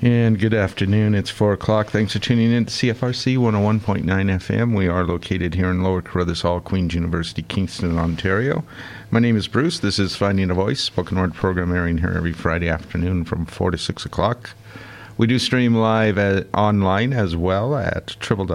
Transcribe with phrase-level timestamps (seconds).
[0.00, 1.16] And good afternoon.
[1.16, 1.88] It's 4 o'clock.
[1.88, 4.76] Thanks for tuning in to CFRC 101.9 FM.
[4.76, 8.62] We are located here in Lower Carruthers Hall, Queen's University, Kingston, Ontario.
[9.10, 9.80] My name is Bruce.
[9.80, 13.72] This is Finding a Voice, spoken word program airing here every Friday afternoon from 4
[13.72, 14.50] to 6 o'clock.
[15.16, 18.52] We do stream live at, online as well at www.cfrc.ca.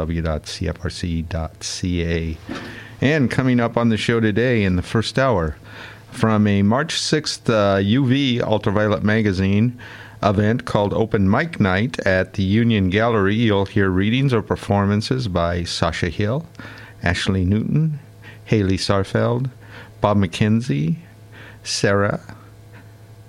[3.01, 5.57] And coming up on the show today in the first hour,
[6.09, 9.77] from a March 6th uh, UV Ultraviolet magazine,
[10.23, 13.35] event called Open Mic Night at the Union Gallery.
[13.35, 16.45] You'll hear readings or performances by Sasha Hill,
[17.03, 17.99] Ashley Newton,
[18.45, 19.49] Haley Sarfeld,
[20.01, 20.98] Bob McKenzie,
[21.63, 22.21] Sarah,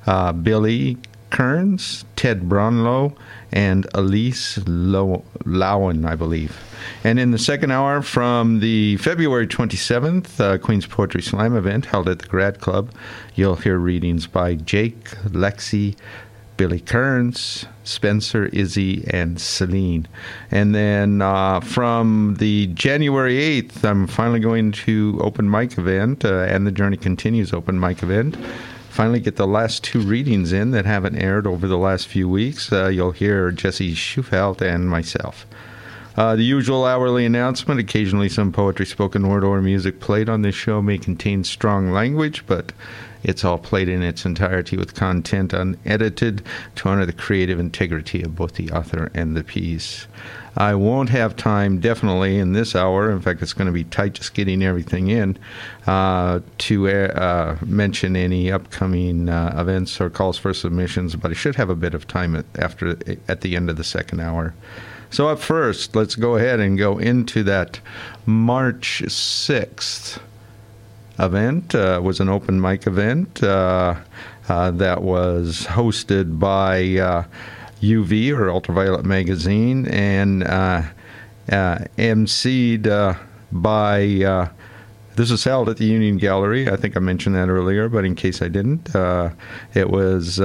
[0.07, 0.99] uh, Billy
[1.31, 3.17] Kearns, Ted Brownlow,
[3.51, 6.57] and Elise Lowen, I believe.
[7.03, 12.09] And in the second hour, from the February 27th uh, Queen's Poetry Slam event held
[12.09, 12.91] at the Grad Club,
[13.35, 15.97] you'll hear readings by Jake, Lexi,
[16.57, 20.07] Billy Kearns, Spencer, Izzy, and Celine.
[20.51, 26.43] And then uh, from the January 8th, I'm finally going to open mic event, uh,
[26.43, 28.37] and the Journey Continues open mic event.
[28.91, 32.73] Finally, get the last two readings in that haven't aired over the last few weeks.
[32.73, 35.47] Uh, you'll hear Jesse Schufelt and myself.
[36.17, 40.55] Uh, the usual hourly announcement occasionally, some poetry, spoken word, or music played on this
[40.55, 42.73] show may contain strong language, but
[43.25, 46.43] it's all played in its entirety with content unedited
[46.77, 50.07] to honor the creative integrity of both the author and the piece.
[50.57, 53.11] I won't have time, definitely, in this hour.
[53.11, 55.37] In fact, it's going to be tight just getting everything in
[55.87, 61.57] uh, to uh, mention any upcoming uh, events or calls for submissions, but I should
[61.57, 64.55] have a bit of time at, after at the end of the second hour.
[65.11, 67.81] So, up first, let's go ahead and go into that
[68.27, 70.21] March 6th
[71.19, 71.75] event.
[71.75, 73.95] Uh, was an open mic event uh,
[74.49, 76.83] uh, that was hosted by
[77.81, 80.83] UV uh, or Ultraviolet Magazine and uh,
[81.51, 83.19] uh, emceed
[83.53, 84.51] by.
[85.17, 86.69] this was held at the Union Gallery.
[86.69, 88.95] I think I mentioned that earlier, but in case I didn't,
[89.75, 90.41] it was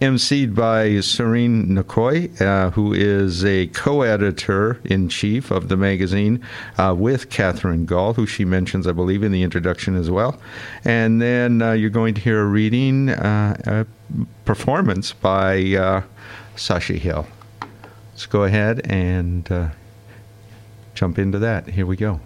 [0.00, 6.42] emceed by Serene Nkoy, uh, who is a co-editor in chief of the magazine
[6.76, 10.38] uh, with Catherine Gall, who she mentions, I believe, in the introduction as well.
[10.84, 13.86] And then uh, you're going to hear a reading, uh, a
[14.44, 16.02] performance by uh,
[16.56, 17.26] Hill.
[18.12, 19.68] Let's go ahead and uh,
[20.94, 21.68] jump into that.
[21.68, 22.20] Here we go.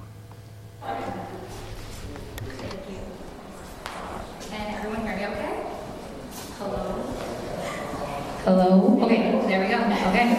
[8.44, 8.98] Hello?
[9.02, 9.76] Okay, there we go.
[10.08, 10.32] Okay.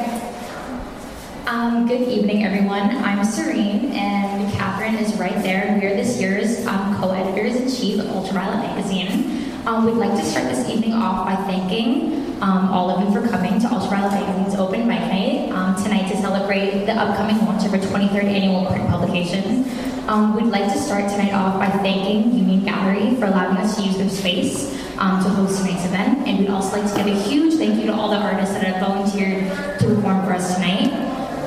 [1.46, 2.90] Um, good evening, everyone.
[3.06, 5.78] I'm Serene, and Catherine is right there.
[5.80, 9.54] We are this year's um, co-editors-in-chief of Ultraviolet Magazine.
[9.68, 13.28] Um, we'd like to start this evening off by thanking um, all of you for
[13.28, 17.72] coming to Ultraviolet Magazine's Open Mic Night um, tonight to celebrate the upcoming launch of
[17.72, 19.70] our 23rd annual print publication.
[20.10, 23.84] Um, we'd like to start tonight off by thanking Union Gallery for allowing us to
[23.84, 26.28] use their space um, to host tonight's event.
[26.28, 28.64] And we'd also like to give a huge thank you to all the artists that
[28.64, 30.94] have volunteered to perform for us tonight.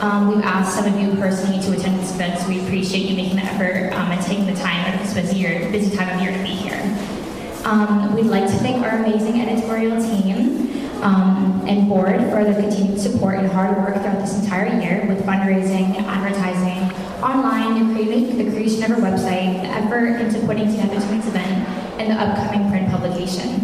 [0.02, 3.16] Um, we've asked some of you personally to attend this event, so we appreciate you
[3.16, 6.14] making the effort um, and taking the time out of this busy, year, busy time
[6.14, 6.82] of year to be here.
[7.64, 13.00] Um, we'd like to thank our amazing editorial team um, and board for their continued
[13.00, 16.82] support and hard work throughout this entire year with fundraising, advertising,
[17.22, 21.73] online, and creating, the creation of our website, the effort into putting together tonight's event,
[21.98, 23.60] and the upcoming print publication.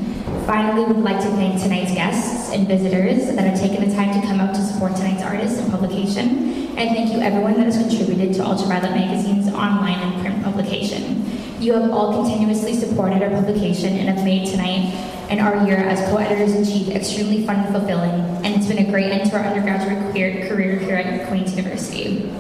[0.47, 4.27] Finally, we'd like to thank tonight's guests and visitors that have taken the time to
[4.27, 6.77] come out to support tonight's artists and publication.
[6.77, 11.27] And thank you everyone that has contributed to Ultraviolet Magazine's online and print publication.
[11.61, 14.95] You have all continuously supported our publication and have made tonight
[15.29, 19.31] and our year as co-editors-in-chief extremely fun and fulfilling, and it's been a great end
[19.31, 22.33] to our undergraduate career here at Queen's University.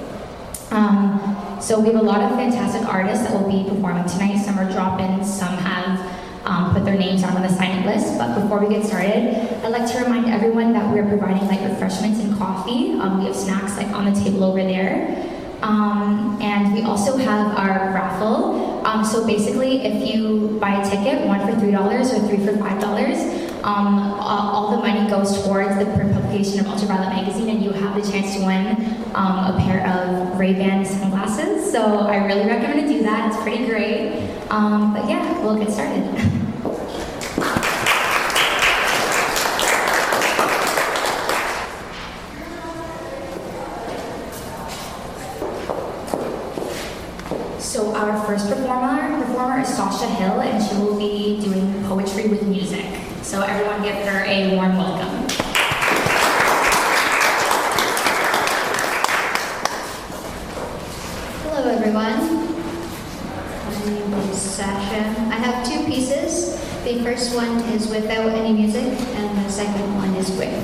[0.70, 1.29] Um,
[1.60, 4.38] so we have a lot of fantastic artists that will be performing tonight.
[4.38, 8.18] Some are drop-ins, some have um, put their names on the sign-up list.
[8.18, 12.20] But before we get started, I'd like to remind everyone that we're providing light refreshments
[12.20, 12.92] and coffee.
[12.92, 15.26] Um, we have snacks like on the table over there.
[15.62, 18.86] Um, and we also have our raffle.
[18.86, 23.62] Um, so basically, if you buy a ticket, one for $3 or three for $5,
[23.62, 28.10] um, all the money goes towards the publication of Ultraviolet Magazine, and you have the
[28.10, 31.70] chance to win um, a pair of Ray-Ban sunglasses.
[31.70, 33.32] So I really recommend to do that.
[33.32, 34.28] It's pretty great.
[34.50, 36.04] Um, but yeah, we'll get started.
[47.58, 52.42] So our first performer, performer is Sasha Hill, and she will be doing poetry with
[52.42, 52.84] music.
[53.22, 55.09] So everyone give her a warm welcome.
[67.20, 70.56] First one is without any music, and the second one is with.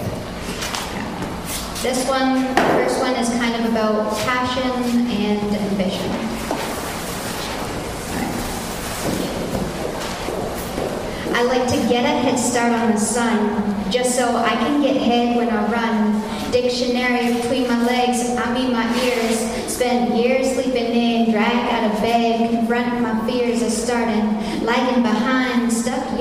[1.82, 6.10] This one, the first one is kind of about passion and ambition.
[11.36, 14.96] I like to get a head start on the sun, just so I can get
[14.96, 16.22] head when I run.
[16.52, 19.40] Dictionary between my legs, I mean my ears.
[19.70, 24.64] Spent years sleeping in, dragged out of bed, confront my fears of starting.
[24.64, 25.65] Lagging behind,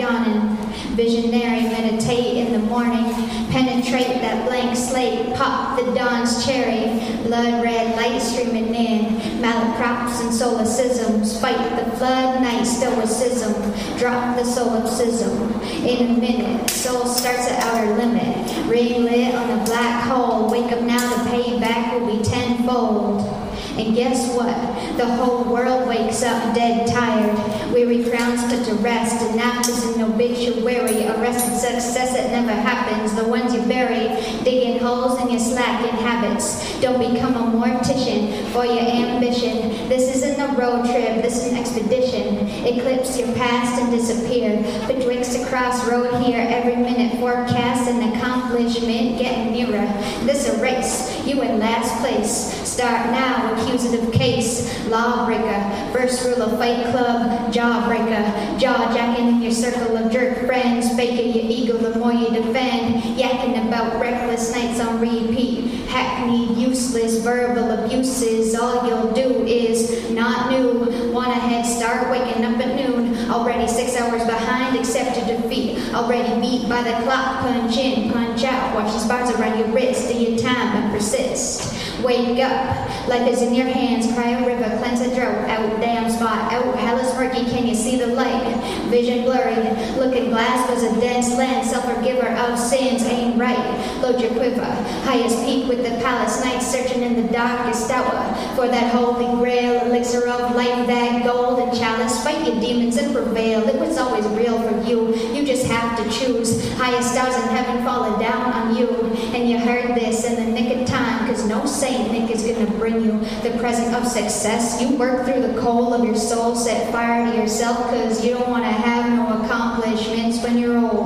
[0.06, 0.58] yawning.
[0.96, 3.06] Visionary, meditate in the morning,
[3.50, 10.34] penetrate that blank slate, pop the dawn's cherry, blood red light streaming in, malaprops and
[10.34, 13.54] solecisms, fight the flood night stoicism,
[13.98, 15.62] drop the solipsism.
[15.86, 20.72] In a minute, soul starts at outer limit, ring lit on a black hole, wake
[20.72, 23.45] up now, the payback will be tenfold.
[23.78, 24.56] And guess what?
[24.98, 27.36] The whole world wakes up dead tired.
[27.74, 31.06] Weary crowns put to rest, and now there's an obituary.
[31.08, 33.14] Arrested success that never happens.
[33.16, 34.08] The ones you bury,
[34.44, 36.80] digging holes in your slacking habits.
[36.80, 39.90] Don't become a mortician for your ambition.
[39.90, 42.48] This isn't a road trip, this is an expedition.
[42.66, 44.62] Eclipse your past and disappear.
[44.88, 49.86] Betwixt a crossroad here, every minute forecast an accomplishment getting nearer.
[50.26, 52.65] This a race, you in last place.
[52.76, 59.54] Start now, accusative case, lawbreaker, first rule of fight club, jawbreaker, jaw jacking in your
[59.54, 64.82] circle of jerk friends, faking your ego the more you defend, yakking about reckless nights
[64.82, 65.65] on repeat,
[65.96, 68.54] hackneyed, useless verbal abuses.
[68.54, 71.12] All you'll do is not new.
[71.14, 76.40] Want a head start, waking up at noon, already six hours behind, accept defeat, already
[76.42, 80.18] beat by the clock, punch in, punch out, watch the spars around your wrist, do
[80.18, 81.74] your time and persist.
[82.04, 86.12] Wake up, life is in your hands, cry a river, cleanse a drought, out, damn
[86.12, 88.44] spot, out, hell is murky, can you see the light?
[88.90, 89.56] Vision blurry,
[89.98, 94.66] looking glass was a dense lens, self-forgiver of sins, ain't right, load your quiver,
[95.06, 99.86] highest peak with the palace nights, searching in the darkest hour, for that holy grail,
[99.86, 104.58] elixir of life, that golden chalice, fight your demons and prevail, it was always real
[104.62, 108.90] for you, you just have to choose, highest stars in heaven falling down on you,
[109.36, 112.66] and you heard this in the nick of time, cause no saint Nick is to
[112.78, 114.82] bring you the present of success.
[114.82, 118.50] You work through the coal of your soul, set fire to yourself because you don't
[118.50, 121.05] want to have no accomplishments when you're old.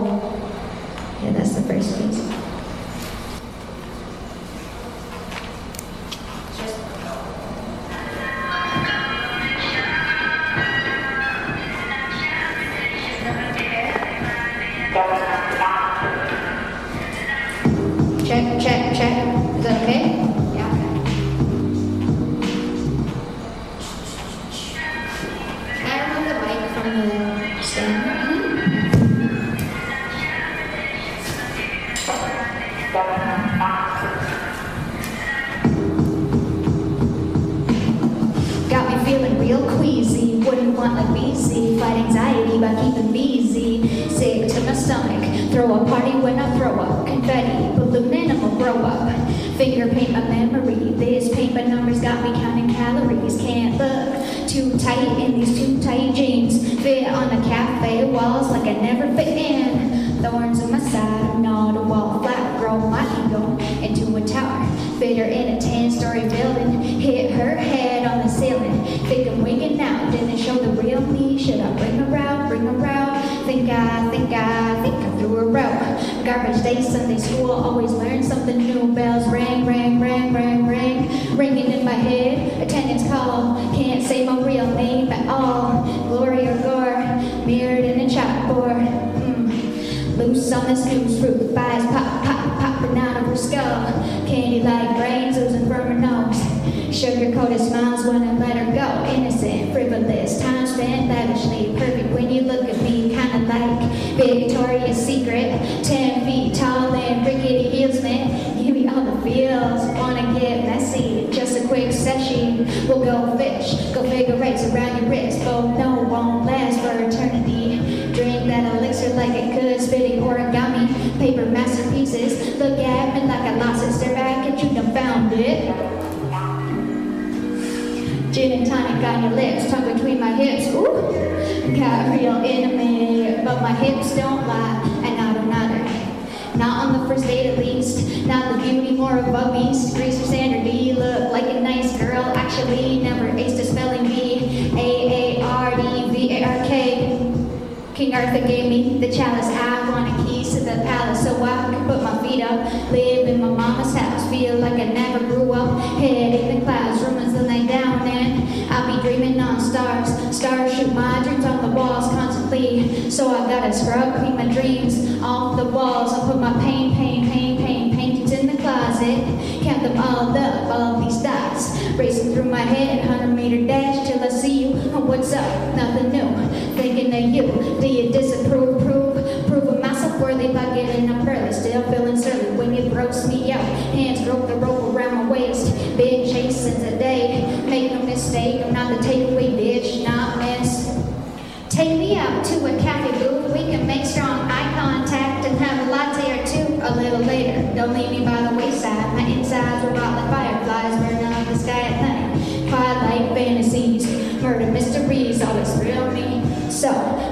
[163.72, 166.12] So I gotta scrub clean my dreams off the walls.
[166.14, 169.20] I put my pain, pain, pain, pain, paintings in the closet.
[169.64, 171.78] Count them all up, all these dots.
[171.96, 174.92] Racing through my head, 100 meter dash till I see you.
[174.92, 175.76] Oh, what's up?
[175.76, 176.09] Nothing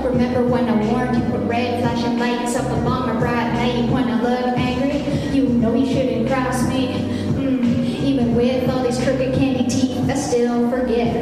[0.03, 3.89] remember when I warned you with red flashing lights up along a bright night.
[3.89, 5.01] When I look angry,
[5.35, 6.87] you know you shouldn't cross me.
[7.33, 7.63] Mm,
[8.03, 11.16] even with all these crooked candy teeth, I still forget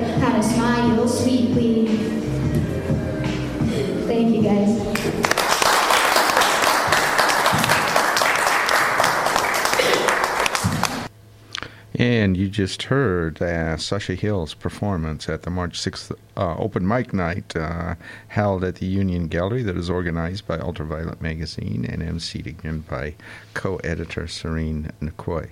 [12.35, 17.13] And you just heard uh, Sasha Hill's performance at the March 6th uh, open mic
[17.13, 17.95] night uh,
[18.27, 23.15] held at the Union Gallery that is organized by Ultraviolet Magazine and emceed again by
[23.53, 25.51] co editor Serene Nkoy.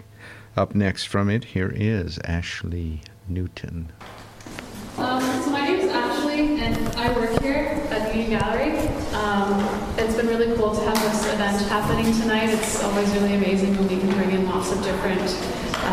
[0.57, 2.99] Up next from it, here is Ashley
[3.29, 3.93] Newton.
[4.97, 8.77] Um, so my name is Ashley, and I work here at the Union Gallery.
[9.13, 12.49] Um, it's been really cool to have this event happening tonight.
[12.49, 15.21] It's always really amazing when we can bring in lots of different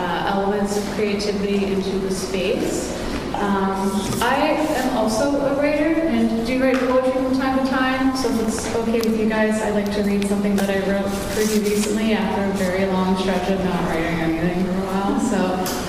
[0.00, 2.96] uh, elements of creativity into the space.
[3.34, 3.90] Um,
[4.20, 4.34] I
[4.80, 8.16] am also a writer and do write poetry from time to time.
[8.16, 11.10] So if it's okay with you guys, I'd like to read something that I wrote
[11.34, 15.20] pretty recently after a very long stretch of not writing anything for a while.
[15.20, 15.38] So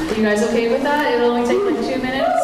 [0.08, 1.14] are you guys okay with that?
[1.14, 2.41] It'll only take like two minutes.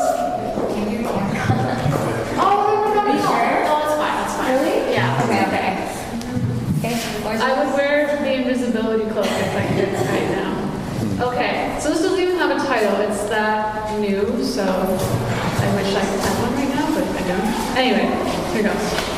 [12.77, 13.01] Title.
[13.01, 17.47] It's that new, so I wish I could have one right now, but I don't.
[17.75, 18.05] Anyway,
[18.53, 19.17] here goes.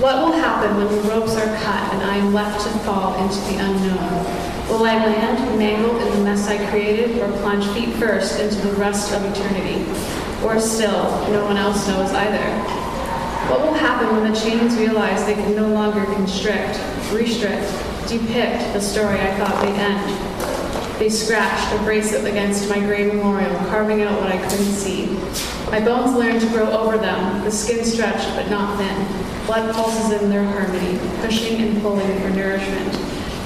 [0.00, 3.40] What will happen when the ropes are cut and I am left to fall into
[3.50, 4.68] the unknown?
[4.68, 8.72] Will I land mangled in the mess I created or plunge feet first into the
[8.74, 9.84] rust of eternity?
[10.44, 12.46] Or still, no one else knows either.
[13.50, 16.78] What will happen when the chains realize they can no longer constrict,
[17.12, 17.66] restrict,
[18.08, 20.29] depict the story I thought they'd end?
[21.00, 25.06] They scratched a bracelet against my gray memorial, carving out what I couldn't see.
[25.70, 29.46] My bones learned to grow over them, the skin stretched but not thin.
[29.46, 32.94] Blood pulses in their harmony, pushing and pulling for nourishment.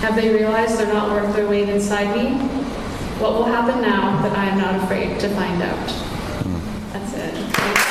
[0.01, 2.37] Have they realized they're not worth their weight inside me?
[3.21, 5.89] What will happen now that I am not afraid to find out?
[6.93, 7.85] That's it.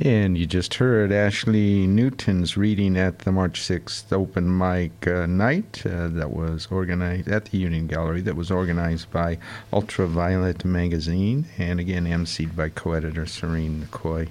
[0.00, 5.82] And you just heard Ashley Newton's reading at the March 6th open mic uh, night
[5.84, 9.38] uh, that was organized at the Union Gallery, that was organized by
[9.72, 14.28] Ultraviolet Magazine, and again emceed by co editor Serene McCoy.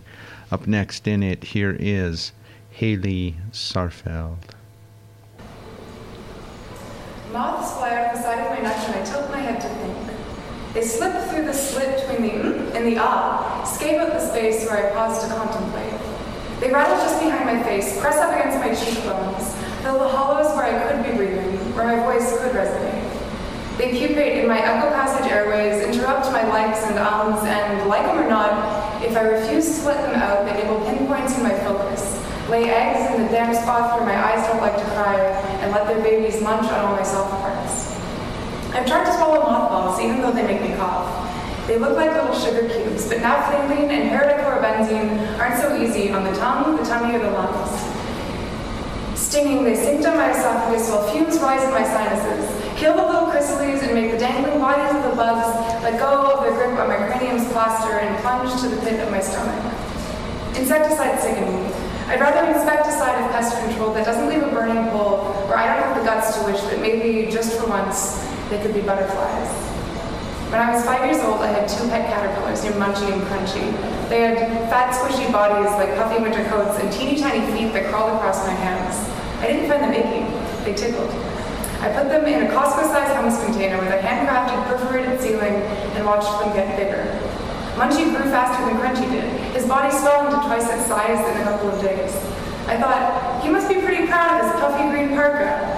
[0.53, 2.31] Up next in it, here is
[2.71, 4.38] Haley Sarfeld.
[7.33, 9.67] Moths fly out of the side of my neck and I tilt my head to
[9.67, 10.26] think.
[10.77, 14.63] They slip through the slit between the mm and the ah, scape out the space
[14.69, 15.98] where I pause to contemplate.
[16.60, 20.69] They rattle just behind my face, press up against my cheekbones, fill the hollows where
[20.69, 23.10] I could be breathing, where my voice could resonate.
[23.79, 28.19] They pupate in my echo passage airways, interrupt my likes and ums, and like them
[28.19, 32.22] or not, if I refuse to let them out, they nibble pinpoints in my focus,
[32.51, 35.17] lay eggs in the damp spots where my eyes don't like to cry,
[35.57, 37.87] and let their babies munch on all my soft parts.
[38.77, 41.10] I've tried to swallow mothballs, even though they make me cough.
[41.65, 46.31] They look like little sugar cubes, but naphthalene and paradichlorobenzene aren't so easy on the
[46.38, 47.74] tongue, the tummy, or the lungs.
[49.17, 52.46] Stinging, they sink down my esophagus while fumes rise in my sinuses,
[52.77, 56.43] kill the little chrysalides and make the dangling bodies of the bugs let go of
[56.43, 59.57] their grip on my cranium's plaster and plunge to the pit of my stomach.
[60.55, 61.74] Insecticide sicken me.
[62.13, 65.84] I'd rather insecticide of pest control that doesn't leave a burning hole where I don't
[65.84, 69.50] have the guts to wish that maybe, just for once, they could be butterflies.
[70.48, 73.68] When I was five years old, I had two pet caterpillars named Munchie and Crunchy.
[74.08, 74.39] They had
[74.72, 78.56] fat, squishy bodies like puffy winter coats and teeny tiny feet that crawled across my
[78.56, 78.96] hands.
[79.44, 80.24] I didn't find them icky,
[80.63, 81.12] they tickled.
[81.84, 85.62] I put them in a Costco-sized hummus container with a handcrafted perforated ceiling
[86.00, 87.04] and watched them get bigger.
[87.75, 89.27] Munchie grew faster than Crunchy did.
[89.51, 92.16] His body swelled to twice its size in a couple of days.
[92.72, 95.76] I thought, he must be pretty proud of his puffy green parka.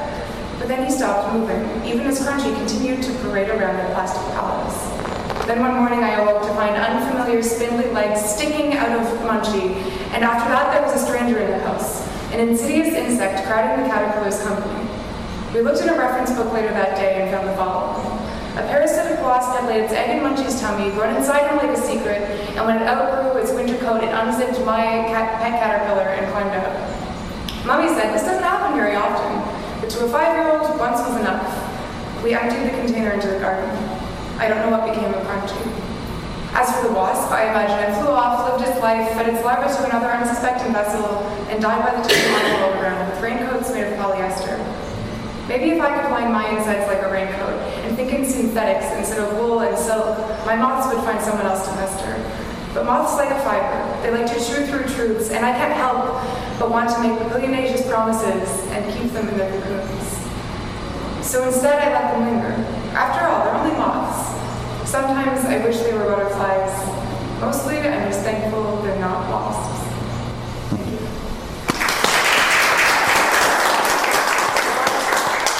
[0.69, 4.77] Then he stopped moving, even as Crunchy continued to parade around in plastic pallets.
[5.47, 9.81] Then one morning I awoke to find unfamiliar spindly legs sticking out of Munchie,
[10.13, 13.89] and after that there was a stranger in the house, an insidious insect crowding the
[13.89, 14.87] caterpillar's company.
[15.55, 18.05] We looked in a reference book later that day and found the following.
[18.53, 21.81] A parasitic wasp had laid its egg in Munchie's tummy, grown inside him like a
[21.81, 22.21] secret,
[22.53, 26.53] and when it outgrew its winter coat, it unzipped my cat- pet caterpillar and climbed
[26.53, 27.09] out.
[27.65, 29.38] Mummy said this doesn't happen very often,
[29.89, 31.49] to a five-year-old, once was enough.
[32.23, 33.69] We emptied the container into the garden.
[34.37, 35.65] I don't know what became of Crunchy.
[36.53, 39.69] As for the wasp, I imagine it flew off, lived its life, fed its larvae
[39.69, 41.05] to another unsuspecting vessel,
[41.49, 44.57] and died by the time the rolled around with raincoats made of polyester.
[45.47, 49.17] Maybe if I could line my insides like a raincoat and think in synthetics instead
[49.19, 52.13] of wool and silk, my moths would find someone else to pester.
[52.73, 54.01] But moths like a fiber.
[54.03, 56.13] They like to chew through truths, and I can't help
[56.59, 60.17] but want to make billionaires promises and keep them in their cocoons.
[61.25, 62.53] So instead, I let them linger.
[62.93, 64.29] After all, they're only moths.
[64.89, 66.73] Sometimes I wish they were butterflies.
[67.41, 69.79] Mostly, I'm just thankful they're not wasps.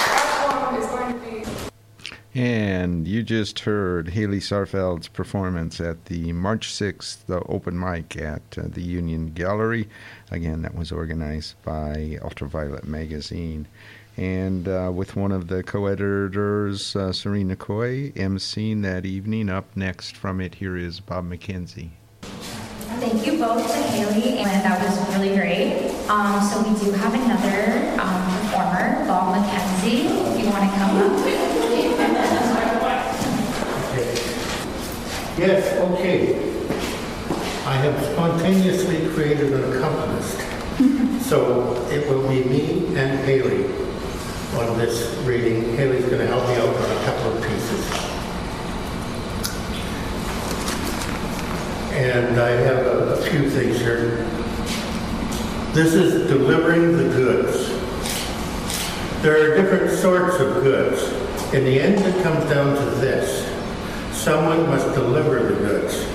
[0.06, 1.44] That poem is going to be
[2.34, 8.42] And you just heard Haley Sarfeld's performance at the March 6th the open mic at
[8.56, 9.88] uh, the Union Gallery.
[10.30, 13.66] Again, that was organized by Ultraviolet Magazine.
[14.16, 19.48] And uh, with one of the co editors, uh, Serena Coy, emceeing that evening.
[19.48, 21.90] Up next from it, here is Bob McKenzie.
[22.20, 25.90] Thank you both to Haley, and that was really great.
[26.08, 30.96] Um, so we do have another um, performer, Bob McKenzie, if you want to come
[30.98, 31.50] up.
[35.40, 36.34] Yes, okay.
[37.64, 40.38] I have spontaneously created an accompanist.
[41.30, 43.64] So it will be me and Haley
[44.58, 45.76] on this reading.
[45.76, 47.86] Haley's going to help me out on a couple of pieces.
[51.94, 54.26] And I have a, a few things here.
[55.72, 57.68] This is delivering the goods.
[59.22, 61.00] There are different sorts of goods.
[61.54, 63.59] In the end, it comes down to this.
[64.20, 66.06] Someone must deliver the goods.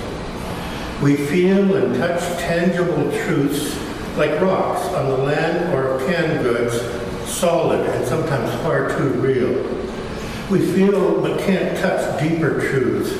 [1.01, 3.75] We feel and touch tangible truths
[4.15, 6.79] like rocks on the land or canned goods,
[7.27, 9.53] solid and sometimes far too real.
[10.51, 13.11] We feel but can't touch deeper truths,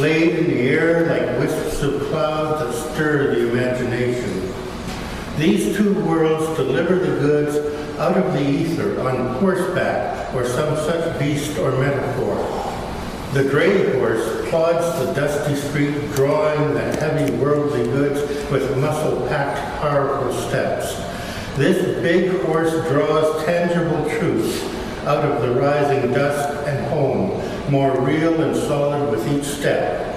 [0.00, 4.52] laid in the air like wisps of clouds that stir the imagination.
[5.38, 7.56] These two worlds deliver the goods
[8.00, 12.53] out of the ether on horseback or some such beast or metaphor.
[13.32, 20.32] The gray horse plods the dusty street, drawing the heavy worldly goods with muscle-packed, powerful
[20.48, 20.94] steps.
[21.56, 24.62] This big horse draws tangible truths
[25.04, 30.14] out of the rising dust and home, more real and solid with each step.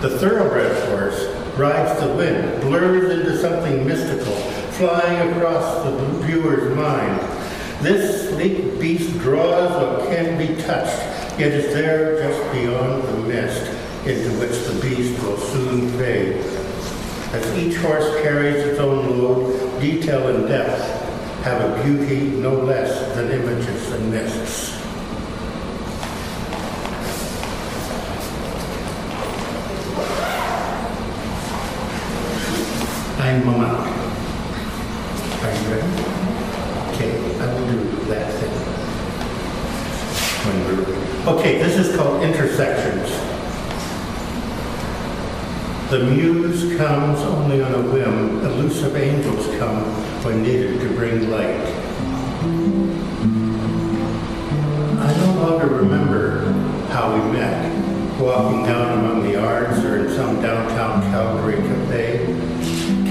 [0.00, 1.24] The thoroughbred horse
[1.56, 4.34] rides the wind, blurs into something mystical,
[4.72, 7.20] flying across the viewer's mind.
[7.80, 13.66] This sleek beast draws what can be touched, yet is there just beyond the mist
[14.06, 16.36] into which the beast will soon fade.
[17.32, 20.80] As each horse carries its own load, detail and depth
[21.42, 24.80] have a beauty no less than images and mists.
[33.18, 33.90] I'm Mama.
[35.42, 35.88] Are you ready?
[36.94, 38.54] Okay, I will do that thing.
[40.46, 41.04] When we're ready.
[41.26, 43.08] Okay, this is called intersections.
[45.94, 48.44] The muse comes only on a whim.
[48.44, 49.84] Elusive angels come
[50.24, 51.60] when needed to bring light.
[54.98, 56.50] I no longer remember
[56.88, 62.26] how we met, walking down among the yards or in some downtown Calgary cafe.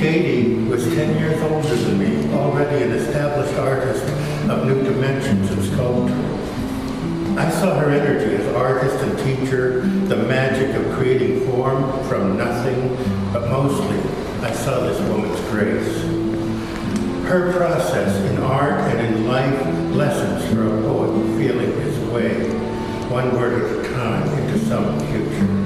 [0.02, 4.04] Katie was 10 years older than me, already an established artist
[4.50, 6.23] of new dimensions in sculpture.
[7.36, 12.96] I saw her energy as artist and teacher, the magic of creating form from nothing,
[13.34, 13.98] but mostly
[14.42, 16.04] I saw this woman's grace.
[17.26, 22.52] Her process in art and in life lessons for a poet feeling his way,
[23.10, 25.64] one word at a time, into some future.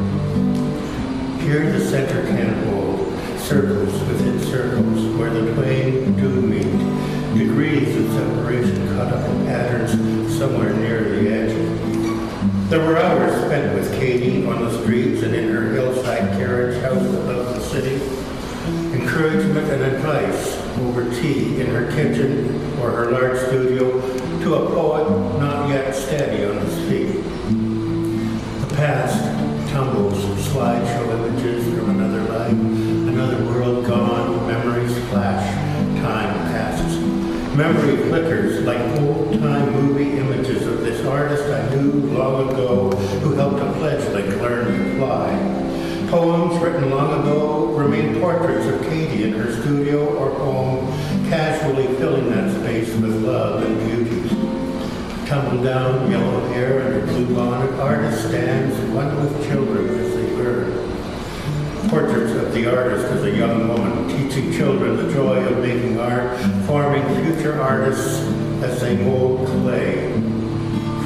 [1.44, 8.12] Here the center can hold, circles within circles, where the twain do meet, degrees of
[8.13, 9.92] separation caught up in patterns
[10.38, 12.70] somewhere near the edge.
[12.70, 17.06] There were hours spent with Katie on the streets and in her hillside carriage house
[17.06, 17.96] above the city.
[18.94, 24.00] Encouragement and advice over tea in her kitchen or her large studio
[24.42, 27.24] to a poet not yet steady on his feet.
[28.68, 29.24] The past
[29.72, 34.17] tumbles, slideshow images from another life, another world gone,
[37.58, 43.60] Memory flickers like old-time movie images of this artist I knew long ago who helped
[43.60, 46.08] a fledgling learn to fly.
[46.08, 50.86] Poems written long ago remain portraits of Katie in her studio or home,
[51.30, 54.30] casually filling that space with love and beauty.
[55.26, 60.36] Tumble down yellow hair and her blue bonnet, artist stands, one with children as they
[60.36, 60.87] burn.
[61.89, 66.38] Portraits of the artist as a young woman, teaching children the joy of making art,
[66.65, 68.19] forming future artists
[68.63, 70.12] as they mold clay.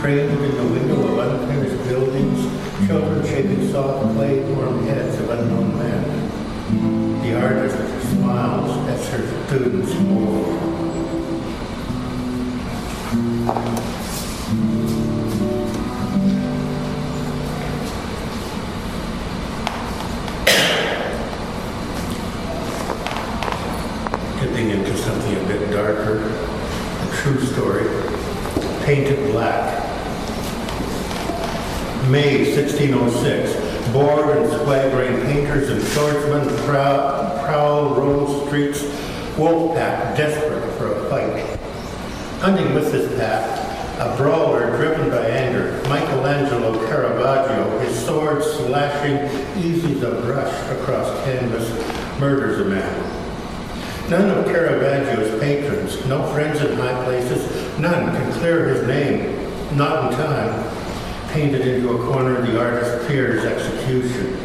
[0.01, 5.77] Framed in the window of unfinished buildings, Children shaping soft clay formed heads of unknown
[5.77, 7.21] men.
[7.21, 7.77] The artist
[8.09, 10.61] smiles as her students move.
[32.89, 38.81] 1606, bored and swaggering painters and swordsmen prowl, prowl Rome streets,
[39.37, 41.59] wolf pack desperate for a fight.
[42.39, 43.45] Hunting with this pack,
[43.99, 51.23] a brawler driven by anger, Michelangelo Caravaggio, his sword slashing easy as a brush across
[51.23, 51.69] canvas,
[52.19, 54.09] murders a man.
[54.09, 60.11] None of Caravaggio's patrons, no friends in high places, none can clear his name, not
[60.11, 60.70] in time
[61.31, 64.37] painted into a corner the artist fears execution.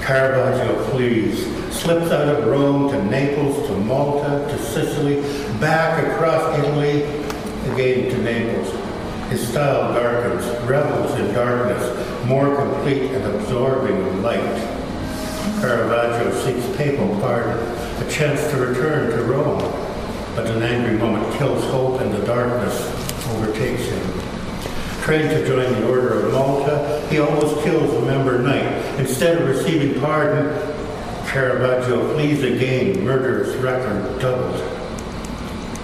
[0.00, 5.20] Caravaggio flees, slips out of Rome to Naples, to Malta, to Sicily,
[5.60, 7.02] back across Italy,
[7.72, 8.72] again to Naples.
[9.30, 14.40] His style darkens, revels in darkness, more complete and absorbing light.
[15.60, 17.58] Caravaggio seeks papal pardon,
[18.02, 19.60] a chance to return to Rome,
[20.34, 22.80] but an angry moment kills hope and the darkness
[23.28, 24.23] overtakes him
[25.04, 28.64] trained to join the Order of Malta, he almost kills a member knight.
[28.98, 30.46] Instead of receiving pardon,
[31.26, 34.58] Caravaggio flees again, murderous record doubled.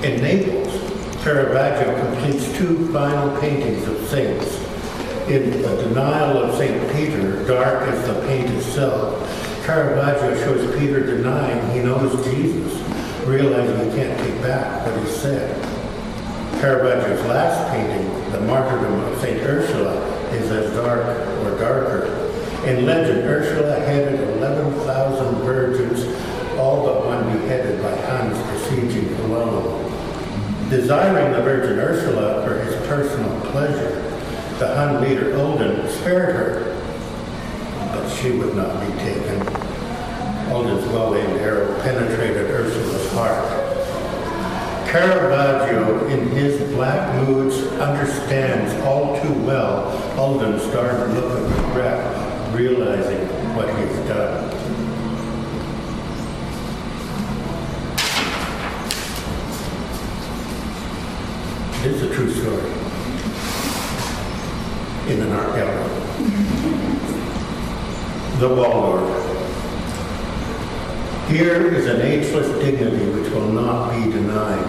[0.03, 0.73] In Naples,
[1.23, 4.59] Caravaggio completes two final paintings of saints.
[5.29, 6.91] In The Denial of St.
[6.93, 9.21] Peter, dark as the paint itself,
[9.67, 12.73] Caravaggio shows Peter denying he knows Jesus,
[13.27, 15.80] realizing he can't take back what he said.
[16.61, 19.40] Caravaggio's last painting, The Martyrdom of St.
[19.40, 19.94] Ursula,
[20.33, 21.07] is as dark
[21.38, 22.05] or darker.
[22.66, 26.05] In legend, Ursula headed 11,000 virgins,
[26.59, 29.88] all but one beheaded by Huns besieging Cologne.
[30.68, 34.03] Desiring the Virgin Ursula for his personal pleasure,
[34.59, 36.77] the Hun leader Ulden spared her,
[37.94, 39.40] but she would not be taken.
[40.53, 43.70] Ulden's well-aimed arrow penetrated Ursula's heart.
[44.90, 49.87] Caravaggio, in his black moods, understands all too well
[50.18, 53.24] Ulden's dark look of regret, realizing
[53.55, 54.50] what he's done.
[61.85, 62.72] It is a true story
[65.07, 65.88] in an art gallery.
[68.40, 69.10] the Waldorf.
[71.31, 74.66] Here is an ageless dignity which will not be denied.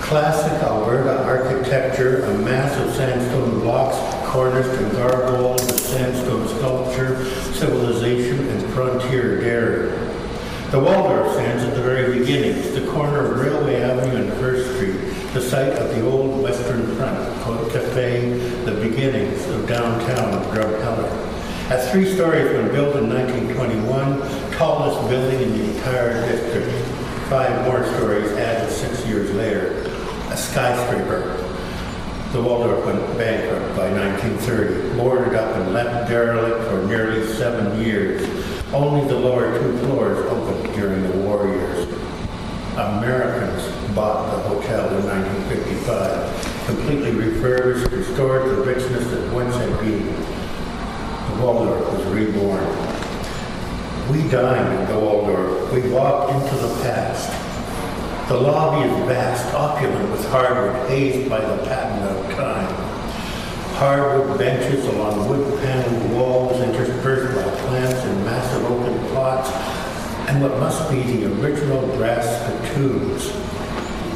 [0.00, 3.98] Classic Alberta architecture, a mass of sandstone blocks,
[4.30, 9.90] cornice and gargoyle, sandstone sculpture, civilization, and frontier daring.
[10.70, 14.96] The Waldorf stands at the very beginnings, the corner of Railway Avenue and First Street,
[15.34, 18.30] the site of the old Western Front, Cote Cafe,
[18.64, 21.32] the beginnings of downtown Drumheller.
[21.70, 26.70] At three stories when built in 1921, tallest building in the entire district.
[27.28, 29.72] Five more stories added six years later.
[30.30, 31.36] A skyscraper.
[32.32, 38.22] The Waldorf went bankrupt by 1930, boarded up and left derelict for nearly seven years.
[38.72, 41.88] Only the lower two floors opened during the war years.
[42.72, 50.06] Americans bought the hotel in 1955, completely refurbished, restored the richness that once had been.
[50.06, 52.91] The Waldorf was reborn.
[54.12, 55.72] We dined in the Waldorf.
[55.72, 57.30] We walked into the past.
[58.28, 62.74] The lobby is vast, opulent with hardwood, hazed by the patent of time.
[63.76, 69.50] Hardwood benches along wood-paneled walls interspersed by plants in massive open pots,
[70.28, 73.30] and what must be the original brass spittoons.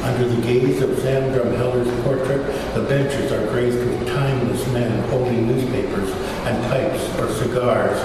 [0.03, 5.47] Under the gaze of Sam Drumheller's portrait, the benches are graced with timeless men holding
[5.47, 6.11] newspapers
[6.45, 7.97] and pipes or cigars,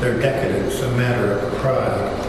[0.00, 2.26] their decadence a matter of pride.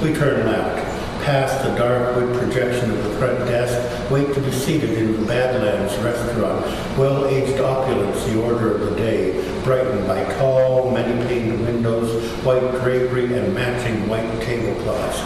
[0.00, 4.52] We turn left, past the dark wood projection of the front desk, wait to be
[4.52, 6.64] seated in the Badlands restaurant,
[6.96, 9.32] well-aged opulence, the order of the day,
[9.64, 15.18] brightened by tall, many-paned windows, white drapery, and matching white tablecloths.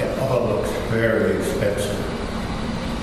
[0.00, 1.96] It all looks very expensive.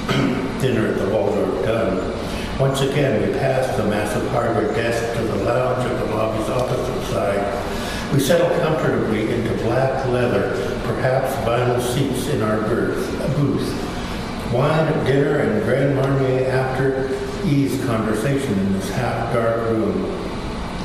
[0.62, 2.14] Dinner at the Waldorf done.
[2.60, 7.12] Once again, we pass the massive hardwood desk to the lounge of the lobby's opposite
[7.12, 7.83] side.
[8.14, 10.52] We settle comfortably into black leather,
[10.84, 14.54] perhaps vinyl seats in our berth, booth.
[14.54, 17.10] Wine at dinner and Grand Marnier after
[17.44, 20.12] ease conversation in this half-dark room.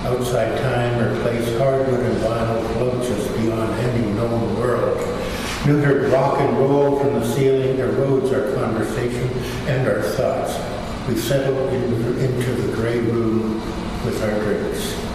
[0.06, 4.96] Outside time or place, hardwood and vinyl float just beyond any known world.
[5.64, 9.28] Neutered rock and roll from the ceiling erodes our conversation
[9.68, 10.56] and our thoughts.
[11.06, 13.56] We settle in, into the gray room
[14.06, 15.07] with our drinks.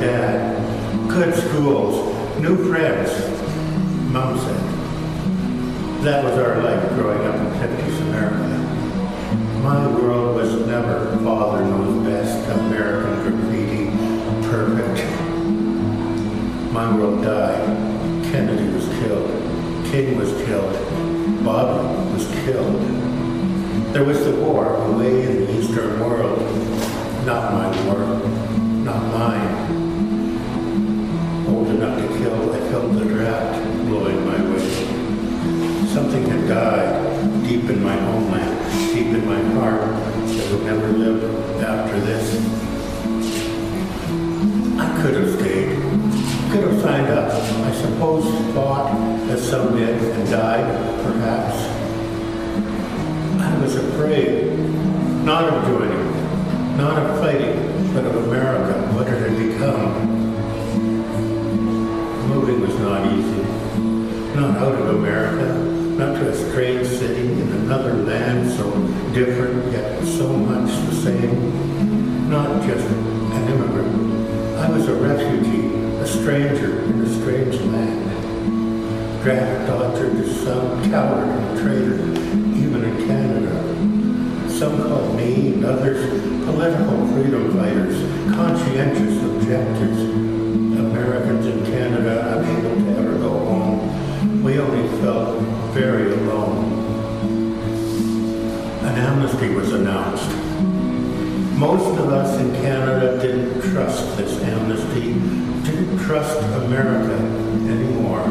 [0.00, 3.10] Dad, good schools, new friends,
[4.12, 4.60] Mom said.
[6.04, 8.46] That was our life growing up in 50s America.
[9.62, 13.90] My world was never Father Knows Best, American graffiti,
[14.48, 15.16] perfect.
[16.72, 17.64] My world died.
[18.30, 19.30] Kennedy was killed.
[19.90, 20.74] King was killed.
[21.42, 22.76] Bobby was killed.
[23.94, 26.38] There was the war away in the Eastern world.
[27.24, 28.22] Not my world.
[28.84, 29.45] not mine.
[37.66, 42.36] Deep in my homeland, deep in my heart, that would never live after this.
[44.78, 45.70] I could have stayed,
[46.52, 47.32] could have signed up.
[47.32, 48.94] I suppose fought
[49.30, 51.56] as some did and died, perhaps.
[53.42, 54.56] I was afraid,
[55.24, 60.06] not of joining, not of fighting, but of America, what it had become.
[62.28, 63.42] Moving was not easy.
[64.36, 68.70] Not out of America, not a strange city in another land so
[69.14, 72.28] different yet so much the same.
[72.28, 74.58] Not just an immigrant.
[74.58, 79.22] I was a refugee, a stranger in a strange land.
[79.22, 82.02] Draft dodger to some coward and traitor,
[82.60, 84.50] even in Canada.
[84.50, 87.96] Some called me and others political freedom fighters,
[88.34, 89.98] conscientious objectors,
[90.78, 94.42] Americans in Canada unable to ever go home.
[94.42, 95.25] We only felt
[95.76, 96.72] very alone.
[98.80, 100.30] An amnesty was announced.
[101.58, 105.12] Most of us in Canada didn't trust this amnesty,
[105.70, 107.18] didn't trust America
[107.68, 108.24] anymore.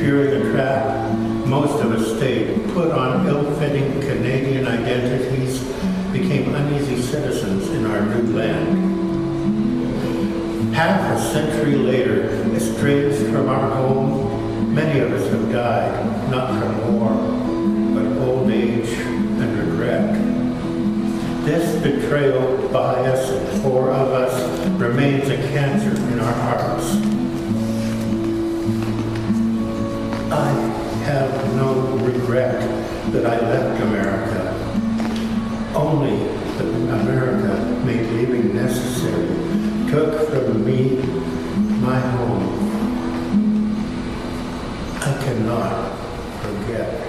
[0.00, 5.62] Fearing a trap, most of us stayed, put on ill-fitting Canadian identities,
[6.10, 8.90] became uneasy citizens in our new land.
[10.74, 14.21] Half a century later, estranged from our home,
[14.72, 17.10] many of us have died, not from war,
[17.94, 20.14] but old age and regret.
[21.44, 26.86] This betrayal by us and for of us remains a cancer in our hearts.
[30.32, 30.48] I
[31.04, 32.62] have no regret
[33.12, 34.40] that I left America.
[35.74, 36.16] Only
[36.56, 39.26] that America made leaving necessary,
[39.90, 40.91] took from me
[45.32, 45.96] cannot
[46.42, 47.08] forget.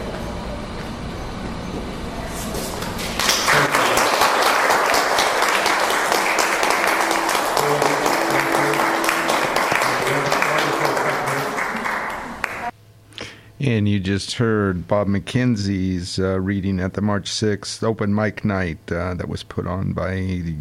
[13.60, 18.78] And you just heard Bob McKenzie's uh, reading at the March 6th open mic night
[18.92, 20.56] uh, that was put on by the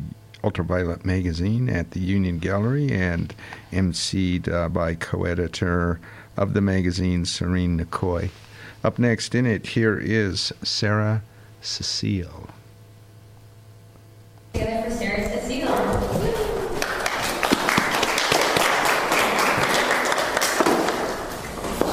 [0.45, 3.35] Ultraviolet magazine at the Union Gallery and
[3.71, 6.01] emceed uh, by co editor
[6.37, 8.31] of the magazine, Serene Nicoy.
[8.83, 10.53] Up next in it, here is.
[10.63, 11.23] Sarah
[11.61, 12.49] Cecile.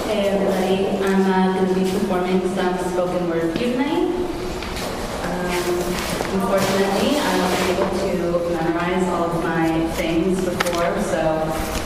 [0.09, 4.09] Hey everybody, I'm uh, going to be performing some spoken word for you tonight.
[5.23, 5.59] Um,
[6.33, 11.21] unfortunately, I wasn't able to memorize all of my things before, so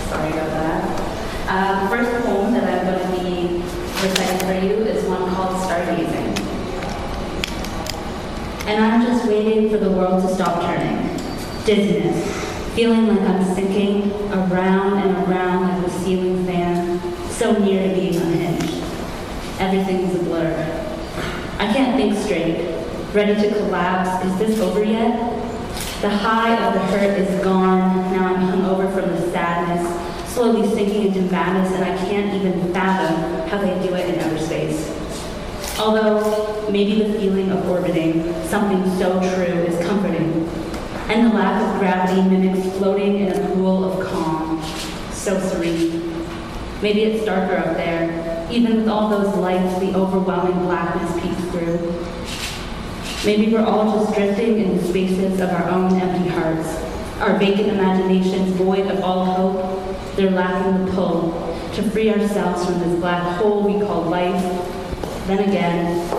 [0.08, 1.04] sorry about that.
[1.46, 3.62] Uh, the first poem that I'm going to be
[4.02, 6.39] reciting for you is one called Stargazing.
[8.66, 9.28] And I'm just
[9.63, 11.15] waiting for the world to stop turning.
[11.65, 16.99] Dizziness, feeling like I'm sinking around and around like a ceiling fan,
[17.30, 18.84] so near to being unhinged.
[19.60, 20.89] Everything's a blur.
[21.60, 22.73] I can't think straight.
[23.13, 24.26] Ready to collapse.
[24.26, 25.39] Is this over yet?
[26.02, 28.12] The high of the hurt is gone.
[28.12, 32.73] Now I'm hung over from the sadness, slowly sinking into madness, and I can't even
[32.73, 34.89] fathom how they do it in outer space.
[35.80, 40.47] Although maybe the feeling of orbiting something so true is comforting,
[41.10, 44.62] and the lack of gravity mimics floating in a pool of calm,
[45.12, 46.26] so serene.
[46.82, 52.06] Maybe it's darker up there, even with all those lights, the overwhelming blackness peeks through.
[53.26, 56.67] Maybe we're all just drifting in the spaces of our own empty hearts,
[57.21, 60.15] our vacant imaginations void of all hope.
[60.15, 61.32] They're lacking the pull
[61.73, 64.43] to free ourselves from this black hole we call life.
[65.26, 66.10] Then again,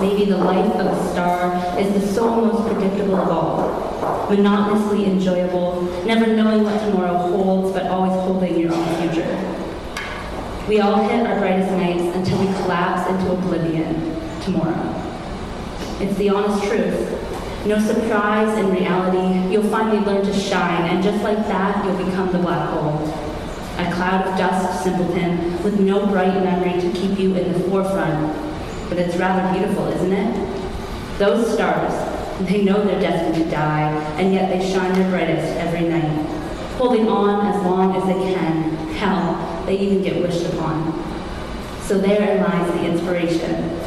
[0.00, 5.82] maybe the life of a star is the sole most predictable of all, monotonously enjoyable,
[6.04, 9.54] never knowing what tomorrow holds, but always holding your own future.
[10.68, 14.94] We all hit our brightest nights until we collapse into oblivion tomorrow.
[16.00, 17.66] It's the honest truth.
[17.66, 22.30] No surprise in reality, you'll finally learn to shine, and just like that, you'll become
[22.30, 23.02] the black hole.
[23.78, 28.47] A cloud of dust simpleton with no bright memory to keep you in the forefront.
[28.88, 31.18] But it's rather beautiful, isn't it?
[31.18, 31.92] Those stars,
[32.48, 36.26] they know they're destined to die, and yet they shine their brightest every night,
[36.76, 38.76] holding on as long as they can.
[38.94, 40.92] Hell, they even get wished upon.
[41.82, 43.78] So therein lies the inspiration.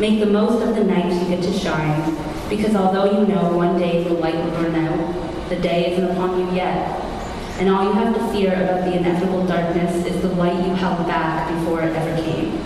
[0.00, 2.16] Make the most of the night you get to shine,
[2.48, 6.38] because although you know one day the light will burn out, the day isn't upon
[6.38, 7.04] you yet.
[7.58, 11.06] And all you have to fear about the inevitable darkness is the light you held
[11.06, 12.57] back before it ever came.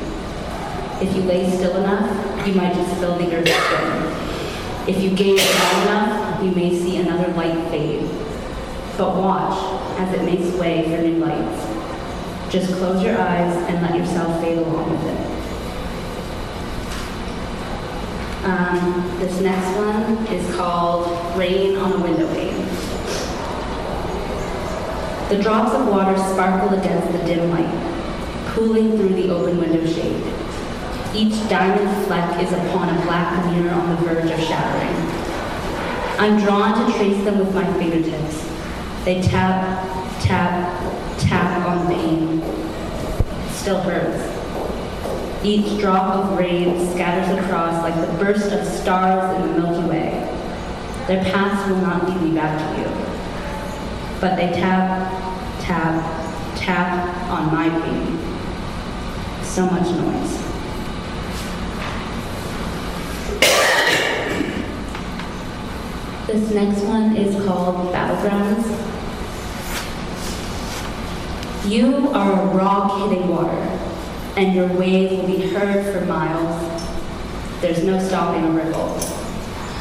[1.02, 4.88] If you lay still enough, you might just feel the earth spin.
[4.88, 8.08] If you gaze long enough, you may see another light fade.
[8.96, 12.52] But watch as it makes way for new lights.
[12.52, 15.42] Just close your eyes and let yourself fade along with it.
[18.44, 22.64] Um, this next one is called Rain on a Window Pane.
[25.30, 30.31] The drops of water sparkle against the dim light, pooling through the open window shade.
[31.14, 34.96] Each diamond fleck is upon a black mirror on the verge of shattering.
[36.18, 38.48] I'm drawn to trace them with my fingertips.
[39.04, 39.84] They tap,
[40.22, 42.40] tap, tap on pane.
[43.50, 45.44] Still hurts.
[45.44, 50.10] Each drop of rain scatters across like the burst of stars in the Milky Way.
[51.08, 52.88] Their paths will not lead me back to you.
[54.18, 55.12] But they tap,
[55.60, 58.18] tap, tap on my pain.
[59.44, 60.51] So much noise.
[66.26, 68.64] This next one is called Battlegrounds.
[71.68, 73.58] You are a rock hitting water,
[74.36, 76.80] and your wave will be heard for miles.
[77.60, 78.96] There's no stopping a ripple.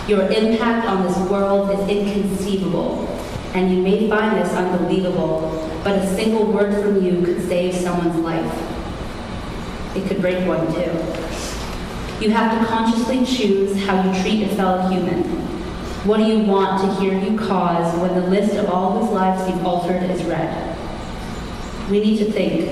[0.08, 3.08] Your impact on this world is inconceivable,
[3.54, 8.18] and you may find this unbelievable, but a single word from you could save someone's
[8.18, 8.52] life.
[9.96, 10.92] It could break one too.
[12.20, 15.61] You have to consciously choose how you treat a fellow human.
[16.04, 19.48] What do you want to hear you cause when the list of all whose lives
[19.48, 20.78] you've altered is read?
[21.92, 22.72] We need to think.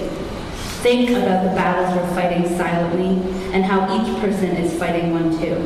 [0.82, 3.22] Think about the battles we're fighting silently
[3.54, 5.58] and how each person is fighting one too.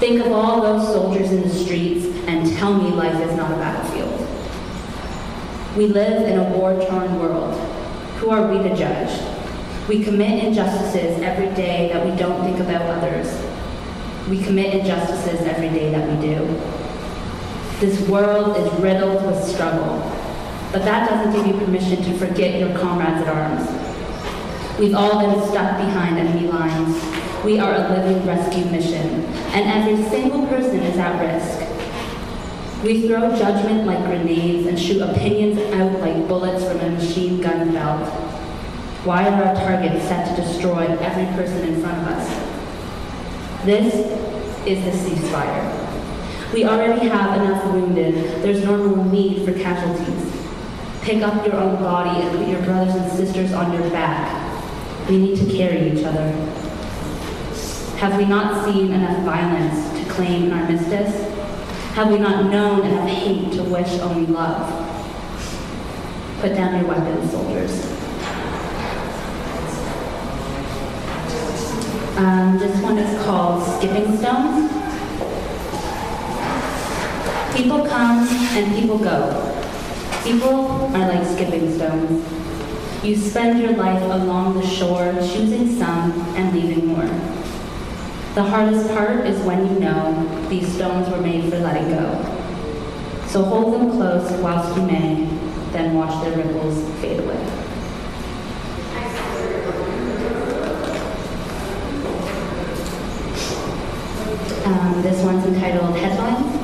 [0.00, 3.56] Think of all those soldiers in the streets and tell me life is not a
[3.56, 4.26] battlefield.
[5.76, 7.54] We live in a war-torn world.
[8.16, 9.16] Who are we to judge?
[9.88, 13.49] We commit injustices every day that we don't think about others.
[14.28, 16.44] We commit injustices every day that we do.
[17.80, 19.98] This world is riddled with struggle,
[20.70, 24.78] but that doesn't give you permission to forget your comrades at arms.
[24.78, 27.02] We've all been stuck behind enemy lines.
[27.44, 31.70] We are a living rescue mission, and every single person is at risk.
[32.84, 37.72] We throw judgment like grenades and shoot opinions out like bullets from a machine gun
[37.72, 38.08] belt.
[39.04, 42.49] Why are our targets set to destroy every person in front of us?
[43.64, 43.94] This
[44.66, 46.52] is the ceasefire.
[46.54, 48.14] We already have enough wounded.
[48.42, 50.32] There's no more need for casualties.
[51.02, 55.08] Pick up your own body and put your brothers and sisters on your back.
[55.10, 56.30] We need to carry each other.
[57.98, 61.30] Have we not seen enough violence to claim an armistice?
[61.92, 64.68] Have we not known enough hate to wish only love?
[66.40, 67.99] Put down your weapons, soldiers.
[72.20, 74.70] Um, this one is called Skipping Stones.
[77.56, 79.64] People come and people go.
[80.22, 82.22] People are like skipping stones.
[83.02, 87.06] You spend your life along the shore, choosing some and leaving more.
[88.34, 92.22] The hardest part is when you know these stones were made for letting go.
[93.28, 95.24] So hold them close whilst you may,
[95.72, 97.59] then watch their ripples fade away.
[104.64, 106.56] Um, this one's entitled Headlines.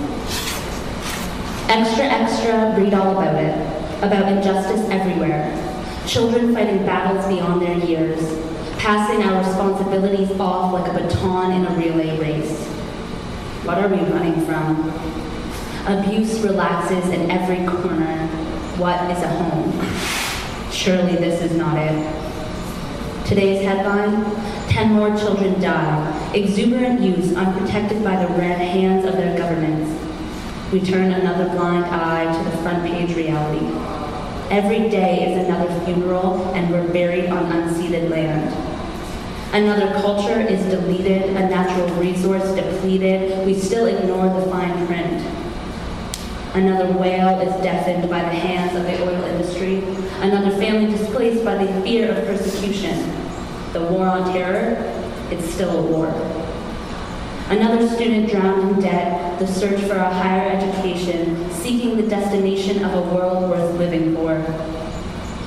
[1.68, 3.54] Extra, extra, read all about it.
[4.02, 5.50] About injustice everywhere.
[6.06, 8.20] Children fighting battles beyond their years.
[8.78, 12.64] Passing our responsibilities off like a baton in a relay race.
[13.64, 14.90] What are we running from?
[15.86, 18.26] Abuse relaxes in every corner.
[18.76, 20.70] What is a home?
[20.70, 22.25] Surely this is not it.
[23.26, 24.24] Today's headline
[24.68, 26.32] 10 more children die.
[26.32, 29.90] Exuberant youths unprotected by the red hands of their governments.
[30.72, 33.66] We turn another blind eye to the front page reality.
[34.48, 38.54] Every day is another funeral, and we're buried on unceded land.
[39.52, 43.44] Another culture is deleted, a natural resource depleted.
[43.44, 45.20] We still ignore the fine print.
[46.54, 49.82] Another whale is deafened by the hands of the oil industry.
[50.20, 52.98] Another family displaced by the fear of persecution.
[53.72, 54.76] The war on terror,
[55.30, 56.08] it's still a war.
[57.48, 62.94] Another student drowned in debt, the search for a higher education, seeking the destination of
[62.94, 64.32] a world worth living for.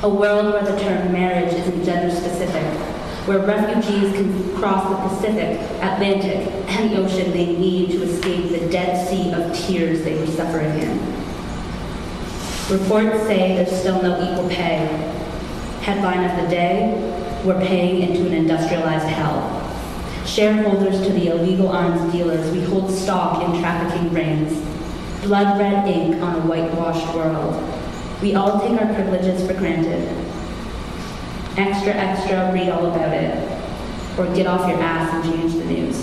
[0.03, 2.63] A world where the term marriage isn't gender specific,
[3.27, 8.69] where refugees can cross the Pacific, Atlantic, and the ocean they need to escape the
[8.69, 11.18] dead sea of tears they were suffering in.
[12.69, 14.85] Reports say there's still no equal pay.
[15.81, 19.55] Headline of the day, we're paying into an industrialized hell.
[20.27, 24.53] Shareholders to the illegal arms dealers, we hold stock in trafficking rings.
[25.23, 27.55] Blood red ink on a whitewashed world.
[28.21, 30.07] We all take our privileges for granted.
[31.57, 33.35] Extra, extra, read all about it.
[34.15, 35.97] Or get off your ass and change the news.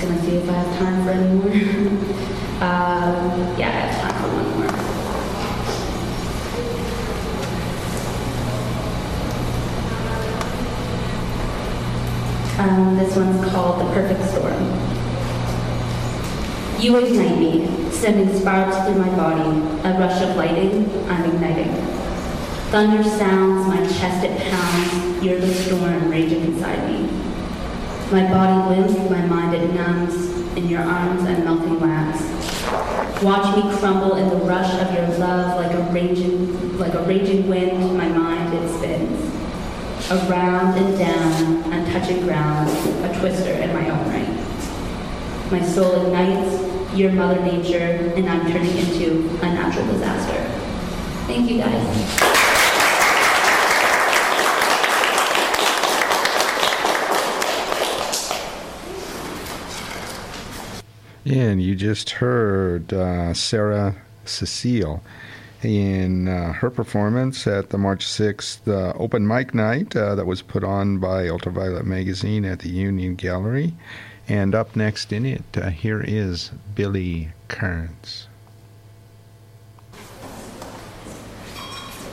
[0.00, 1.50] Gonna see if I have time for any more.
[2.62, 4.68] um, yeah, I have time for one more.
[12.60, 14.64] Um, this one's called The Perfect Storm.
[16.80, 19.50] You ignite me, sending sparks through my body,
[19.82, 21.74] a rush of lighting, I'm igniting.
[22.70, 27.27] Thunder sounds, my chest it pounds, you're the storm raging inside me.
[28.10, 30.14] My body limps, my mind it numbs,
[30.56, 32.22] in your arms I'm melting wax.
[33.22, 37.46] Watch me crumble in the rush of your love like a raging, like a raging
[37.48, 39.30] wind, my mind it spins.
[40.10, 42.70] Around and down, I'm touching ground,
[43.04, 45.52] a twister in my own right.
[45.52, 50.44] My soul ignites, your mother nature, and I'm turning into a natural disaster.
[51.26, 52.57] Thank you guys.
[61.30, 65.02] And you just heard uh, Sarah Cecile
[65.62, 70.40] in uh, her performance at the March 6th uh, open mic night uh, that was
[70.40, 73.74] put on by Ultraviolet Magazine at the Union Gallery.
[74.26, 78.26] And up next in it, uh, here is Billy Kearns.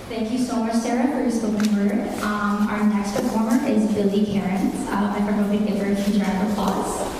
[0.09, 2.09] Thank you so much, Sarah, for your spoken word.
[2.21, 4.75] Um, our next performer is Billy Cairns.
[4.89, 7.15] Uh, everyone give her a huge round of applause.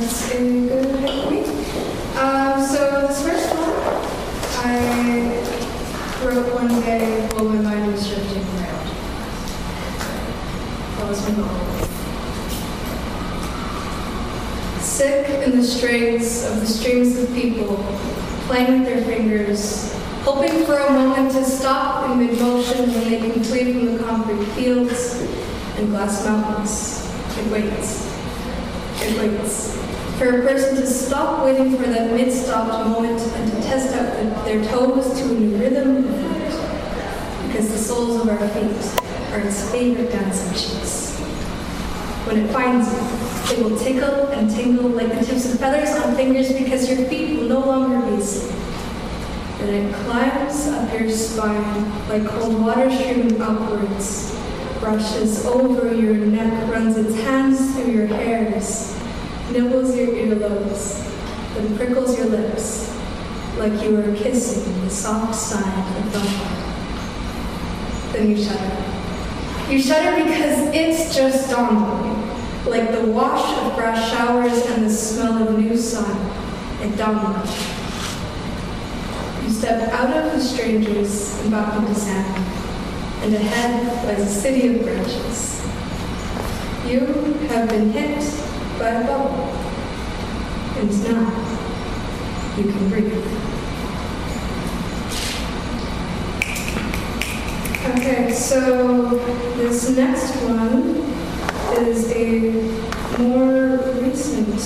[0.00, 1.46] That's a good point.
[2.16, 3.74] Um, so this first one,
[4.64, 4.68] I
[6.24, 8.86] wrote one day while my mind was drifting around.
[10.96, 11.58] That was my goal.
[14.80, 17.76] Sick in the strings of the strings of people,
[18.46, 19.92] playing with their fingers,
[20.22, 24.42] hoping for a moment to stop in mid-motion when they can flee from the concrete
[24.54, 25.20] fields
[25.76, 27.06] and glass mountains.
[27.36, 28.06] It waits.
[29.02, 29.76] It waits
[30.16, 34.50] for a person to stop waiting for that mid-stopped moment and to test out the,
[34.50, 36.04] their toes to a new rhythm.
[37.46, 41.18] Because the soles of our feet are its favorite dancing cheeks.
[42.26, 43.29] when it finds you.
[43.50, 47.36] It will tickle and tingle like the tips of feathers on fingers because your feet
[47.36, 48.56] will no longer be asleep.
[49.58, 54.38] Then it climbs up your spine like cold water streaming upwards,
[54.78, 58.96] brushes over your neck, runs its hands through your hairs,
[59.50, 61.12] nibbles your earlobes,
[61.54, 62.96] then prickles your lips
[63.58, 68.12] like you are kissing the soft side of the heart.
[68.12, 68.76] Then you shudder.
[69.68, 72.19] You shudder because it's just dawned
[72.66, 76.16] like the wash of grass showers and the smell of new sun.
[76.80, 77.48] It dawned.
[79.42, 82.36] You step out of the strangers and back into sand,
[83.22, 85.60] and ahead lies a city of branches.
[86.86, 87.00] You
[87.48, 88.18] have been hit
[88.78, 89.52] by a bubble,
[90.78, 91.26] and now
[92.56, 93.50] you can breathe.
[97.90, 99.18] Okay, so
[99.56, 101.09] this next one
[101.78, 102.50] is a
[103.20, 104.60] more recent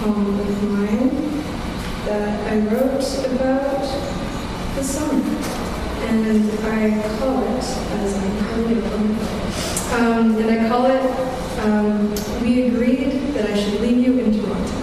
[0.00, 1.42] poem of mine
[2.06, 3.82] that I wrote about
[4.74, 5.22] the summer.
[6.08, 8.84] And I call it, as I'm calling it,
[9.92, 11.04] um, and I call it,
[11.60, 12.10] um,
[12.42, 14.74] We Agreed That I Should Leave You in Toronto.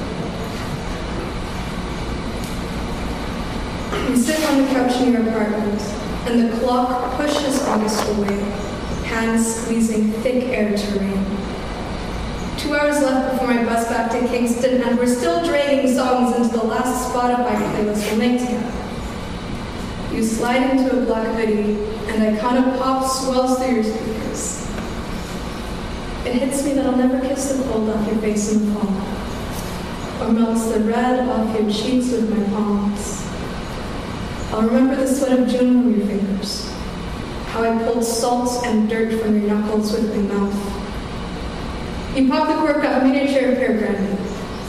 [4.10, 5.82] We sit on the couch in your apartment,
[6.28, 8.40] and the clock pushes August away,
[9.06, 11.39] hands squeezing thick air to rain.
[12.70, 16.56] Two hours left before my bus back to Kingston, and we're still dragging songs into
[16.56, 18.72] the last Spotify playlist we'll make together.
[20.14, 24.70] You slide into a black hoodie, and Icona pop swells through your speakers.
[26.28, 30.28] It hits me that I'll never kiss the cold off your face in the fall,
[30.28, 33.26] or melts the red off your cheeks with my palms.
[34.54, 36.72] I'll remember the sweat of June on your fingers,
[37.48, 40.79] how I pulled salt and dirt from your knuckles with my mouth.
[42.20, 44.22] You pop the cork of miniature pear brandy,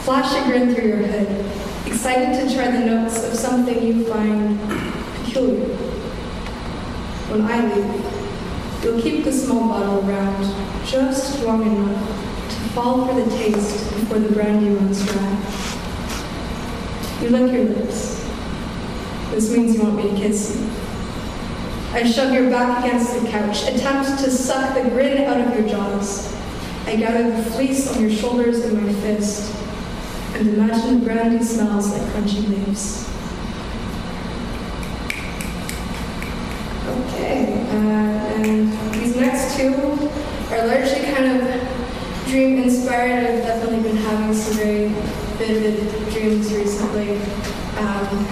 [0.03, 4.57] flash a grin through your hood, excited to try the notes of something you find
[5.15, 5.67] peculiar.
[7.27, 10.45] When I leave, you'll keep the small bottle around
[10.85, 15.41] just long enough to fall for the taste before the brandy runs dry.
[17.21, 18.31] You lick your lips.
[19.31, 20.69] This means you want me to kiss you.
[21.91, 25.67] I shove your back against the couch, attempt to suck the grin out of your
[25.67, 26.40] jaws.
[26.85, 29.53] I gather the fleece on your shoulders in my fist,
[30.33, 33.07] and imagine brandy smells like crunchy leaves.
[36.87, 39.73] Okay, uh, and these next two
[40.49, 43.25] are largely kind of dream inspired.
[43.25, 44.87] I've definitely been having some very
[45.37, 47.17] vivid dreams recently.
[47.77, 48.25] Um,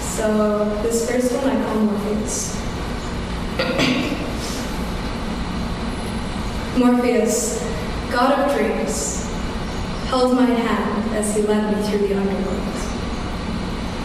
[0.00, 2.54] so this first one I call Morpheus.
[6.76, 7.62] Morpheus,
[8.10, 9.24] god of dreams,
[10.06, 12.74] held my hand as he led me through the underworld.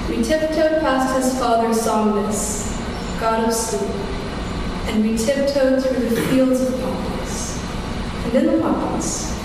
[0.08, 2.78] We tiptoed past his father Somnus,
[3.20, 3.90] god of sleep,
[4.86, 7.60] and we tiptoed through the fields of poppies.
[8.26, 9.36] And in the poppies,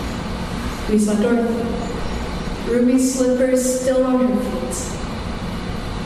[0.91, 5.01] we saw Dorothy, ruby slippers still on her feet.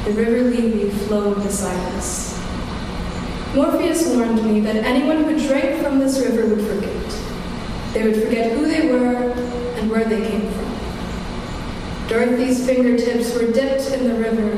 [0.04, 2.27] The river Lethe flowed beside us.
[3.54, 6.94] Morpheus warned me that anyone who drank from this river would forget.
[7.94, 9.32] They would forget who they were
[9.76, 12.08] and where they came from.
[12.08, 14.50] Dorothy's fingertips were dipped in the river,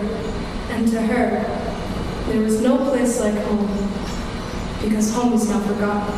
[0.70, 1.43] and to her,
[2.26, 3.88] there was no place like home,
[4.82, 6.14] because home is not forgotten.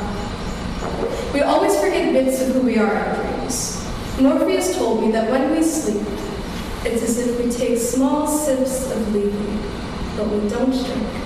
[1.33, 3.87] We always forget bits of who we are in dreams.
[4.19, 6.07] Morpheus told me that when we sleep,
[6.85, 11.22] it's as if we take small sips of Lethe, but we don't drink.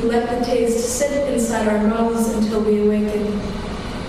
[0.00, 3.38] We let the taste sit inside our mouths until we awaken.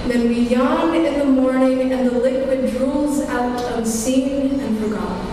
[0.07, 5.27] Then we yawn in the morning and the liquid drools out unseen and forgotten.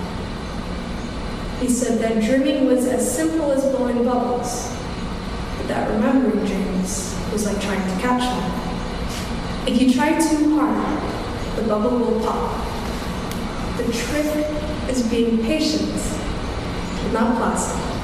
[1.61, 4.75] He said that dreaming was as simple as blowing bubbles,
[5.59, 9.73] but that remembering dreams was like trying to catch one.
[9.73, 12.67] If you try too hard, the bubble will pop.
[13.77, 15.95] The trick is being patient,
[17.13, 17.98] not plastic.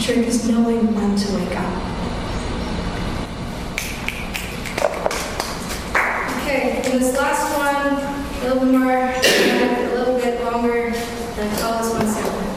[0.00, 1.98] Trick is knowing when to wake up.
[6.38, 7.98] Okay, this last one,
[8.40, 12.48] a little bit more, a little bit longer, and call this one Sandman.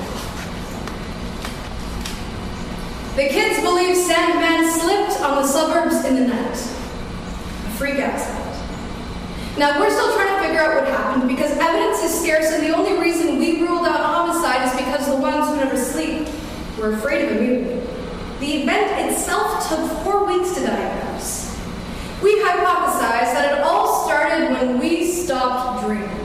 [3.17, 6.55] The kids believe Sandman slipped on the suburbs in the night.
[6.55, 9.57] A freak accident.
[9.57, 12.73] Now, we're still trying to figure out what happened because evidence is scarce, and the
[12.73, 14.60] only reason we ruled out homicide
[16.81, 17.81] were afraid of the mutiny.
[18.39, 21.55] The event itself took four weeks to diagnose.
[22.23, 26.21] We hypothesized that it all started when we stopped dreaming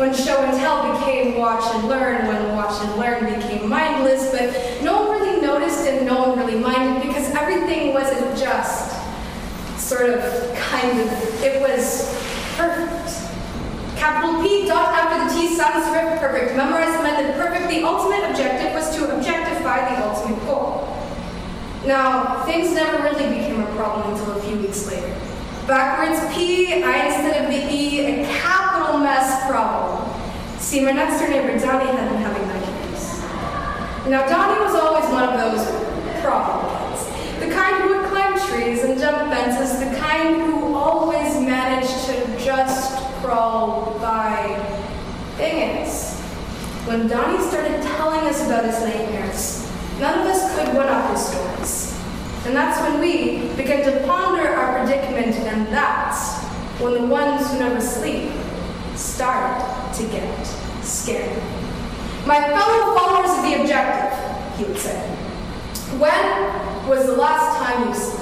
[0.00, 4.82] when show and tell became watch and learn, when watch and learn became mindless, but
[4.82, 8.96] no one really noticed and no one really minded because everything wasn't just
[9.76, 10.22] sort of
[10.56, 12.08] kind of, it was
[12.56, 12.89] perfect.
[14.00, 16.56] Capital P dot after the T sans serif perfect.
[16.56, 17.68] Memorized method perfect.
[17.68, 20.88] The ultimate objective was to objectify the ultimate goal.
[21.84, 25.14] Now, things never really became a problem until a few weeks later.
[25.66, 30.08] Backwards P, I instead of the E, a capital mess problem.
[30.58, 33.20] See, my next door neighbor Donnie had been having nightmares.
[34.08, 35.68] Now, Donnie was always one of those
[36.24, 37.04] problem kids.
[37.40, 40.69] The kind who would climb trees and jump fences, the kind who
[41.50, 44.56] managed to just crawl by.
[45.36, 45.84] Thing
[46.86, 51.26] when Donnie started telling us about his nightmares, none of us could one up his
[51.26, 51.98] stories.
[52.46, 56.38] And that's when we began to ponder our predicament, and that's
[56.80, 58.32] when the ones who never sleep
[58.94, 59.60] started
[59.94, 60.44] to get
[60.82, 61.42] scared.
[62.26, 65.00] My fellow followers of the objective, he would say,
[65.98, 68.19] when was the last time you slept?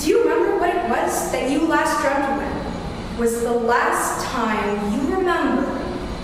[0.00, 3.18] Do you remember what it was that you last dreamt when?
[3.18, 5.78] Was the last time you remember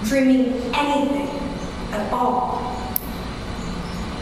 [0.05, 1.29] dreaming anything
[1.93, 2.73] at all?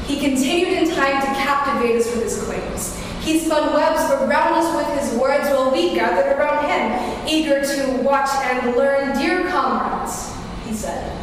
[0.09, 2.99] He continued in time to captivate us with his claims.
[3.21, 8.03] He spun webs around us with his words while we gathered around him, eager to
[8.03, 9.17] watch and learn.
[9.17, 10.35] Dear comrades,
[10.67, 11.17] he said,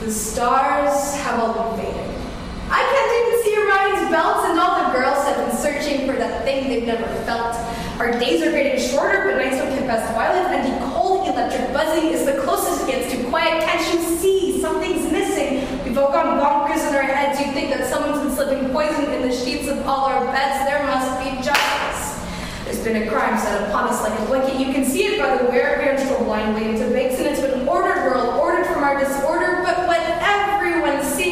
[0.00, 2.23] the stars have all fading.
[2.70, 6.44] I can't even see Orion's belts, and all the girls have been searching for that
[6.44, 7.56] thing they've never felt.
[8.00, 11.72] Our days are getting shorter, but nights don't get past violet, and the cold electric
[11.72, 13.62] buzzing is the closest it gets to quiet.
[13.62, 14.60] Can't you see?
[14.60, 15.60] Something's missing.
[15.84, 17.38] We've all gone bonkers in our heads.
[17.38, 20.64] You think that someone's been slipping poison in the sheets of all our beds.
[20.64, 22.24] There must be justice.
[22.64, 24.58] There's been a crime set upon us like a blanket.
[24.58, 27.40] You can see it by the wear of your blind leading to bakes, and it's
[27.40, 31.23] been ordered, we're ordered from our disorder, but what everyone seems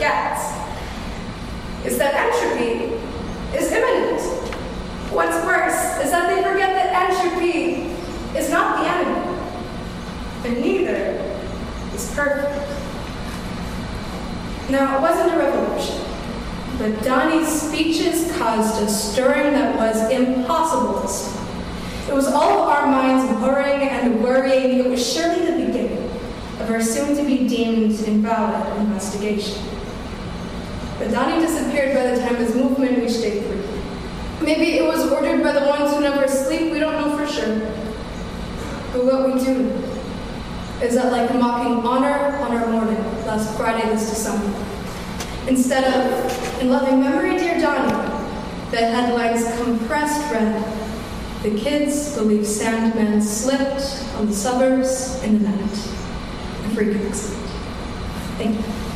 [0.00, 0.40] forget
[1.84, 2.96] is that entropy
[3.54, 4.22] is imminent.
[5.12, 7.92] What's worse is that they forget that entropy
[8.38, 9.38] is not the enemy,
[10.46, 11.20] and neither
[11.94, 12.48] is perfect.
[14.70, 16.02] Now, it wasn't a revolution,
[16.78, 21.46] but Donnie's speeches caused a stirring that was impossible to stop.
[22.08, 24.78] It was all of our minds whirring and worrying.
[24.78, 26.10] It was surely the beginning
[26.58, 29.79] of our soon to be deemed invalid investigation.
[31.00, 34.44] But Donnie disappeared by the time his movement reached day three.
[34.44, 37.58] Maybe it was ordered by the ones who never sleep, we don't know for sure.
[38.92, 39.70] But what we do
[40.84, 44.54] is that like mocking honor on our morning last Friday this December.
[45.48, 47.92] Instead of, in loving memory, dear Donnie,
[48.70, 50.62] the headlines compressed red.
[51.42, 55.72] The kids believe Sandman slipped on the suburbs in the night.
[55.72, 57.46] A freak accident.
[58.36, 58.89] Thank you.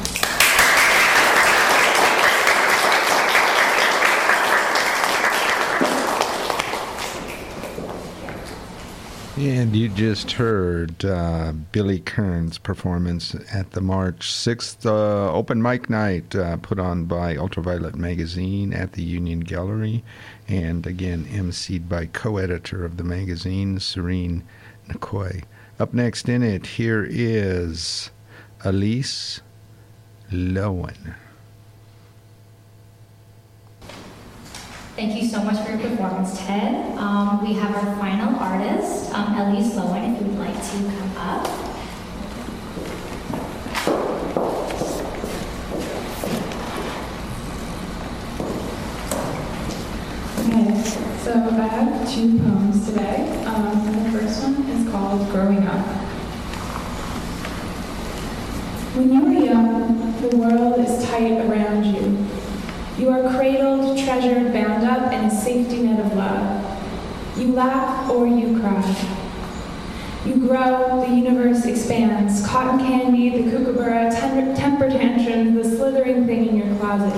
[9.36, 15.90] And you just heard uh, Billy Kern's performance at the March 6th uh, open mic
[15.90, 20.04] night uh, put on by Ultraviolet Magazine at the Union Gallery.
[20.46, 24.44] And again, emceed by co editor of the magazine, Serene
[24.88, 25.42] Nkoy.
[25.80, 28.10] Up next in it, here is
[28.64, 29.40] Elise
[30.30, 31.16] Lowen.
[34.96, 36.96] Thank you so much for your performance, Ted.
[36.98, 41.16] Um, we have our final artist, um, Elise Lowen, if you would like to come
[41.16, 41.64] up.
[51.24, 53.42] So I have two poems today.
[53.46, 55.84] Um, the first one is called Growing Up.
[58.94, 62.28] When you are young, the world is tight around you.
[62.96, 63.63] You are cradled,
[65.02, 67.38] in a safety net of love.
[67.38, 69.20] You laugh or you cry.
[70.24, 72.46] You grow, the universe expands.
[72.46, 77.12] Cotton candy, the kookaburra, temper, temper tantrum, the slithering thing in your closet.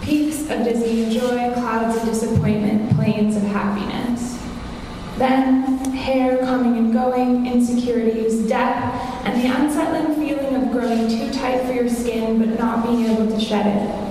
[0.00, 4.40] Peaks of Disney joy, clouds of disappointment, planes of happiness.
[5.18, 11.64] Then, hair coming and going, insecurities, death, and the unsettling feeling of growing too tight
[11.66, 14.01] for your skin but not being able to shed it.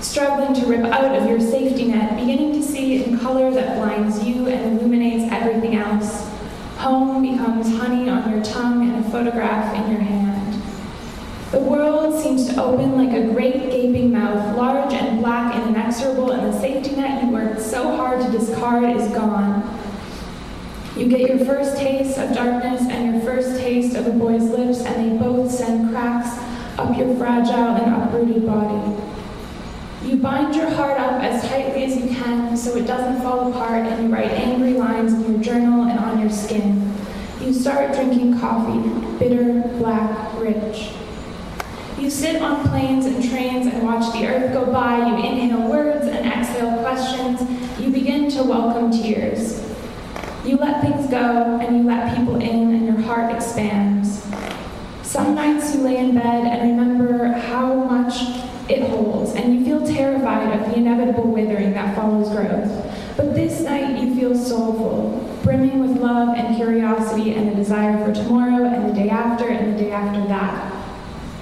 [0.00, 4.24] Struggling to rip out of your safety net, beginning to see in color that blinds
[4.24, 6.28] you and illuminates everything else.
[6.76, 10.62] Home becomes honey on your tongue and a photograph in your hand.
[11.50, 16.30] The world seems to open like a great gaping mouth, large and black and inexorable,
[16.30, 19.80] and the safety net you worked so hard to discard is gone.
[20.96, 24.78] You get your first taste of darkness and your first taste of a boy's lips,
[24.80, 26.38] and they both send cracks
[26.78, 29.07] up your fragile and uprooted body.
[30.08, 33.84] You bind your heart up as tightly as you can so it doesn't fall apart,
[33.84, 36.94] and you write angry lines in your journal and on your skin.
[37.42, 38.88] You start drinking coffee,
[39.18, 40.92] bitter, black, rich.
[41.98, 44.96] You sit on planes and trains and watch the earth go by.
[44.96, 47.42] You inhale words and exhale questions.
[47.78, 49.62] You begin to welcome tears.
[50.42, 54.26] You let things go and you let people in, and your heart expands.
[55.02, 58.22] Some nights you lay in bed and remember how much
[58.70, 59.64] it holds, and you
[60.42, 62.70] of the inevitable withering that follows growth.
[63.16, 68.12] But this night you feel soulful, brimming with love and curiosity and a desire for
[68.14, 70.78] tomorrow and the day after and the day after that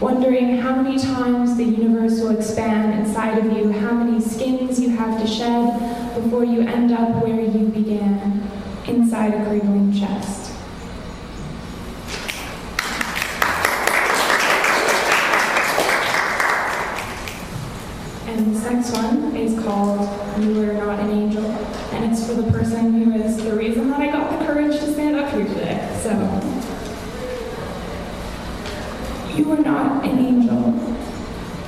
[0.00, 4.90] wondering how many times the universe will expand inside of you, how many skins you
[4.90, 8.42] have to shed before you end up where you began,
[8.86, 10.52] inside a cradling chest.
[18.26, 20.00] And this next one is called
[20.42, 24.00] You Are Not an Angel, and it's for the person who is the reason that
[24.00, 25.98] I got the courage to stand up here today.
[26.02, 26.66] So
[29.36, 30.72] you are not an angel.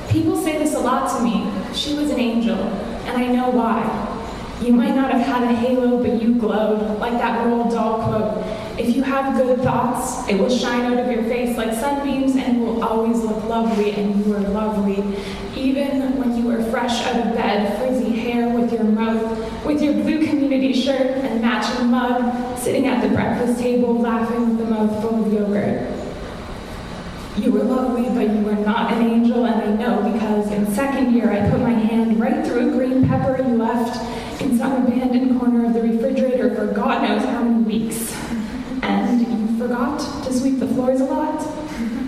[0.08, 1.52] People say this a lot to me.
[1.74, 4.14] She was an angel, and I know why.
[4.62, 8.44] You might not have had a halo, but you glowed, like that Roald Dahl quote.
[8.78, 12.60] If you have good thoughts, it will shine out of your face like sunbeams and
[12.60, 15.04] will always look lovely, and you are lovely.
[15.56, 19.94] Even when you are fresh out of bed, frizzy hair with your mouth, with your
[19.94, 25.02] blue community shirt and matching mug, sitting at the breakfast table laughing with a mouth
[25.02, 25.94] full of yogurt.
[27.36, 31.14] You were lovely, but you were not an angel, and I know because in second
[31.14, 35.38] year I put my hand right through a green pepper you left in some abandoned
[35.38, 38.14] corner of the refrigerator for God knows how many weeks.
[38.82, 41.40] And you forgot to sweep the floors a lot.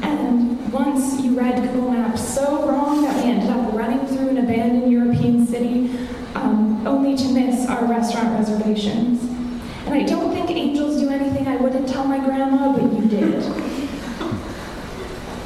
[0.02, 4.38] And once you read Google Maps so wrong that we ended up running through an
[4.38, 5.96] abandoned European city
[6.34, 9.22] um, only to miss our restaurant reservations.
[9.86, 13.44] And I don't think angels do anything I wouldn't tell my grandma, but you did.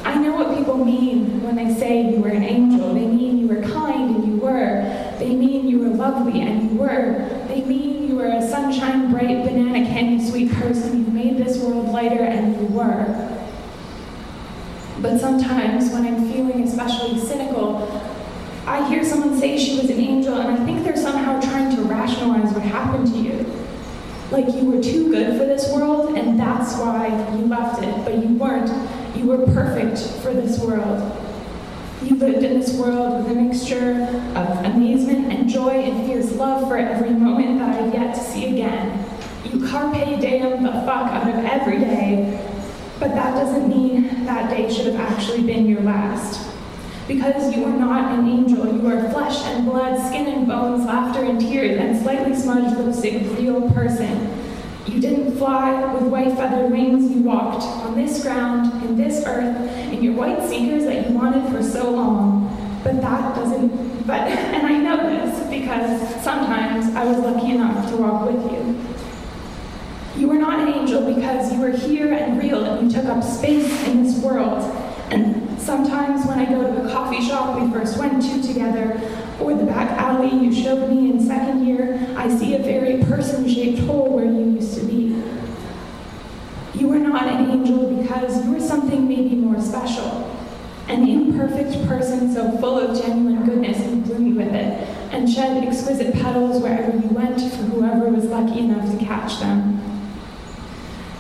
[0.05, 2.93] I know what people mean when they say you were an angel.
[2.93, 4.83] They mean you were kind and you were.
[5.19, 7.27] They mean you were lovely and you were.
[7.49, 11.05] They mean you were a sunshine bright banana candy sweet person.
[11.05, 13.37] You made this world lighter and you were.
[15.01, 18.01] But sometimes when I'm feeling especially cynical,
[18.67, 21.83] I hear someone say she was an angel and I think they're somehow trying to
[21.83, 23.53] rationalize what happened to you.
[24.31, 28.15] Like you were too good for this world and that's why you left it, but
[28.23, 28.71] you weren't.
[29.17, 31.14] You were perfect for this world.
[32.05, 33.93] You lived in this world with a mixture
[34.37, 38.45] of amazement and joy and fierce love for every moment that I've yet to see
[38.45, 39.07] again.
[39.43, 42.47] You carpe diem the fuck out of every day,
[43.01, 46.55] but that doesn't mean that day should have actually been your last.
[47.09, 51.25] Because you are not an angel, you are flesh and blood, skin and bones, laughter
[51.25, 54.44] and tears, and slightly smudged lipstick, real person.
[54.87, 59.57] You didn't fly with white feathered wings, you walked on this ground, in this earth,
[59.91, 62.81] in your white sneakers that you wanted for so long.
[62.85, 67.97] But that doesn't, but, and I know this because sometimes I was lucky enough to
[67.97, 70.21] walk with you.
[70.21, 73.25] You were not an angel because you were here and real and you took up
[73.25, 74.63] space in this world.
[75.11, 79.01] And sometimes when I go to the coffee shop we first went to together,
[79.41, 83.49] or the back alley you showed me in second year, I see a very person
[83.49, 84.44] shaped hole where you.
[87.15, 90.37] Not an angel because you were something maybe more special.
[90.89, 96.13] An imperfect person so full of genuine goodness blew me with it and shed exquisite
[96.15, 99.81] petals wherever you went for whoever was lucky enough to catch them.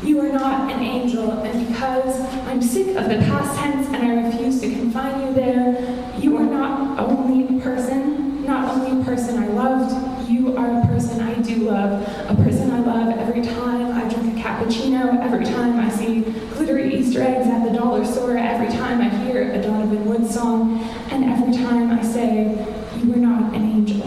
[0.03, 4.27] You are not an angel, and because I'm sick of the past tense and I
[4.27, 9.41] refuse to confine you there, you are not only a person, not only a person
[9.41, 13.93] I loved, you are a person I do love, a person I love every time
[13.93, 16.21] I drink a cappuccino, every time I see
[16.55, 20.81] glittery Easter eggs at the dollar store, every time I hear a Donovan Woods song,
[21.11, 22.67] and every time I say,
[23.03, 24.01] you are not an angel.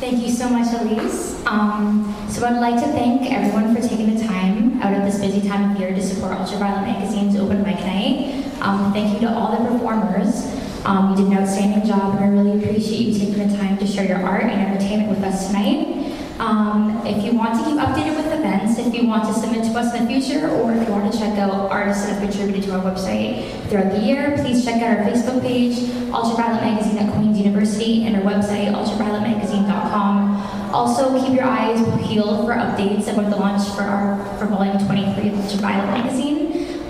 [0.00, 1.44] Thank you so much, Elise.
[1.46, 5.46] Um, so I'd like to thank everyone for taking the time out of this busy
[5.46, 8.44] time of year to support Ultraviolet Magazine's open mic night.
[8.60, 10.46] Um, thank you to all the performers.
[10.84, 13.86] Um, you did an outstanding job, and I really appreciate you taking the time to
[13.86, 15.96] share your art and entertainment with us tonight.
[16.38, 18.78] Um, if you want to keep updated with events.
[18.78, 21.18] If you want to submit to us in the future, or if you want to
[21.18, 24.98] check out artists that have contributed to our website throughout the year, please check out
[24.98, 25.76] our Facebook page,
[26.10, 30.72] Ultraviolet Magazine at Queen's University, and our website, ultravioletmagazine.com.
[30.72, 35.28] Also, keep your eyes peeled for updates about the launch for our for volume 23
[35.28, 36.39] of Ultraviolet Magazine.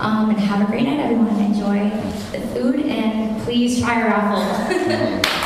[0.01, 1.39] Um, and have a great night, everyone.
[1.39, 1.87] Enjoy
[2.31, 5.21] the food, and please try our raffle.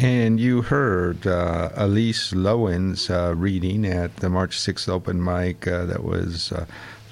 [0.00, 5.86] And you heard uh, Elise Lowen's uh, reading at the March 6th open mic uh,
[5.86, 6.66] that was uh,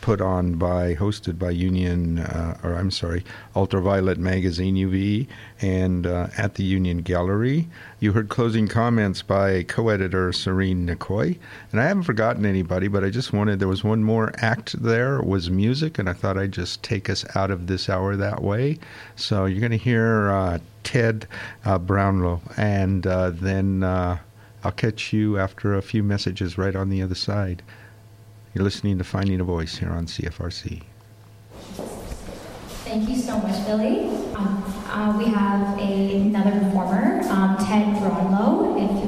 [0.07, 3.25] put on by, hosted by Union, uh, or I'm sorry,
[3.57, 5.27] Ultraviolet Magazine UV,
[5.61, 7.67] and uh, at the Union Gallery.
[7.99, 11.37] You heard closing comments by co editor Serene Nicoy.
[11.73, 15.21] And I haven't forgotten anybody, but I just wanted, there was one more act there,
[15.21, 18.79] was music, and I thought I'd just take us out of this hour that way.
[19.17, 21.27] So you're going to hear uh, Ted
[21.65, 24.19] uh, Brownlow, and uh, then uh,
[24.63, 27.65] I'll catch you after a few messages right on the other side.
[28.57, 30.83] You're listening to Finding a Voice here on CFRC.
[32.87, 34.09] Thank you so much, Billy.
[34.35, 39.06] Um, uh, we have a, another performer, um, Ted Brownlow, if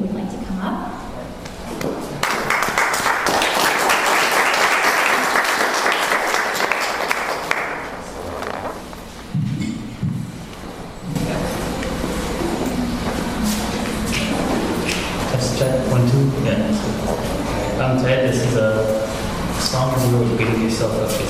[20.79, 21.28] do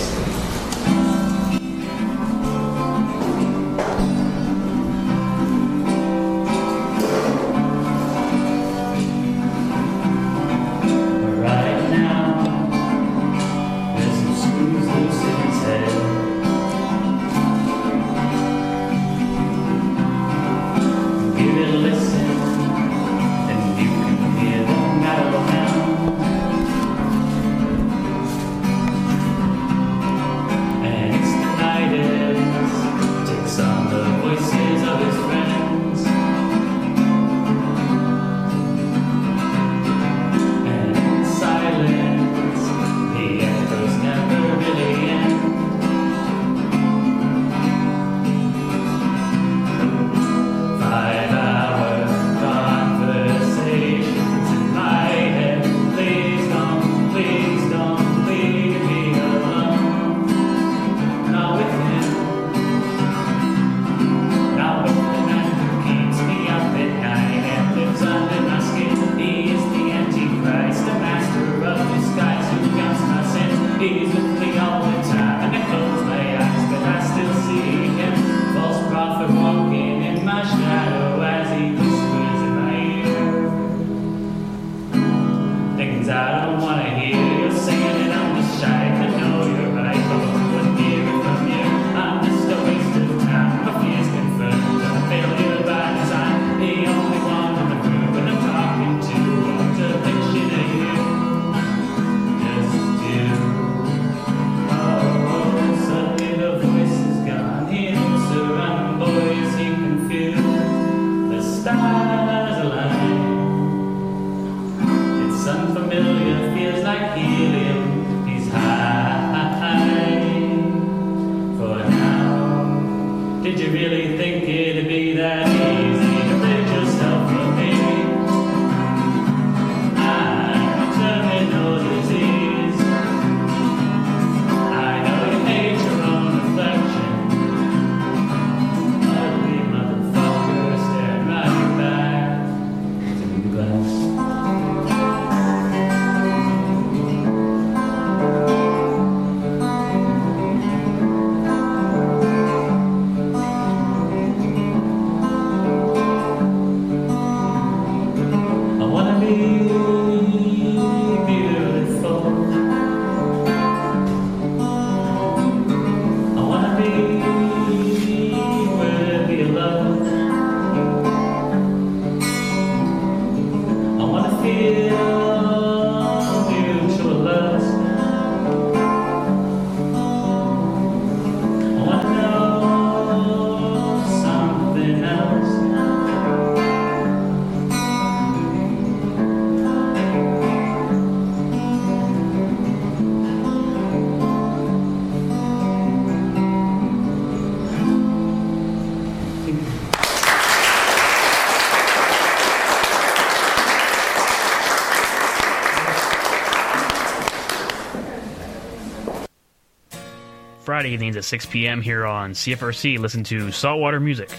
[210.79, 211.83] Friday evenings at 6 p.m.
[211.83, 213.01] here on CFRC.
[213.01, 214.31] Listen to Saltwater Music,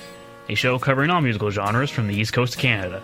[0.47, 3.03] a show covering all musical genres from the East Coast of Canada.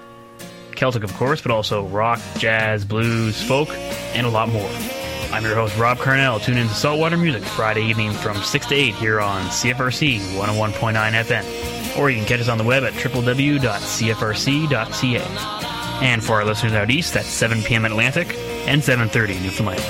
[0.73, 3.67] Celtic, of course, but also rock, jazz, blues, folk,
[4.13, 4.69] and a lot more.
[5.33, 6.41] I'm your host, Rob Carnell.
[6.41, 10.93] Tune in to Saltwater Music Friday evening from 6 to 8 here on CFRC 101.9
[10.93, 11.97] FM.
[11.99, 13.65] Or you can catch us on the web at www.cfrc.ca.
[16.01, 17.83] And for our listeners out east, that's 7 p.m.
[17.83, 18.29] Atlantic
[18.65, 19.83] and 7.30 Newfoundland.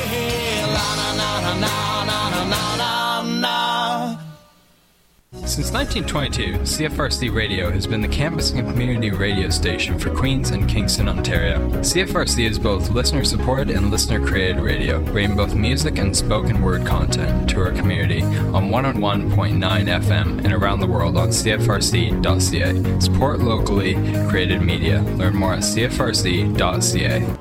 [5.45, 10.67] Since 1922, CFRC Radio has been the campus and community radio station for Queen's and
[10.67, 11.59] Kingston, Ontario.
[11.81, 16.83] CFRC is both listener supported and listener created radio, bringing both music and spoken word
[16.85, 22.99] content to our community on 101.9 FM and around the world on CFRC.ca.
[22.99, 23.93] Support locally
[24.27, 25.03] created media.
[25.15, 27.37] Learn more at CFRC.ca.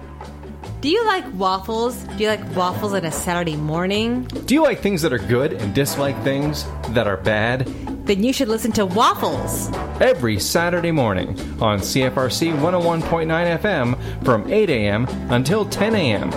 [0.82, 1.96] Do you like waffles?
[2.04, 4.24] Do you like waffles on a Saturday morning?
[4.24, 7.66] Do you like things that are good and dislike things that are bad?
[8.04, 9.70] Then you should listen to Waffles.
[9.98, 11.28] Every Saturday morning
[11.62, 15.06] on CFRC 101.9 FM from 8 a.m.
[15.30, 16.30] until 10 a.m.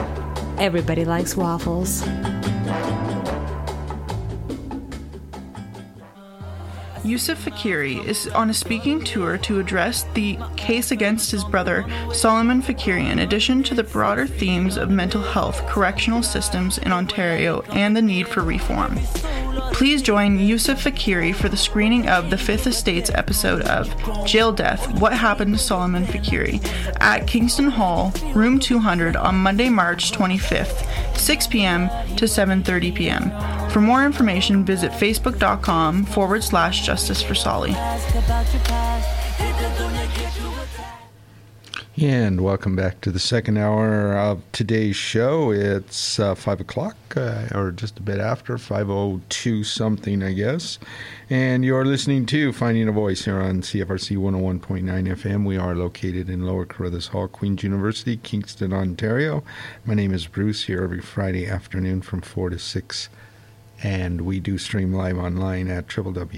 [0.58, 2.08] Everybody likes waffles.
[7.04, 12.62] Yusuf Faqiri is on a speaking tour to address the case against his brother Solomon
[12.62, 17.96] Faqiri, in addition to the broader themes of mental health, correctional systems in Ontario, and
[17.96, 19.00] the need for reform.
[19.74, 23.88] Please join Yusuf Faqiri for the screening of the Fifth Estates episode of
[24.26, 26.66] Jail Death What Happened to Solomon Faqiri
[27.00, 31.90] at Kingston Hall, room 200 on Monday, March 25th, 6 p.m.
[32.16, 33.70] to 7.30 p.m.
[33.70, 37.76] For more information, visit facebook.com forward slash justice for Solly.
[42.00, 45.50] And welcome back to the second hour of today's show.
[45.50, 50.78] It's uh, 5 o'clock, uh, or just a bit after, 5.02 something, I guess.
[51.28, 55.44] And you're listening to Finding a Voice here on CFRC 101.9 FM.
[55.44, 59.44] We are located in Lower Carruthers Hall, Queen's University, Kingston, Ontario.
[59.84, 63.10] My name is Bruce, here every Friday afternoon from 4 to 6
[63.84, 66.30] and we do stream live online at www.cfrc.ca.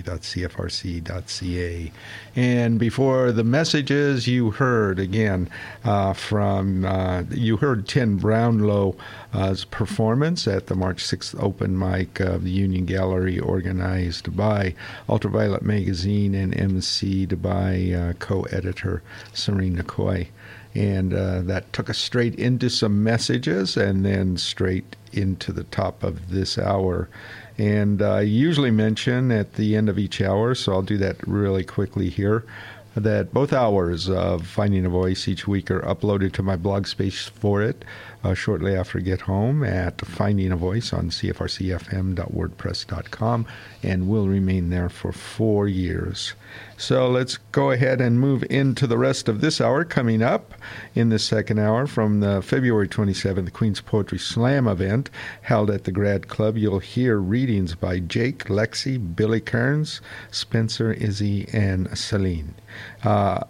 [2.35, 5.49] And before the messages, you heard again
[5.83, 12.43] uh, from uh, you heard Tim Brownlow's performance at the March 6th open mic of
[12.43, 14.75] the Union Gallery, organized by
[15.07, 19.01] Ultraviolet Magazine and emceed by uh, co-editor
[19.33, 20.29] Serena Coy
[20.75, 26.03] and uh, that took us straight into some messages and then straight into the top
[26.03, 27.09] of this hour.
[27.57, 31.63] And I usually mention at the end of each hour, so I'll do that really
[31.63, 32.45] quickly here,
[32.95, 37.27] that both hours of Finding a Voice each week are uploaded to my blog space
[37.27, 37.83] for it
[38.23, 43.45] uh, shortly after get home at Finding a Voice on cfrcfm.wordpress.com
[43.83, 46.33] and will remain there for four years.
[46.77, 49.85] So let's go ahead and move into the rest of this hour.
[49.85, 50.53] Coming up
[50.95, 55.09] in the second hour from the February 27th Queen's Poetry Slam event
[55.41, 60.01] held at the Grad Club, you'll hear readings by Jake, Lexi, Billy Kearns,
[60.31, 62.55] Spencer, Izzy, and Celine.
[63.03, 63.43] Uh,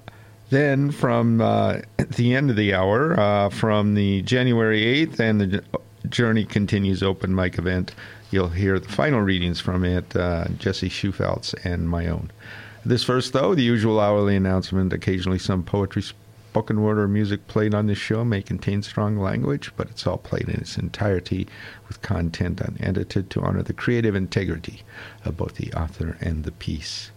[0.50, 5.64] then, from uh, the end of the hour, uh, from the January 8th and the
[6.08, 7.94] Journey Continues open mic event,
[8.32, 12.32] you'll hear the final readings from it, uh, Jesse Schufeltz and my own.
[12.86, 14.94] This first, though, the usual hourly announcement.
[14.94, 19.72] Occasionally, some poetry, spoken word, or music played on this show may contain strong language,
[19.76, 21.48] but it's all played in its entirety
[21.88, 24.84] with content unedited to honor the creative integrity
[25.26, 27.12] of both the author and the piece.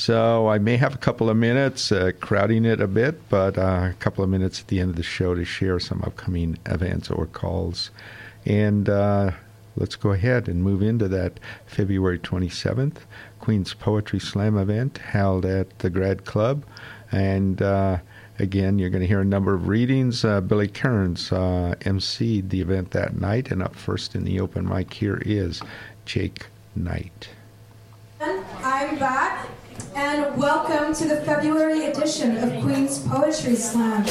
[0.00, 3.90] So I may have a couple of minutes, uh, crowding it a bit, but uh,
[3.90, 7.10] a couple of minutes at the end of the show to share some upcoming events
[7.10, 7.90] or calls.
[8.46, 9.32] And uh,
[9.76, 12.96] let's go ahead and move into that February 27th
[13.40, 16.64] Queen's Poetry Slam event held at the Grad Club.
[17.12, 17.98] And uh,
[18.38, 20.24] again, you're going to hear a number of readings.
[20.24, 24.66] Uh, Billy Kearns uh, emceed the event that night, and up first in the open
[24.66, 25.60] mic here is
[26.06, 27.28] Jake Knight.
[28.18, 29.46] I'm back,
[29.94, 34.04] and welcome to the February edition of Queen's Poetry Slam.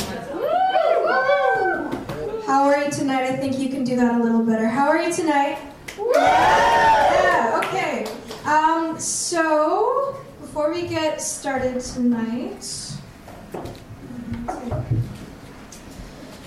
[2.46, 3.24] How are you tonight?
[3.24, 4.68] I think you can do that a little better.
[4.68, 5.60] How are you tonight?
[5.98, 8.08] Yeah, okay.
[8.46, 12.66] Um, so, before we get started tonight,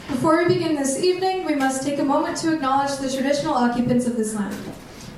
[0.08, 4.06] before we begin this evening, we must take a moment to acknowledge the traditional occupants
[4.06, 4.54] of this land,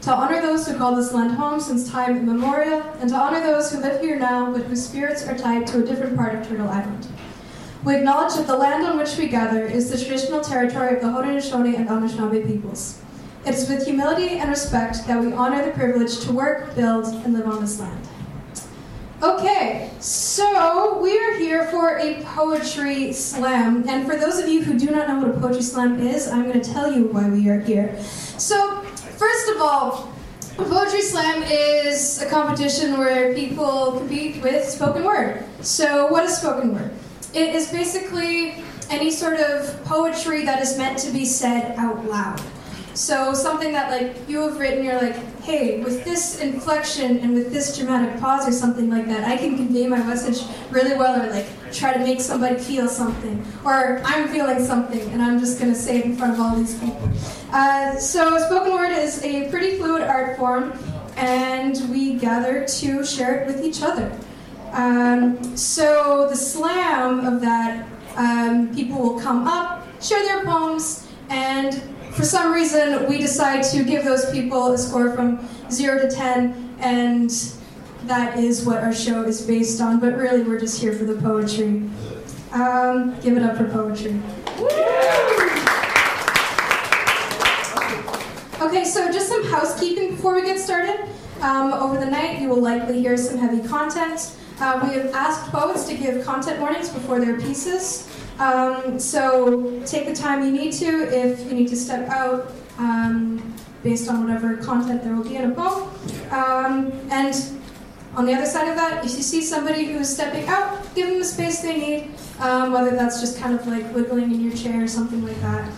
[0.05, 3.73] to honor those who call this land home since time immemorial, and to honor those
[3.73, 6.69] who live here now but whose spirits are tied to a different part of Turtle
[6.69, 7.09] Island.
[7.85, 11.09] We acknowledge that the land on which we gather is the traditional territory of the
[11.09, 13.01] Haudenosaunee and Anishinaabe peoples.
[13.47, 17.33] It is with humility and respect that we honor the privilege to work, build, and
[17.33, 18.09] live on this land.
[19.23, 23.89] Okay, so we are here for a poetry slam.
[23.89, 26.43] And for those of you who do not know what a poetry slam is, I'm
[26.43, 27.99] going to tell you why we are here.
[28.37, 28.85] So,
[29.25, 30.13] first of all,
[30.69, 35.43] poetry slam is a competition where people compete with spoken word.
[35.63, 36.93] So, what is spoken word?
[37.33, 42.43] It is basically any sort of poetry that is meant to be said out loud.
[42.95, 47.53] So something that like you have written, you're like, hey, with this inflection and with
[47.53, 51.29] this dramatic pause or something like that, I can convey my message really well, or
[51.31, 55.75] like try to make somebody feel something, or I'm feeling something, and I'm just gonna
[55.75, 57.11] say it in front of all these people.
[57.53, 60.73] Uh, so spoken word is a pretty fluid art form,
[61.17, 64.17] and we gather to share it with each other.
[64.73, 71.83] Um, so the slam of that, um, people will come up, share their poems, and
[72.15, 76.77] for some reason, we decide to give those people a score from 0 to 10,
[76.79, 77.31] and
[78.05, 79.99] that is what our show is based on.
[79.99, 81.91] But really, we're just here for the poetry.
[82.53, 84.21] Um, give it up for poetry.
[88.61, 91.09] Okay, so just some housekeeping before we get started.
[91.41, 94.37] Um, over the night, you will likely hear some heavy content.
[94.61, 98.09] Uh, we have asked poets to give content warnings before their pieces.
[98.39, 103.55] Um, so take the time you need to if you need to step out um,
[103.83, 105.93] based on whatever content there will be in a book.
[106.33, 107.35] Um, and
[108.17, 111.09] on the other side of that, if you see somebody who is stepping out, give
[111.09, 112.11] them the space they need,
[112.41, 115.71] um, whether that's just kind of like wiggling in your chair or something like that.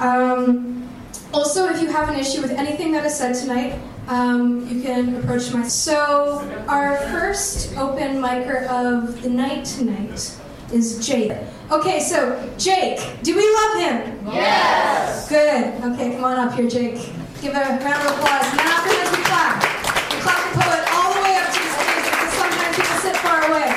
[0.00, 0.88] Um,
[1.32, 3.78] also, if you have an issue with anything that is said tonight,
[4.08, 5.66] um, you can approach my.
[5.66, 10.34] So, our first open micer of the night tonight
[10.72, 11.32] is Jake.
[11.70, 14.26] Okay, so Jake, do we love him?
[14.32, 15.28] Yes.
[15.28, 15.74] Good.
[15.92, 16.94] Okay, come on up here, Jake.
[17.42, 18.48] Give a round of applause.
[18.48, 19.62] And then afterwards we clap.
[20.10, 23.16] We clap the poet all the way up to the stage because sometimes people sit
[23.18, 23.68] far away.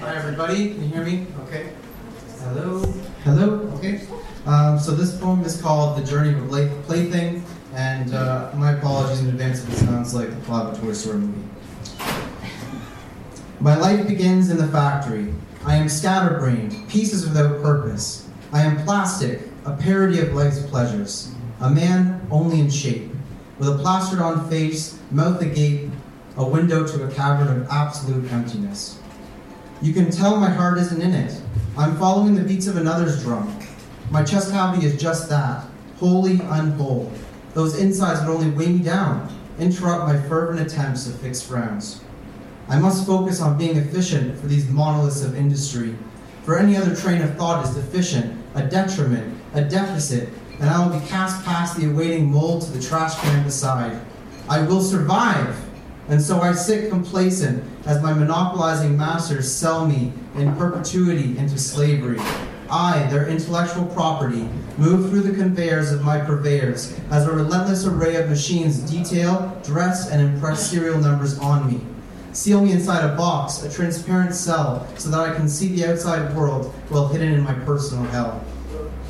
[0.00, 0.74] Hi, everybody.
[0.74, 1.26] Can you hear me?
[1.46, 1.70] Okay.
[2.40, 2.80] Hello.
[3.22, 3.72] Hello.
[3.76, 4.00] Okay.
[4.46, 7.44] Um, so this poem is called "The Journey of a Plaything,"
[7.74, 10.92] and uh, my apologies in advance if it sounds like the plot of a Toy
[10.92, 11.42] Story movie.
[13.58, 15.32] My life begins in the factory.
[15.64, 18.28] I am scatterbrained, pieces without purpose.
[18.52, 21.32] I am plastic, a parody of life's pleasures.
[21.60, 23.10] A man only in shape,
[23.58, 25.90] with a plastered on face, mouth agape,
[26.36, 28.98] a window to a cavern of absolute emptiness.
[29.80, 31.40] You can tell my heart isn't in it.
[31.78, 33.58] I'm following the beats of another's drum.
[34.10, 35.64] My chest cavity is just that,
[35.96, 37.10] wholly unwhole.
[37.54, 42.02] Those insides would only weigh me down, interrupt my fervent attempts to fix frowns.
[42.68, 45.94] I must focus on being efficient for these monoliths of industry.
[46.44, 50.98] For any other train of thought is deficient, a detriment, a deficit, and I will
[50.98, 54.00] be cast past the awaiting mold to the trash can beside.
[54.48, 55.56] I will survive,
[56.08, 62.18] and so I sit complacent as my monopolizing masters sell me in perpetuity into slavery.
[62.68, 68.16] I, their intellectual property, move through the conveyors of my purveyors as a relentless array
[68.16, 71.80] of machines detail, dress, and impress serial numbers on me.
[72.36, 76.36] Seal me inside a box, a transparent cell, so that I can see the outside
[76.36, 78.44] world while hidden in my personal hell.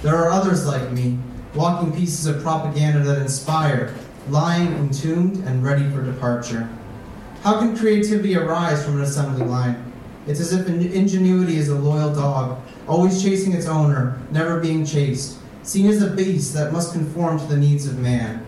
[0.03, 1.19] There are others like me,
[1.53, 3.93] walking pieces of propaganda that inspire,
[4.29, 6.69] lying entombed and ready for departure.
[7.43, 9.93] How can creativity arise from an assembly line?
[10.29, 15.39] It's as if ingenuity is a loyal dog, always chasing its owner, never being chased,
[15.65, 18.47] seen as a beast that must conform to the needs of man.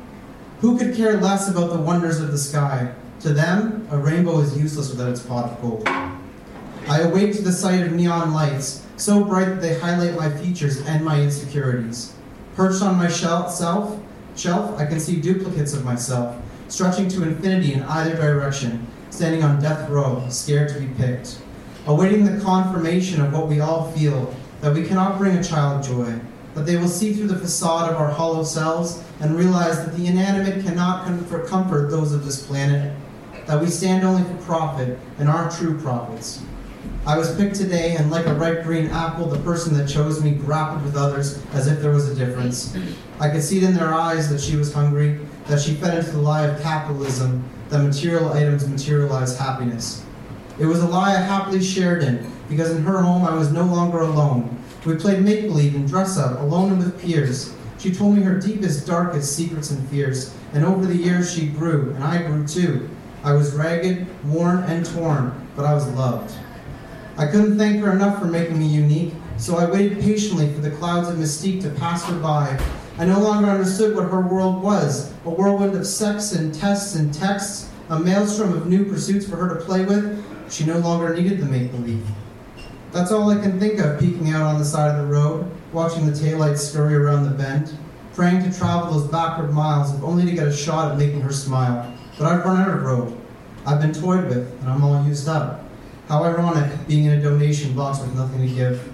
[0.60, 2.94] Who could care less about the wonders of the sky?
[3.20, 5.88] To them, a rainbow is useless without its pot of gold.
[6.88, 10.80] I awake to the sight of neon lights, so bright that they highlight my features
[10.86, 12.14] and my insecurities.
[12.54, 14.00] Perched on my shelf, self,
[14.36, 16.36] shelf, I can see duplicates of myself,
[16.68, 21.40] stretching to infinity in either direction, standing on death row, scared to be picked.
[21.86, 26.20] Awaiting the confirmation of what we all feel, that we cannot bring a child joy,
[26.54, 30.06] that they will see through the facade of our hollow selves and realize that the
[30.06, 31.04] inanimate cannot
[31.46, 32.96] comfort those of this planet,
[33.48, 36.42] that we stand only for profit and aren't true prophets.
[37.06, 40.32] I was picked today, and like a ripe green apple, the person that chose me
[40.32, 42.76] grappled with others as if there was a difference.
[43.18, 46.10] I could see it in their eyes that she was hungry, that she fed into
[46.10, 50.04] the lie of capitalism, that material items materialize happiness.
[50.58, 53.64] It was a lie I happily shared in, because in her home I was no
[53.64, 54.62] longer alone.
[54.84, 57.54] We played make believe and dress up, alone and with peers.
[57.78, 61.94] She told me her deepest, darkest secrets and fears, and over the years she grew,
[61.94, 62.90] and I grew too.
[63.24, 66.34] I was ragged, worn, and torn, but I was loved.
[67.16, 70.70] I couldn't thank her enough for making me unique, so I waited patiently for the
[70.70, 72.58] clouds of mystique to pass her by.
[72.96, 77.12] I no longer understood what her world was a whirlwind of sex and tests and
[77.12, 80.24] texts, a maelstrom of new pursuits for her to play with.
[80.50, 82.06] She no longer needed the make believe.
[82.92, 86.06] That's all I can think of peeking out on the side of the road, watching
[86.06, 87.76] the taillights scurry around the bend,
[88.14, 91.32] praying to travel those backward miles if only to get a shot at making her
[91.32, 91.92] smile.
[92.18, 93.16] But I've run out of road.
[93.64, 95.64] I've been toyed with, and I'm all used up.
[96.08, 98.90] How ironic, being in a donation box with nothing to give.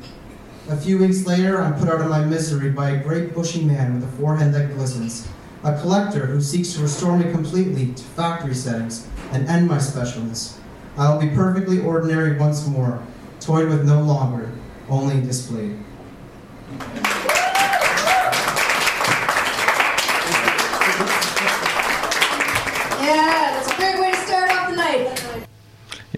[0.68, 3.94] A few weeks later, I'm put out of my misery by a great bushy man
[3.94, 5.26] with a forehead that glistens,
[5.62, 10.58] a collector who seeks to restore me completely to factory settings and end my specialness.
[10.96, 13.02] I will be perfectly ordinary once more,
[13.40, 14.50] toyed with no longer,
[14.88, 15.78] only displayed.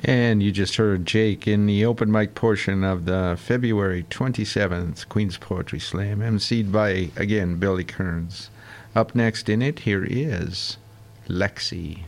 [0.07, 5.37] And you just heard Jake in the open mic portion of the February 27th Queen's
[5.37, 8.49] Poetry Slam, emceed by, again, Billy Kearns.
[8.95, 10.77] Up next in it, here is
[11.29, 12.05] Lexi.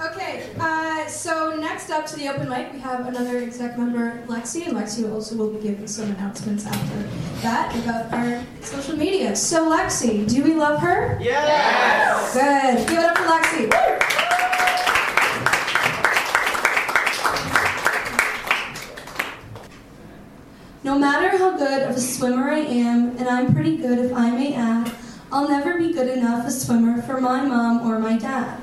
[0.00, 4.68] Okay, uh, so next up to the open mic, we have another exec member, Lexi,
[4.68, 7.02] and Lexi also will be giving some announcements after
[7.42, 9.34] that about our social media.
[9.34, 11.18] So, Lexi, do we love her?
[11.20, 12.34] Yes!
[12.34, 12.88] Good.
[12.88, 14.05] Give it up for Lexi.
[20.86, 24.30] No matter how good of a swimmer I am, and I'm pretty good if I
[24.30, 24.92] may add,
[25.32, 28.60] I'll never be good enough a swimmer for my mom or my dad.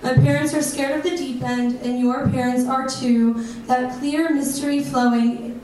[0.00, 3.42] My parents are scared of the deep end, and your parents are too.
[3.66, 5.60] That clear mystery flowing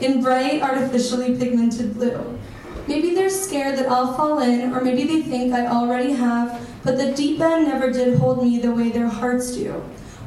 [0.00, 2.38] in bright, artificially pigmented blue.
[2.86, 6.98] Maybe they're scared that I'll fall in, or maybe they think I already have, but
[6.98, 9.82] the deep end never did hold me the way their hearts do,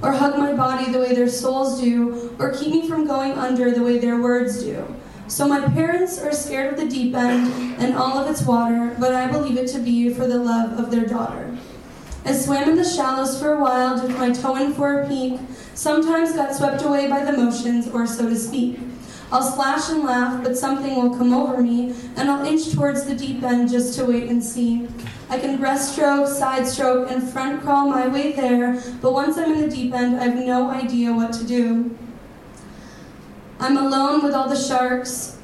[0.05, 3.71] or hug my body the way their souls do, or keep me from going under
[3.71, 4.85] the way their words do.
[5.27, 9.15] So my parents are scared of the deep end and all of its water, but
[9.15, 11.57] I believe it to be for the love of their daughter.
[12.23, 15.39] I swam in the shallows for a while, dipped my toe in for a peek,
[15.73, 18.77] sometimes got swept away by the motions, or so to speak.
[19.35, 23.13] I'll splash and laugh, but something will come over me, and I'll inch towards the
[23.13, 24.87] deep end just to wait and see.
[25.29, 29.59] I can breaststroke, side stroke, and front crawl my way there, but once I'm in
[29.59, 31.97] the deep end, I have no idea what to do.
[33.59, 35.37] I'm alone with all the sharks.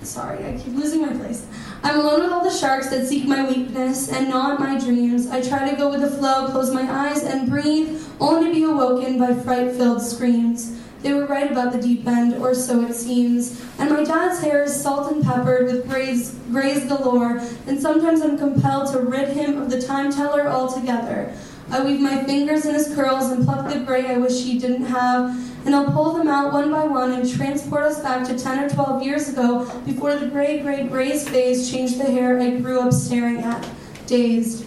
[0.00, 1.46] Sorry, I keep losing my place.
[1.82, 5.26] I'm alone with all the sharks that seek my weakness and not my dreams.
[5.26, 8.62] I try to go with the flow, close my eyes, and breathe, only to be
[8.62, 10.80] awoken by fright filled screams.
[11.04, 13.62] They were right about the deep end, or so it seems.
[13.78, 18.38] And my dad's hair is salt and peppered with grays, grays galore, and sometimes I'm
[18.38, 21.30] compelled to rid him of the time teller altogether.
[21.70, 24.86] I weave my fingers in his curls and pluck the gray I wish he didn't
[24.86, 28.64] have, and I'll pull them out one by one and transport us back to 10
[28.64, 32.80] or 12 years ago before the gray, gray, gray's phase changed the hair I grew
[32.80, 33.68] up staring at,
[34.06, 34.64] dazed.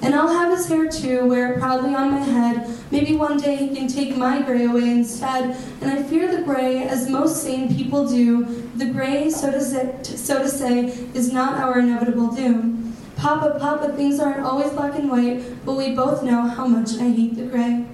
[0.00, 2.77] And I'll have his hair too, wear it proudly on my head.
[2.90, 5.56] Maybe one day he can take my gray away instead.
[5.80, 8.44] And I fear the gray, as most sane people do.
[8.76, 12.96] The gray, so to say, so to say is not our inevitable doom.
[13.16, 17.10] Papa, Papa, things aren't always black and white, but we both know how much I
[17.10, 17.84] hate the gray.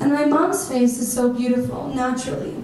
[0.00, 2.62] And my mom's face is so beautiful, naturally.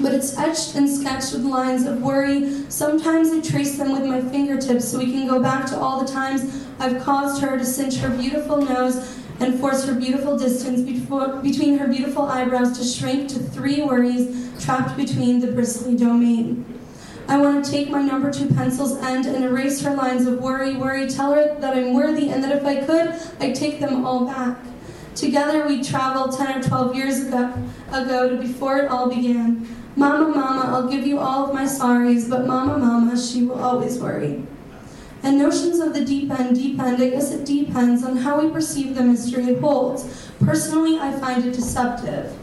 [0.00, 2.68] But it's etched and sketched with lines of worry.
[2.68, 6.10] Sometimes I trace them with my fingertips so we can go back to all the
[6.10, 11.36] times I've caused her to cinch her beautiful nose and force her beautiful distance before,
[11.36, 16.64] between her beautiful eyebrows to shrink to three worries trapped between the bristly domain.
[17.26, 20.76] I want to take my number two pencil's end and erase her lines of worry,
[20.76, 24.26] worry, tell her that I'm worthy and that if I could, I'd take them all
[24.26, 24.58] back.
[25.14, 27.54] Together we traveled 10 or 12 years ago,
[27.92, 29.66] ago to before it all began.
[29.96, 33.98] Mama, mama, I'll give you all of my sorries, but mama, mama, she will always
[33.98, 34.44] worry.
[35.24, 38.94] And notions of the deep end depend, I guess it depends on how we perceive
[38.94, 40.30] the mystery it holds.
[40.44, 42.36] Personally, I find it deceptive.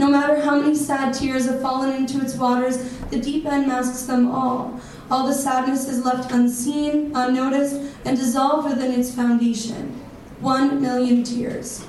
[0.00, 4.02] No matter how many sad tears have fallen into its waters, the deep end masks
[4.02, 4.80] them all.
[5.12, 9.92] All the sadness is left unseen, unnoticed, and dissolved within its foundation.
[10.40, 11.86] One million tears.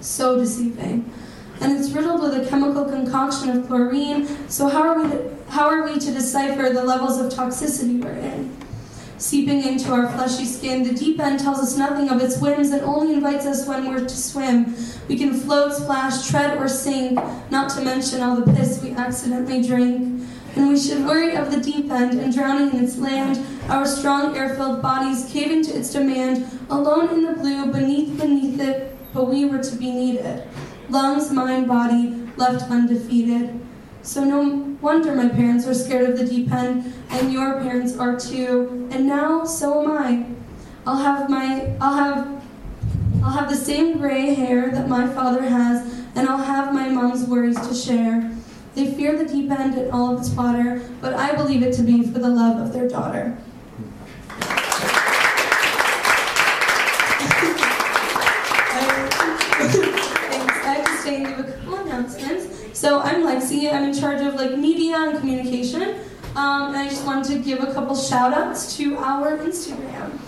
[0.00, 1.10] So deceiving.
[1.60, 5.10] And it's riddled with a chemical concoction of chlorine, so how are we
[5.48, 8.65] how are we to decipher the levels of toxicity we're in?
[9.18, 12.82] Seeping into our fleshy skin, the deep end tells us nothing of its whims and
[12.82, 14.76] only invites us when we're to swim.
[15.08, 17.18] We can float, splash, tread, or sink,
[17.50, 20.22] not to mention all the piss we accidentally drink.
[20.54, 24.36] And we should worry of the deep end and drowning in its land, our strong
[24.36, 29.46] air-filled bodies caving to its demand, alone in the blue, beneath, beneath it, but we
[29.46, 30.46] were to be needed.
[30.90, 33.65] Lungs, mind, body, left undefeated.
[34.06, 38.18] So no wonder my parents are scared of the deep end, and your parents are
[38.18, 38.88] too.
[38.92, 40.24] And now so am I.
[40.86, 42.42] I'll have my I'll have
[43.24, 47.24] I'll have the same gray hair that my father has, and I'll have my mom's
[47.24, 48.30] worries to share.
[48.76, 51.82] They fear the deep end and all of its water, but I believe it to
[51.82, 53.36] be for the love of their daughter.
[60.30, 60.54] Thanks.
[60.64, 62.56] I have to stay and give a couple announcements.
[62.86, 63.68] So I'm Lexi.
[63.68, 65.82] I'm in charge of like media and communication.
[66.36, 70.20] Um, and I just wanted to give a couple shout outs to our Instagram.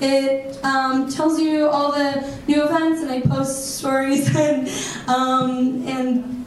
[0.00, 4.68] It um, tells you all the new events, and I post stories and
[5.08, 6.46] um, and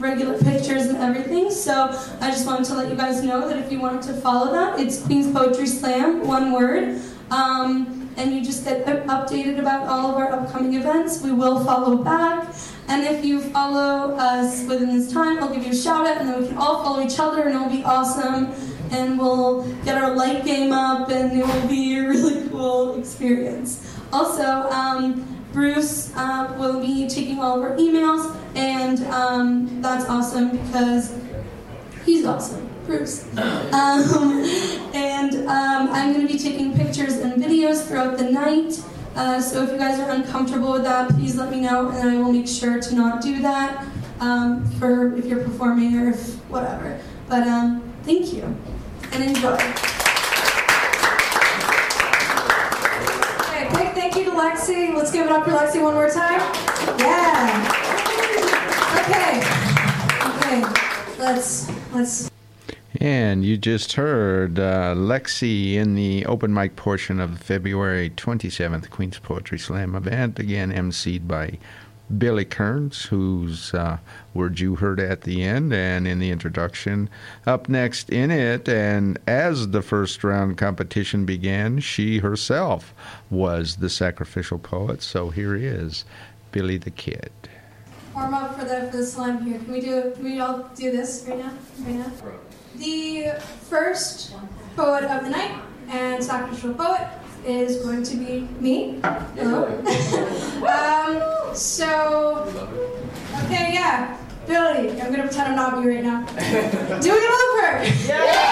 [0.00, 1.48] regular pictures and everything.
[1.52, 4.50] So I just wanted to let you guys know that if you wanted to follow
[4.50, 7.00] that, it's Queen's Poetry Slam, one word.
[7.30, 11.22] Um, and you just get updated about all of our upcoming events.
[11.22, 12.52] We will follow back.
[12.88, 16.28] And if you follow us within this time, I'll give you a shout out, and
[16.28, 18.52] then we can all follow each other, and it'll be awesome.
[18.92, 23.98] And we'll get our light game up, and it will be a really cool experience.
[24.12, 30.50] Also, um, Bruce uh, will be taking all of our emails, and um, that's awesome
[30.50, 31.12] because
[32.04, 32.68] he's awesome.
[32.86, 33.26] Bruce.
[33.36, 34.44] Um,
[34.94, 38.80] and um, I'm going to be taking pictures and videos throughout the night.
[39.16, 42.16] Uh, so if you guys are uncomfortable with that, please let me know, and I
[42.18, 43.86] will make sure to not do that
[44.20, 47.00] um, for if you're performing or if whatever.
[47.26, 48.42] But um, thank you
[49.12, 49.54] and enjoy.
[53.40, 54.94] Okay, big thank you to Lexi.
[54.94, 56.40] Let's give it up for Lexi one more time.
[56.98, 57.72] Yeah.
[59.00, 59.40] Okay.
[60.36, 60.60] Okay.
[61.18, 62.35] Let's let's.
[63.00, 68.88] And you just heard uh, Lexi in the open mic portion of the February 27th
[68.90, 71.58] Queen's Poetry Slam event, again emceed by
[72.16, 73.98] Billy Kearns, whose uh,
[74.32, 77.10] words you heard at the end and in the introduction.
[77.46, 82.94] Up next in it, and as the first round competition began, she herself
[83.28, 85.02] was the sacrificial poet.
[85.02, 86.04] So here is
[86.52, 87.30] Billy the Kid.
[88.14, 89.58] warm up for the for the slam here.
[89.58, 90.12] Can we do?
[90.14, 91.52] Can we all do this right now?
[91.80, 92.12] Right now.
[92.78, 93.40] The
[93.70, 94.34] first
[94.76, 97.08] poet of the night and sacrificial poet
[97.46, 99.00] is going to be me.
[99.34, 99.66] Hello.
[100.68, 102.44] um, so,
[103.44, 105.00] okay, yeah, Billy.
[105.00, 106.26] I'm gonna pretend I'm not you right now.
[107.00, 107.84] do we love her?
[108.06, 108.46] Yeah.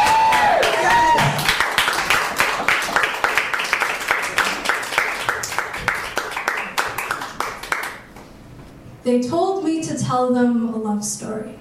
[9.02, 11.58] They told me to tell them a love story.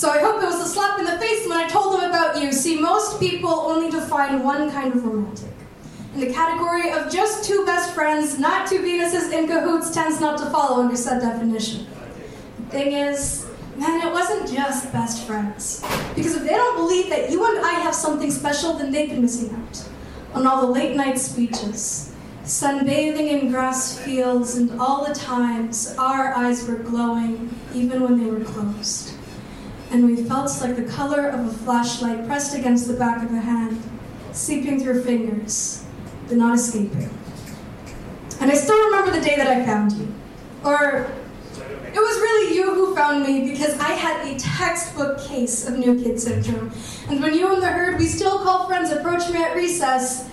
[0.00, 2.40] So I hope it was a slap in the face when I told them about
[2.40, 2.52] you.
[2.52, 5.52] See, most people only define one kind of romantic.
[6.14, 10.38] And the category of just two best friends, not two Venuses in cahoots, tends not
[10.38, 11.86] to follow under said definition.
[12.56, 13.46] The thing is,
[13.76, 15.84] man, it wasn't just best friends.
[16.14, 19.20] Because if they don't believe that you and I have something special, then they've been
[19.20, 19.86] missing out
[20.32, 22.14] on all the late night speeches,
[22.44, 28.30] sunbathing in grass fields, and all the times our eyes were glowing even when they
[28.30, 29.19] were closed.
[29.90, 33.40] And we felt like the color of a flashlight pressed against the back of a
[33.40, 33.82] hand,
[34.32, 35.84] seeping through fingers,
[36.28, 37.10] but not escaping.
[38.40, 40.14] And I still remember the day that I found you.
[40.64, 41.10] Or
[41.92, 46.00] it was really you who found me because I had a textbook case of new
[46.00, 46.70] kid syndrome.
[47.08, 50.30] And when you and the herd we still call friends approached me at recess,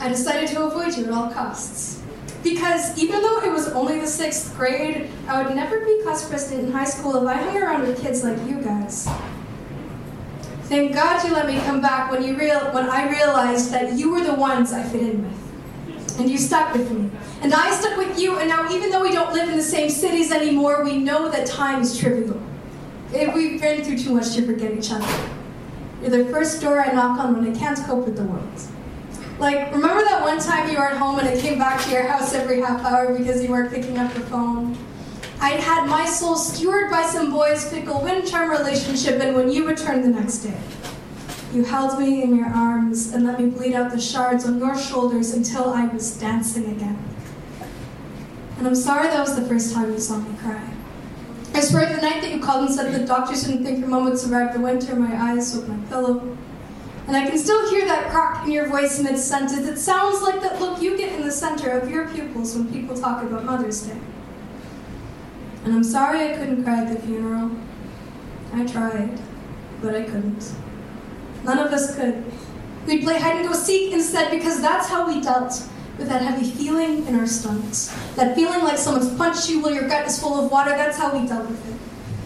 [0.00, 1.97] I decided to avoid you at all costs.
[2.42, 6.68] Because even though it was only the sixth grade, I would never be class president
[6.68, 9.08] in high school if I hung around with kids like you guys.
[10.64, 14.12] Thank God you let me come back when you real when I realized that you
[14.12, 16.18] were the ones I fit in with.
[16.20, 17.10] And you stuck with me.
[17.42, 19.88] And I stuck with you, and now even though we don't live in the same
[19.88, 22.40] cities anymore, we know that time is trivial.
[23.12, 25.06] If we've been through too much to forget each other.
[26.02, 28.60] You're the first door I knock on when I can't cope with the world.
[29.38, 32.02] Like, remember that one time you were at home and I came back to your
[32.08, 34.76] house every half hour because you weren't picking up the phone?
[35.40, 39.68] I'd had my soul skewered by some boy's fickle wind charm relationship, and when you
[39.68, 40.60] returned the next day,
[41.52, 44.76] you held me in your arms and let me bleed out the shards on your
[44.76, 46.98] shoulders until I was dancing again.
[48.58, 50.68] And I'm sorry that was the first time you saw me cry.
[51.54, 54.04] I swear the night that you called and said the doctors didn't think your mom
[54.04, 56.37] would survive the winter, my eyes soaked my pillow.
[57.08, 59.66] And I can still hear that crack in your voice mid sentence.
[59.66, 62.94] It sounds like that look you get in the center of your pupils when people
[62.94, 63.98] talk about Mother's Day.
[65.64, 67.50] And I'm sorry I couldn't cry at the funeral.
[68.52, 69.18] I tried,
[69.80, 70.52] but I couldn't.
[71.44, 72.24] None of us could.
[72.86, 75.66] We'd play hide and go seek instead because that's how we dealt.
[75.98, 77.92] with that heavy feeling in our stomachs.
[78.14, 81.18] That feeling like someone's punched you while your gut is full of water, that's how
[81.18, 81.77] we dealt with it.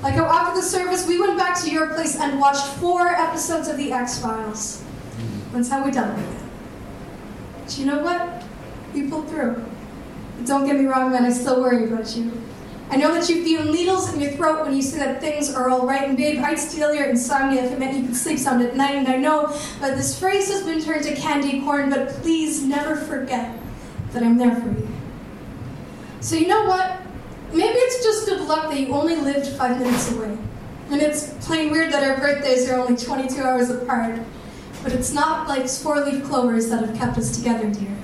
[0.03, 3.69] Like how after the service, we went back to your place and watched four episodes
[3.69, 4.83] of The X Files.
[5.53, 6.43] That's how we dealt with it.
[7.63, 8.43] But you know what?
[8.93, 9.65] We pulled through.
[10.37, 12.33] But don't get me wrong, man, I still worry about you.
[12.91, 15.71] I know that you feel needles in your throat when you say that things are
[15.71, 18.61] all right, and babe, I'd steal your insomnia if it meant you could sleep sound
[18.63, 18.97] at night.
[18.97, 19.47] And I know
[19.81, 23.57] that this phrase has been turned to candy corn, but please never forget
[24.11, 24.89] that I'm there for you.
[26.21, 27.02] So you know what?
[27.53, 30.39] Maybe it's just good luck that you only lived five minutes away.
[30.91, 34.21] And it's plain weird that our birthdays are only 22 hours apart.
[34.83, 37.97] But it's not like four-leaf clovers that have kept us together, dear.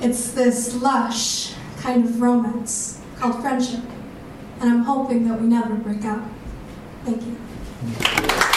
[0.00, 3.80] It's this lush kind of romance called friendship.
[4.60, 6.22] And I'm hoping that we never break up.
[7.04, 8.49] Thank you.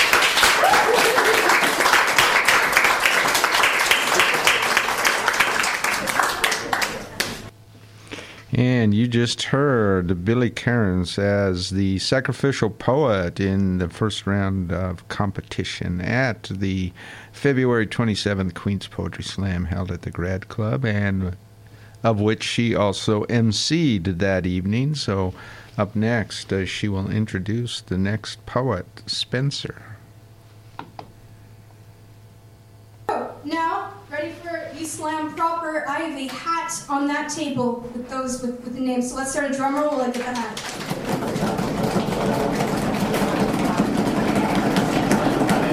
[8.54, 15.08] And you just heard Billy Kearns as the sacrificial poet in the first round of
[15.08, 16.94] competition at the
[17.32, 21.36] February 27th Queen's Poetry Slam held at the Grad Club, and
[22.04, 24.94] of which she also emceed that evening.
[24.94, 25.34] So,
[25.76, 29.82] up next, uh, she will introduce the next poet, Spencer.
[33.44, 34.03] Now, for the
[34.94, 35.88] slam proper?
[35.90, 39.10] I have a hat on that table with those with, with the names.
[39.10, 40.60] So let's start a drum roll I get the hat.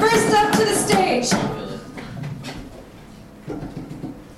[0.00, 1.28] First up to the stage.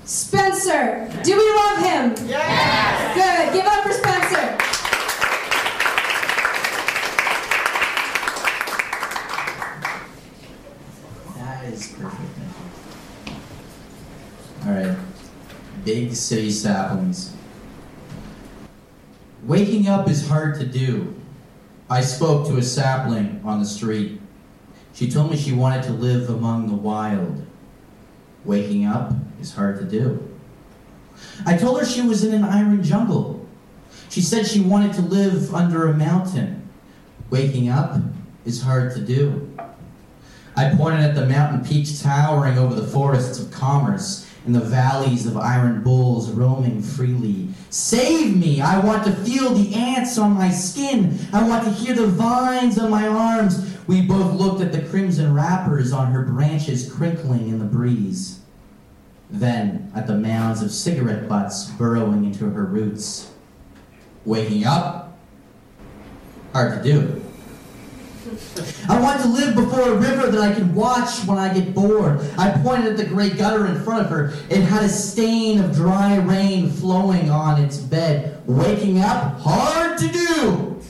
[0.03, 1.09] Spencer.
[1.23, 2.27] Do we love him?
[2.27, 3.15] Yes.
[3.15, 3.53] Good.
[3.53, 4.57] Give up for Spencer.
[11.37, 12.33] That is perfect.
[14.65, 14.97] All right.
[15.83, 17.35] Big city saplings.
[19.43, 21.13] Waking up is hard to do.
[21.89, 24.21] I spoke to a sapling on the street.
[24.93, 27.45] She told me she wanted to live among the wild.
[28.45, 29.11] Waking up
[29.41, 30.29] is hard to do.
[31.45, 33.45] I told her she was in an iron jungle.
[34.09, 36.69] She said she wanted to live under a mountain.
[37.29, 37.99] Waking up
[38.45, 39.49] is hard to do.
[40.55, 45.25] I pointed at the mountain peaks towering over the forests of commerce and the valleys
[45.25, 47.47] of iron bulls roaming freely.
[47.69, 48.61] Save me!
[48.61, 51.17] I want to feel the ants on my skin.
[51.31, 53.77] I want to hear the vines on my arms.
[53.87, 58.41] We both looked at the crimson wrappers on her branches crinkling in the breeze.
[59.29, 63.31] Then at the mounds of cigarette butts burrowing into her roots.
[64.25, 65.17] Waking up?
[66.53, 67.23] Hard to do.
[68.89, 72.21] I want to live before a river that I can watch when I get bored.
[72.37, 74.33] I pointed at the great gutter in front of her.
[74.49, 78.41] It had a stain of dry rain flowing on its bed.
[78.45, 80.81] Waking up, hard to do.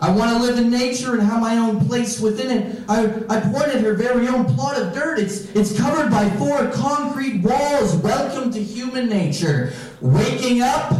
[0.00, 2.84] I want to live in nature and have my own place within it.
[2.88, 5.18] I, I pointed her very own plot of dirt.
[5.18, 7.96] It's, it's covered by four concrete walls.
[7.96, 9.72] Welcome to human nature.
[10.02, 10.92] Waking up,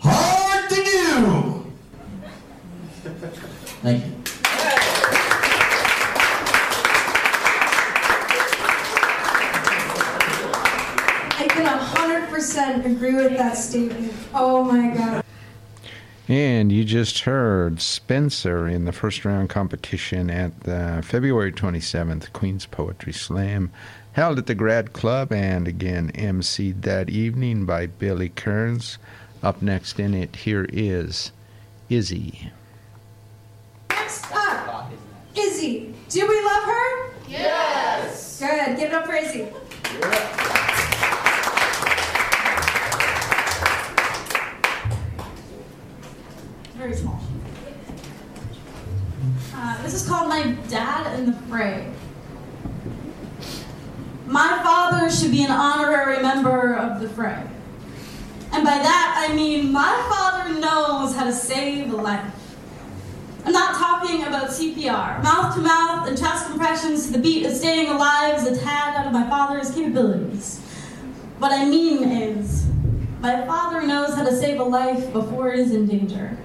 [0.00, 1.72] hard to do.
[3.82, 4.19] Thank you.
[12.54, 14.12] 100% agree with that statement.
[14.34, 15.24] Oh my god.
[16.28, 22.66] And you just heard Spencer in the first round competition at the February 27th Queen's
[22.66, 23.72] Poetry Slam,
[24.12, 28.98] held at the Grad Club, and again emceed that evening by Billy Kearns.
[29.42, 31.32] Up next in it, here is
[31.88, 32.52] Izzy.
[33.88, 34.92] Next up,
[35.34, 35.94] Izzy.
[36.10, 37.12] Do we love her?
[37.28, 38.38] Yes.
[38.40, 38.76] Good.
[38.76, 39.48] Give it up for Izzy.
[46.80, 47.20] Very small.
[49.54, 51.92] Uh, this is called My Dad in the Fray.
[54.24, 57.46] My father should be an honorary member of the fray.
[58.52, 62.32] And by that, I mean my father knows how to save a life.
[63.44, 65.22] I'm not talking about CPR.
[65.22, 68.96] Mouth to mouth and chest compressions to the beat of staying alive is a tad
[68.96, 70.60] out of my father's capabilities.
[71.40, 72.64] What I mean is,
[73.20, 76.38] my father knows how to save a life before it is in danger.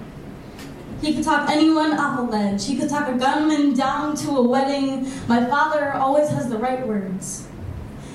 [1.00, 2.66] He could talk anyone off a ledge.
[2.66, 5.10] He could talk a gunman down to a wedding.
[5.28, 7.46] My father always has the right words.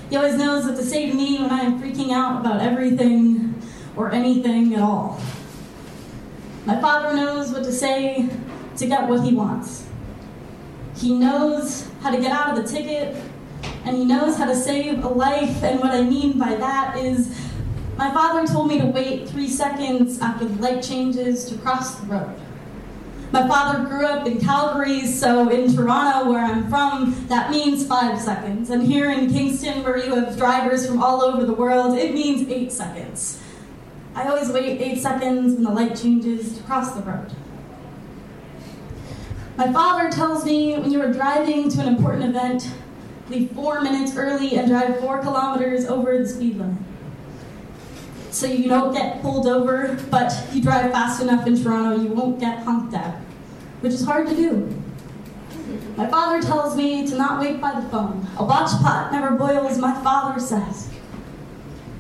[0.10, 3.62] He always knows what to say to me when I am freaking out about everything
[3.96, 5.22] or anything at all.
[6.66, 8.30] My father knows what to say
[8.78, 9.88] to get what he wants.
[10.98, 13.16] He knows how to get out of the ticket,
[13.86, 15.64] and he knows how to save a life.
[15.64, 17.36] And what I mean by that is,
[17.98, 22.08] My father told me to wait three seconds after the light changes to cross the
[22.08, 22.36] road.
[23.32, 28.20] My father grew up in Calgary, so in Toronto, where I'm from, that means five
[28.20, 28.70] seconds.
[28.70, 32.50] And here in Kingston, where you have drivers from all over the world, it means
[32.50, 33.42] eight seconds.
[34.16, 37.32] I always wait eight seconds when the light changes to cross the road.
[39.56, 42.70] My father tells me when you are driving to an important event,
[43.30, 46.78] leave four minutes early and drive four kilometers over the speed limit.
[48.32, 52.40] So you don't get pulled over, but you drive fast enough in Toronto, you won't
[52.40, 53.16] get honked at,
[53.82, 54.82] which is hard to do.
[55.98, 58.26] My father tells me to not wait by the phone.
[58.38, 60.90] A watch pot never boils, my father says.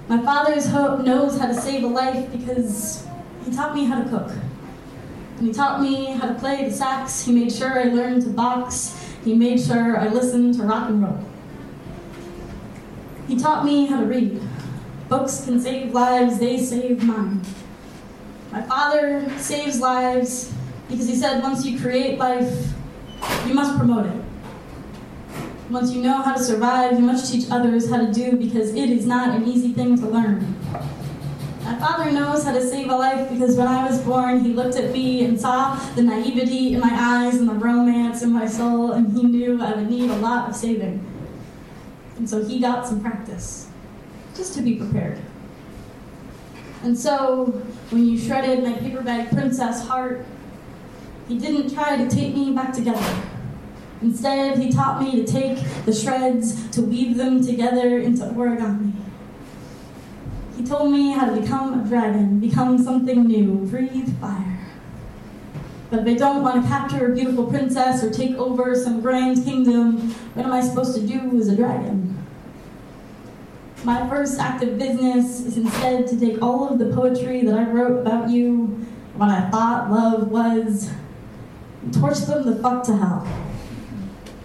[0.07, 3.05] My father's hope knows how to save a life because
[3.45, 4.31] he taught me how to cook.
[5.37, 7.25] And he taught me how to play the sax.
[7.25, 8.97] He made sure I learned to box.
[9.25, 11.19] He made sure I listened to rock and roll.
[13.27, 14.41] He taught me how to read.
[15.11, 17.41] Books can save lives, they save mine.
[18.49, 20.53] My father saves lives
[20.87, 22.69] because he said once you create life,
[23.45, 24.23] you must promote it.
[25.69, 28.89] Once you know how to survive, you must teach others how to do because it
[28.89, 30.55] is not an easy thing to learn.
[31.65, 34.77] My father knows how to save a life because when I was born, he looked
[34.77, 38.93] at me and saw the naivety in my eyes and the romance in my soul,
[38.93, 41.05] and he knew I would need a lot of saving.
[42.15, 43.67] And so he got some practice,
[44.35, 45.19] just to be prepared.
[46.83, 47.45] And so,
[47.91, 50.25] when you shredded my paper bag princess heart,
[51.27, 53.21] he didn't try to tape me back together.
[54.01, 58.93] Instead, he taught me to take the shreds, to weave them together into origami.
[60.57, 64.59] He told me how to become a dragon, become something new, breathe fire.
[65.91, 69.43] But if I don't want to capture a beautiful princess or take over some grand
[69.43, 72.20] kingdom, what am I supposed to do as a dragon?
[73.83, 77.63] My first act of business is instead to take all of the poetry that I
[77.63, 78.85] wrote about you,
[79.15, 80.91] what I thought love was,
[81.81, 83.27] and torch them the fuck to hell.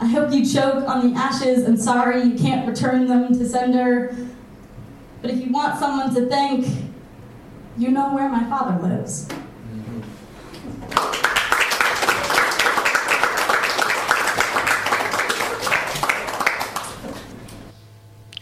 [0.01, 4.17] I hope you choke on the ashes and sorry you can't return them to sender.
[5.21, 6.67] But if you want someone to thank,
[7.77, 9.29] you know where my father lives.
[9.29, 11.26] Mm-hmm.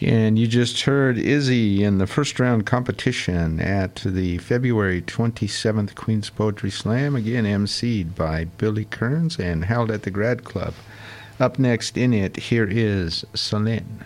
[0.05, 6.29] And you just heard Izzy in the first round competition at the February 27th Queen's
[6.29, 10.75] Poetry Slam, again emceed by Billy Kearns and held at the Grad Club.
[11.39, 14.05] Up next in it, here is Celine.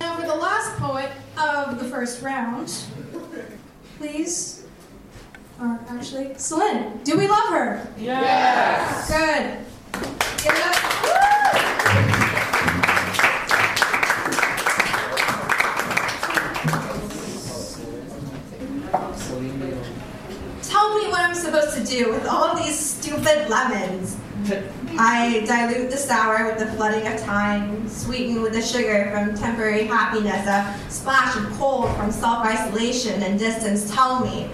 [0.00, 2.74] Now, for the last poet of the first round,
[3.98, 4.66] please,
[5.60, 7.88] or actually, Celine, do we love her?
[7.96, 9.08] Yes.
[9.08, 10.02] Good.
[10.42, 11.33] Give it up.
[20.94, 24.16] Tell me what I'm supposed to do with all these stupid lemons.
[24.96, 29.88] I dilute the sour with the flooding of time, sweeten with the sugar from temporary
[29.88, 33.92] happiness, a splash of cold from self-isolation and distance.
[33.92, 34.44] Tell me,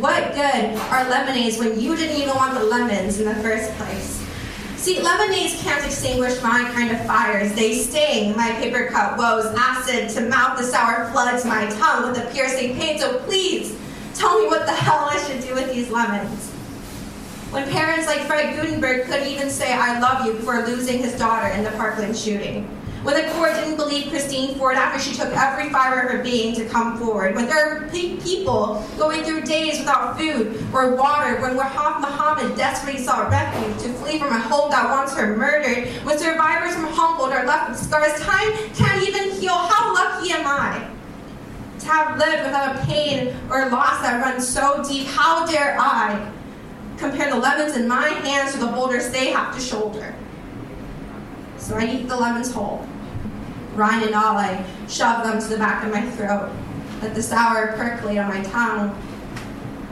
[0.00, 4.26] what good are lemonades when you didn't even want the lemons in the first place?
[4.74, 7.54] See, lemonades can't extinguish my kind of fires.
[7.54, 9.54] They sting my paper cut woes.
[9.56, 12.98] Acid to mouth the sour floods my tongue with a piercing pain.
[12.98, 13.78] So please,
[14.18, 16.50] tell me what the hell I should do with these lemons.
[17.50, 21.48] When parents like Fred Guttenberg couldn't even say I love you before losing his daughter
[21.54, 22.64] in the Parkland shooting.
[23.04, 26.54] When the court didn't believe Christine Ford after she took every fiber of her being
[26.56, 27.36] to come forward.
[27.36, 31.40] When there are people going through days without food or water.
[31.40, 35.86] When Rahaf Mohammed desperately sought refuge to flee from a home that wants her murdered.
[36.04, 39.54] When survivors from Humboldt are left with scars time can't even heal.
[39.54, 40.97] How lucky am I?
[41.80, 45.06] To have lived without a pain or loss that runs so deep.
[45.06, 46.32] How dare I
[46.96, 50.14] compare the lemons in my hands to the boulders they have to shoulder?
[51.56, 52.86] So I eat the lemons whole.
[53.74, 56.50] Rind and all, I shove them to the back of my throat.
[57.00, 59.00] Let the sour percolate on my tongue.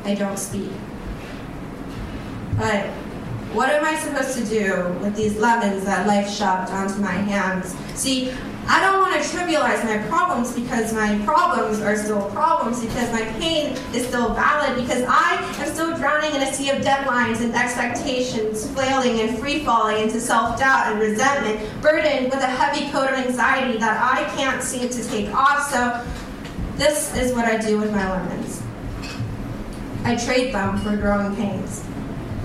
[0.05, 0.73] I don't speak.
[2.57, 2.87] But
[3.53, 7.77] what am I supposed to do with these lemons that life shoved onto my hands?
[7.95, 8.33] See,
[8.69, 13.23] I don't want to trivialize my problems because my problems are still problems, because my
[13.39, 17.55] pain is still valid, because I am still drowning in a sea of deadlines and
[17.55, 23.11] expectations, flailing and free falling into self doubt and resentment, burdened with a heavy coat
[23.11, 25.71] of anxiety that I can't seem to take off.
[25.71, 26.05] So,
[26.77, 28.63] this is what I do with my lemons
[30.07, 31.83] I trade them for growing pains.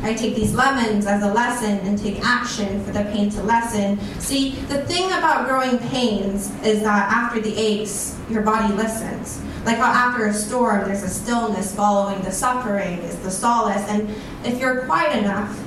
[0.03, 3.99] I take these lemons as a lesson and take action for the pain to lessen.
[4.19, 9.41] See, the thing about growing pains is that after the aches, your body listens.
[9.64, 13.88] Like how after a storm, there's a stillness following the suffering, is the solace.
[13.90, 14.10] And
[14.44, 15.64] if you're quiet enough,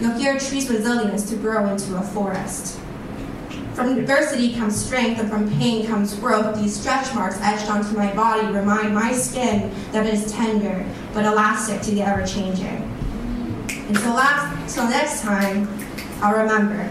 [0.00, 2.80] you'll hear a tree's resilience to grow into a forest.
[3.74, 6.56] From adversity comes strength, and from pain comes growth.
[6.56, 10.84] These stretch marks etched onto my body remind my skin that it is tender,
[11.14, 12.89] but elastic to the ever changing.
[13.90, 15.68] Until last, till next time,
[16.22, 16.88] I'll remember.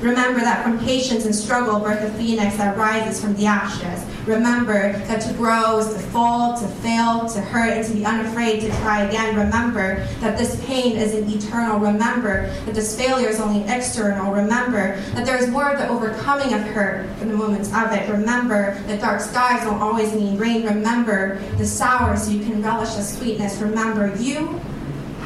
[0.00, 4.02] Remember that from patience and struggle birth a phoenix that rises from the ashes.
[4.26, 8.62] Remember that to grow is to fall, to fail, to hurt, and to be unafraid
[8.62, 9.36] to try again.
[9.36, 11.78] Remember that this pain isn't eternal.
[11.78, 14.32] Remember that this failure is only external.
[14.32, 18.08] Remember that there is more of the overcoming of hurt than the moments of it.
[18.08, 20.64] Remember that dark skies don't always mean rain.
[20.64, 23.60] Remember the sour so you can relish the sweetness.
[23.60, 24.58] Remember you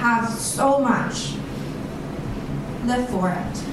[0.01, 1.35] have so much.
[2.87, 3.65] Live for it.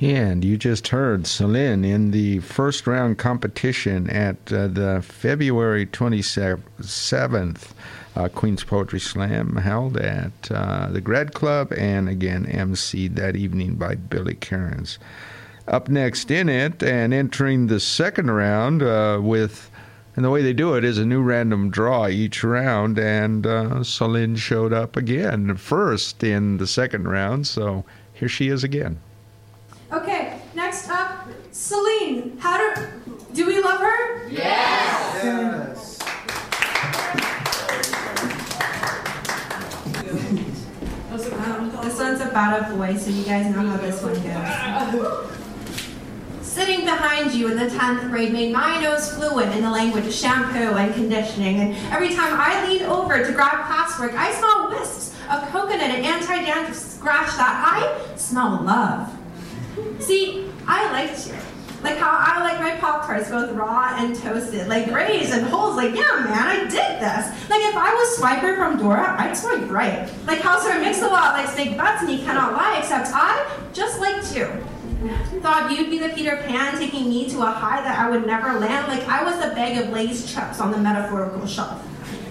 [0.00, 7.72] And you just heard Celine in the first round competition at uh, the February 27th
[8.16, 13.76] uh, Queen's Poetry Slam held at uh, the Grad Club and again emceed that evening
[13.76, 14.98] by Billy Kearns.
[15.68, 19.70] Up next in it and entering the second round uh, with,
[20.16, 23.84] and the way they do it is a new random draw each round, and uh,
[23.84, 28.98] Celine showed up again first in the second round, so here she is again.
[29.92, 32.36] Okay, next up, Celine.
[32.38, 32.86] How do
[33.32, 34.28] do we love her?
[34.28, 36.00] Yes.
[36.00, 36.01] Um,
[41.30, 45.28] Um, this one's about a boy, so you guys know how this one goes.
[46.42, 50.12] Sitting behind you in the 10th grade made my nose fluent in the language of
[50.12, 51.60] shampoo and conditioning.
[51.60, 56.04] And every time I leaned over to grab classwork, I smell wisps of coconut and
[56.04, 59.10] anti-dandruff scratch that I smell love.
[60.00, 61.51] See, I liked you.
[61.82, 65.76] Like how I like my Pop Tarts both raw and toasted, like raised and holes.
[65.76, 67.50] Like, yeah, man, I did this.
[67.50, 70.08] Like if I was Swiper from Dora, I'd swipe right.
[70.26, 74.34] Like how Sir Mix-a-Lot likes snake butts and he cannot lie, except I just liked
[74.36, 74.46] you.
[75.40, 78.60] Thought you'd be the Peter Pan taking me to a high that I would never
[78.60, 81.84] land, like I was a bag of Lay's chips on the metaphorical shelf.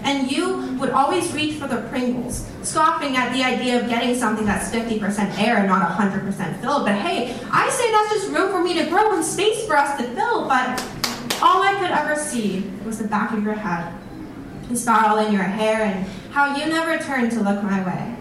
[0.04, 4.46] And you would always reach for the Pringles, scoffing at the idea of getting something
[4.46, 6.86] that's 50% air and not 100% filled.
[6.86, 9.98] But hey, I say that's just room for me to grow and space for us
[9.98, 10.48] to fill.
[10.48, 10.82] But
[11.42, 13.94] all I could ever see was the back of your head,
[14.70, 18.16] the spiral in your hair, and how you never turned to look my way.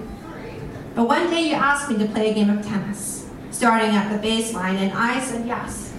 [0.94, 4.28] But one day you asked me to play a game of tennis, starting at the
[4.28, 5.89] baseline, and I said yes.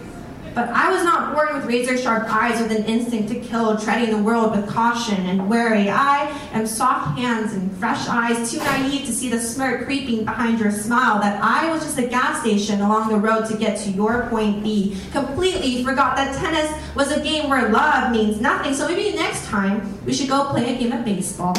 [0.54, 4.16] But I was not born with razor sharp eyes with an instinct to kill, treading
[4.16, 5.90] the world with caution and wary.
[5.90, 10.60] I am soft hands and fresh eyes, too naive to see the smirk creeping behind
[10.60, 11.22] your smile.
[11.22, 14.62] That I was just a gas station along the road to get to your point
[14.62, 14.98] B.
[15.12, 18.74] Completely forgot that tennis was a game where love means nothing.
[18.74, 21.56] So maybe next time we should go play a game of baseball.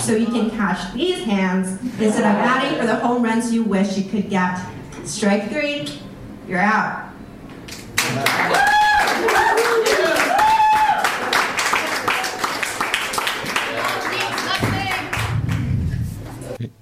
[0.00, 3.96] So you can catch these hands instead of batting for the home runs you wish
[3.96, 4.58] you could get.
[5.04, 5.86] Strike three,
[6.48, 7.09] you're out.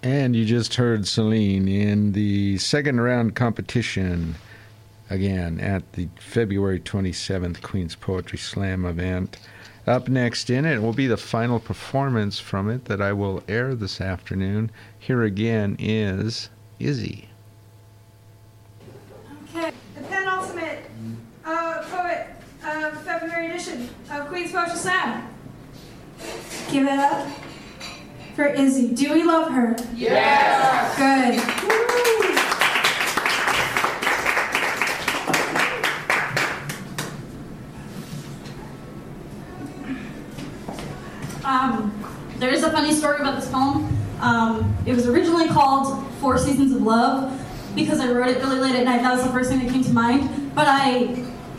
[0.02, 4.34] And you just heard Celine in the second round competition
[5.10, 9.38] again at the February 27th Queen's Poetry Slam event.
[9.86, 13.74] Up next in it will be the final performance from it that I will air
[13.74, 14.70] this afternoon.
[14.98, 17.28] Here again is Izzy.
[19.44, 20.90] Okay, the penultimate
[21.44, 22.26] uh, poet
[22.64, 25.28] of February edition of Queen's Poetry Slam.
[26.70, 27.26] Give it up
[28.36, 28.94] for Izzy.
[28.94, 29.74] Do we love her?
[29.94, 30.96] Yes.
[30.98, 31.40] Good.
[41.44, 42.04] Um,
[42.38, 43.96] there is a funny story about this poem.
[44.20, 47.32] Um, it was originally called Four Seasons of Love
[47.74, 49.00] because I wrote it really late at night.
[49.00, 50.54] That was the first thing that came to mind.
[50.54, 51.06] But I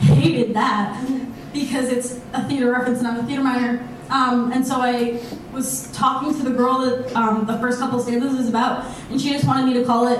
[0.02, 1.03] hated that
[1.52, 3.84] because it's a theater reference and I'm a theater minor.
[4.10, 5.19] Um, and so I
[5.53, 9.30] was talking to the girl that um, the first couple stanzas is about, and she
[9.31, 10.19] just wanted me to call it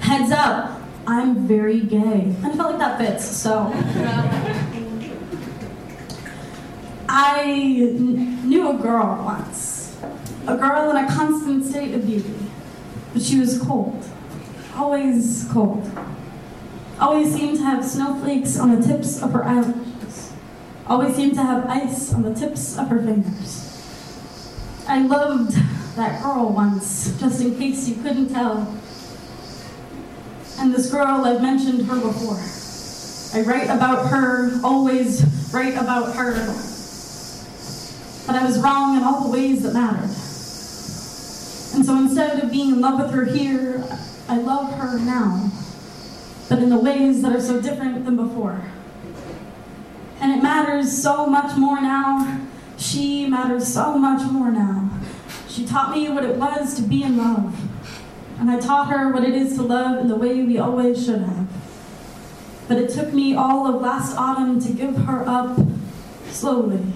[0.00, 2.00] Heads Up, I'm Very Gay.
[2.00, 3.70] And I felt like that fits, so.
[7.08, 9.98] I kn- knew a girl once,
[10.46, 12.34] a girl in a constant state of beauty,
[13.12, 14.02] but she was cold,
[14.74, 15.90] always cold.
[16.98, 19.91] Always seemed to have snowflakes on the tips of her eyelashes,
[20.86, 23.68] always seemed to have ice on the tips of her fingers.
[24.88, 25.52] I loved
[25.96, 28.74] that girl once, just in case you couldn't tell.
[30.58, 32.40] And this girl, I've mentioned her before.
[33.34, 36.32] I write about her, always write about her.
[38.26, 40.10] But I was wrong in all the ways that mattered.
[41.74, 43.84] And so instead of being in love with her here,
[44.28, 45.50] I love her now,
[46.48, 48.62] but in the ways that are so different than before.
[50.22, 52.46] And it matters so much more now.
[52.78, 54.88] She matters so much more now.
[55.48, 57.52] She taught me what it was to be in love.
[58.38, 61.22] And I taught her what it is to love in the way we always should
[61.22, 61.48] have.
[62.68, 65.58] But it took me all of last autumn to give her up
[66.28, 66.86] slowly.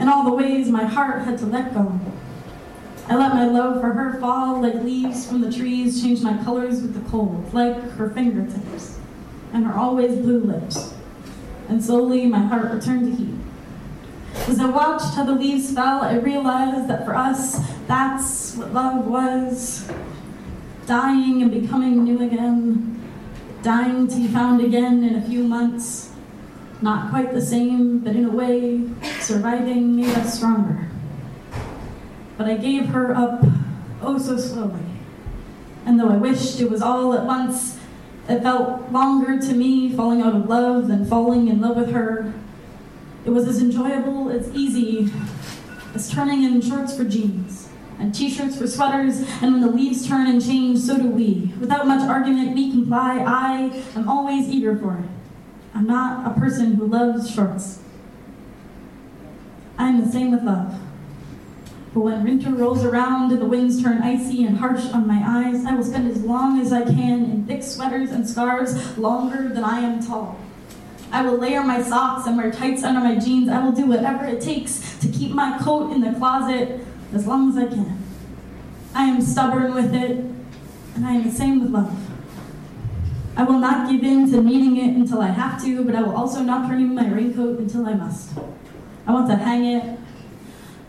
[0.00, 2.00] In all the ways my heart had to let go.
[3.06, 6.82] I let my love for her fall like leaves from the trees, change my colors
[6.82, 8.98] with the cold, like her fingertips,
[9.52, 10.94] and her always blue lips.
[11.70, 13.36] And slowly my heart returned to heat.
[14.48, 19.06] As I watched how the leaves fell, I realized that for us, that's what love
[19.06, 19.88] was.
[20.86, 23.00] Dying and becoming new again.
[23.62, 26.10] Dying to be found again in a few months.
[26.82, 28.88] Not quite the same, but in a way,
[29.20, 30.88] surviving made us stronger.
[32.36, 33.44] But I gave her up
[34.02, 34.80] oh so slowly.
[35.86, 37.78] And though I wished it was all at once,
[38.30, 42.32] it felt longer to me falling out of love than falling in love with her.
[43.24, 45.12] It was as enjoyable, as easy
[45.94, 47.70] as turning in shorts for jeans
[48.00, 51.52] and t-shirts for sweaters, and when the leaves turn and change, so do we.
[51.60, 53.18] Without much argument, we comply.
[53.18, 55.04] I am always eager for it.
[55.74, 57.80] I'm not a person who loves shorts.
[59.76, 60.79] I'm the same with love.
[61.92, 65.64] But when winter rolls around and the winds turn icy and harsh on my eyes,
[65.64, 69.64] I will spend as long as I can in thick sweaters and scarves, longer than
[69.64, 70.38] I am tall.
[71.10, 73.48] I will layer my socks and wear tights under my jeans.
[73.48, 76.80] I will do whatever it takes to keep my coat in the closet
[77.12, 77.98] as long as I can.
[78.94, 80.24] I am stubborn with it,
[80.94, 81.96] and I am the same with love.
[83.36, 86.14] I will not give in to needing it until I have to, but I will
[86.14, 88.36] also not in my raincoat until I must.
[89.06, 89.99] I want to hang it.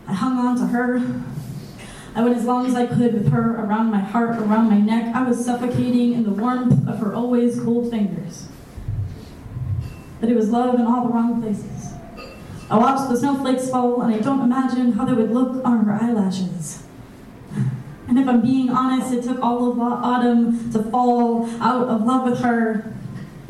[0.06, 1.22] I hung on to her.
[2.14, 5.14] I went as long as I could with her around my heart, around my neck.
[5.14, 8.48] I was suffocating in the warmth of her always cold fingers.
[10.20, 11.94] But it was love in all the wrong places.
[12.70, 15.92] I watched the snowflakes fall, and I don't imagine how they would look on her
[15.92, 16.84] eyelashes.
[18.08, 22.28] And if I'm being honest, it took all of autumn to fall out of love
[22.28, 22.94] with her.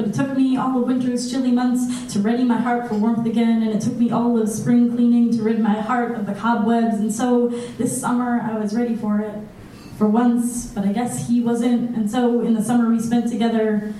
[0.03, 3.25] But it took me all of winter's chilly months to ready my heart for warmth
[3.25, 6.35] again, and it took me all of spring cleaning to rid my heart of the
[6.35, 6.97] cobwebs.
[6.97, 9.33] And so this summer I was ready for it.
[9.97, 11.95] For once, but I guess he wasn't.
[11.95, 13.95] And so in the summer we spent together,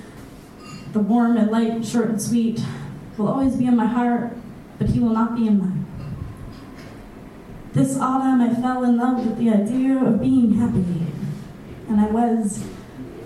[0.91, 2.61] the warm and light, short and sweet,
[3.17, 4.35] will always be in my heart,
[4.79, 5.85] but he will not be in mine.
[7.71, 11.07] This autumn, I fell in love with the idea of being happy.
[11.87, 12.61] And I was.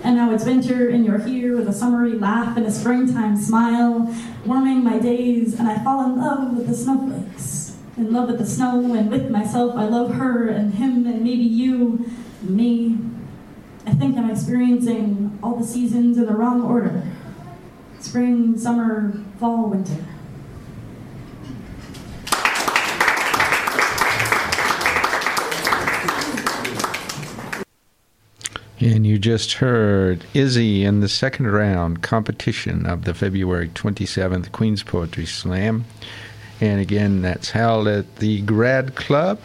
[0.07, 4.15] And now it's winter, and you're here with a summery laugh and a springtime smile,
[4.45, 7.75] warming my days, and I fall in love with the snowflakes.
[7.97, 9.75] In love with the snow and with myself.
[9.75, 12.09] I love her and him and maybe you
[12.41, 12.97] and me.
[13.85, 17.03] I think I'm experiencing all the seasons in the wrong order
[17.99, 20.05] spring, summer, fall, winter.
[28.79, 34.83] And you just heard Izzy in the second round competition of the February 27th Queen's
[34.83, 35.85] Poetry Slam.
[36.61, 39.39] And again, that's held at the Grad Club.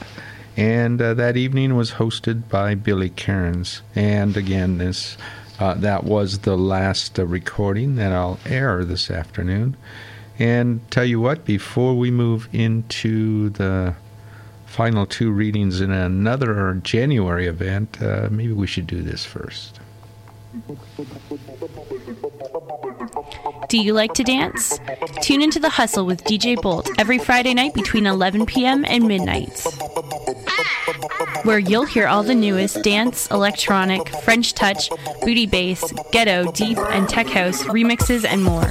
[0.54, 3.80] And uh, that evening was hosted by Billy Kearns.
[3.94, 5.16] And again, this
[5.58, 9.76] uh, that was the last uh, recording that I'll air this afternoon.
[10.38, 13.94] And tell you what, before we move into the
[14.72, 19.78] final two readings in another January event, uh, maybe we should do this first.
[23.68, 24.80] Do you like to dance?
[25.20, 28.84] Tune into The Hustle with DJ Bolt every Friday night between 11 p.m.
[28.86, 29.62] and midnight,
[31.42, 34.88] where you'll hear all the newest dance, electronic, French touch,
[35.20, 38.70] booty bass, ghetto, deep, and tech house remixes and more.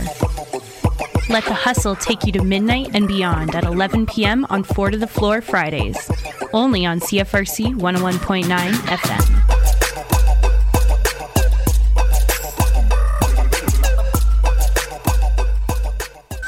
[1.32, 4.46] Let The Hustle take you to midnight and beyond at 11 p.m.
[4.50, 6.12] on Four to the Floor Fridays,
[6.52, 9.51] only on CFRC 101.9 FM.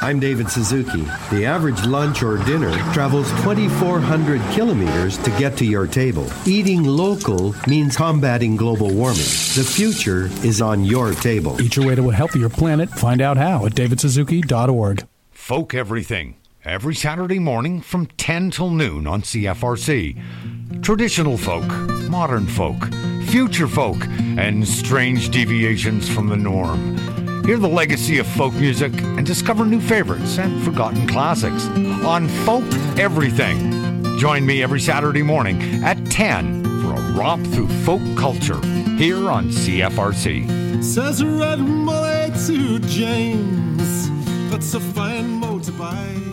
[0.04, 1.04] I'm David Suzuki.
[1.32, 6.28] The average lunch or dinner travels 2,400 kilometers to get to your table.
[6.46, 9.16] Eating local means combating global warming.
[9.56, 11.56] The future is on your table.
[11.62, 12.90] Eat your way to a healthier planet.
[12.90, 15.08] Find out how at davidsuzuki.org.
[15.32, 16.36] Folk Everything.
[16.66, 20.84] every Saturday morning from 10 till noon on CFRC.
[20.84, 21.66] Traditional folk,
[22.10, 22.94] modern folk,
[23.28, 24.06] future folk,
[24.38, 27.23] and strange deviations from the norm.
[27.46, 31.66] Hear the legacy of folk music and discover new favorites and forgotten classics
[32.06, 32.64] on Folk
[32.98, 34.18] Everything.
[34.18, 38.62] Join me every Saturday morning at 10 for a romp through folk culture
[38.96, 40.82] here on CFRC.
[40.82, 44.10] Says red molly to James.
[44.50, 46.33] That's a fine motorbike.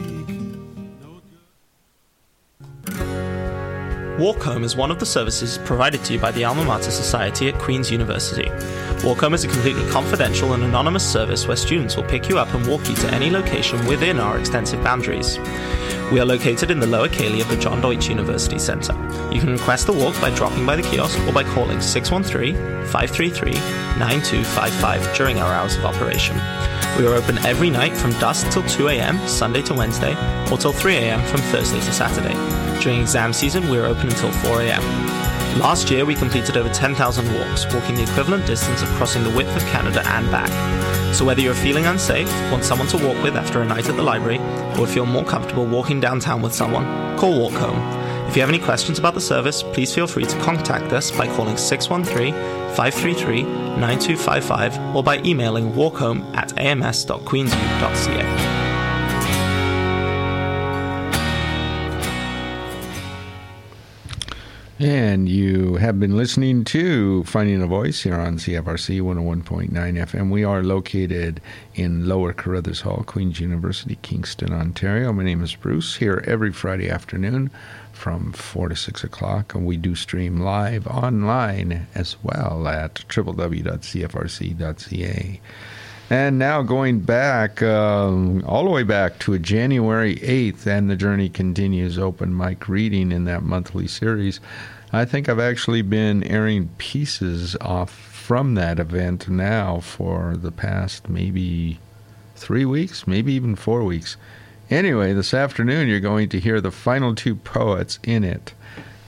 [4.21, 7.49] Walk Home is one of the services provided to you by the Alma Mater Society
[7.49, 8.51] at Queen's University.
[9.03, 12.53] Walk Home is a completely confidential and anonymous service where students will pick you up
[12.53, 15.39] and walk you to any location within our extensive boundaries.
[16.13, 18.93] We are located in the Lower Ceilidh of the John Deutsch University Centre.
[19.33, 22.57] You can request a walk by dropping by the kiosk or by calling 613
[22.89, 23.53] 533
[23.99, 26.37] 9255 during our hours of operation.
[26.99, 30.13] We are open every night from dusk till 2 a.m., Sunday to Wednesday,
[30.53, 31.25] or till 3 a.m.
[31.25, 32.70] from Thursday to Saturday.
[32.81, 34.81] During exam season, we are open until 4 a.m.
[35.59, 39.55] Last year, we completed over 10,000 walks, walking the equivalent distance of crossing the width
[39.55, 40.49] of Canada and back.
[41.15, 44.03] So, whether you're feeling unsafe, want someone to walk with after a night at the
[44.03, 44.39] library,
[44.79, 47.77] or feel more comfortable walking downtown with someone, call Walk Home.
[48.29, 51.27] If you have any questions about the service, please feel free to contact us by
[51.35, 52.33] calling 613
[52.77, 58.60] 533 9255 or by emailing walkhome at ams.queensu.ca.
[64.81, 70.31] And you have been listening to Finding a Voice here on CFRC 101.9 FM.
[70.31, 71.43] We are located
[71.75, 75.13] in Lower Carruthers Hall, Queen's University, Kingston, Ontario.
[75.13, 77.51] My name is Bruce, here every Friday afternoon
[77.93, 79.55] from 4 to 6 o'clock.
[79.55, 83.51] And we do stream live online as well at www.cfrc.ca.
[86.13, 90.97] And now going back, um, all the way back to a January 8th, and the
[90.97, 94.41] journey continues open mic reading in that monthly series.
[94.93, 101.09] I think I've actually been airing pieces off from that event now for the past
[101.09, 101.79] maybe
[102.35, 104.17] three weeks, maybe even four weeks.
[104.69, 108.53] Anyway, this afternoon you're going to hear the final two poets in it.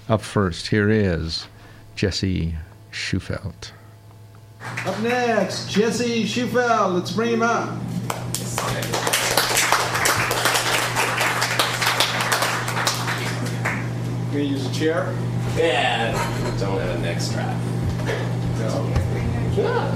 [0.09, 1.49] Up first, here is
[1.97, 2.55] Jesse
[2.93, 3.73] Schufelt.
[4.87, 6.95] Up next, Jesse Schufel.
[6.95, 7.79] Let's bring him up.
[14.33, 15.15] Gonna use a chair?
[15.57, 16.13] Yeah,
[16.59, 17.55] don't have a neck strap.
[18.59, 18.89] No.
[19.55, 19.95] Yeah.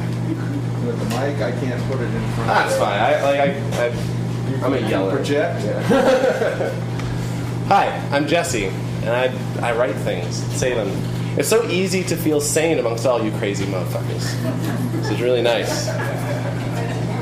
[0.85, 2.49] With the mic, I can't put it in front.
[2.49, 3.01] That's of fine.
[3.01, 5.17] I like I, I I'm a You yeller.
[5.17, 5.63] project?
[7.69, 9.33] Hi, I'm Jesse, and I
[9.67, 10.91] I write things, say them.
[11.39, 14.93] It's so easy to feel sane amongst all you crazy motherfuckers.
[14.93, 15.89] This is really nice.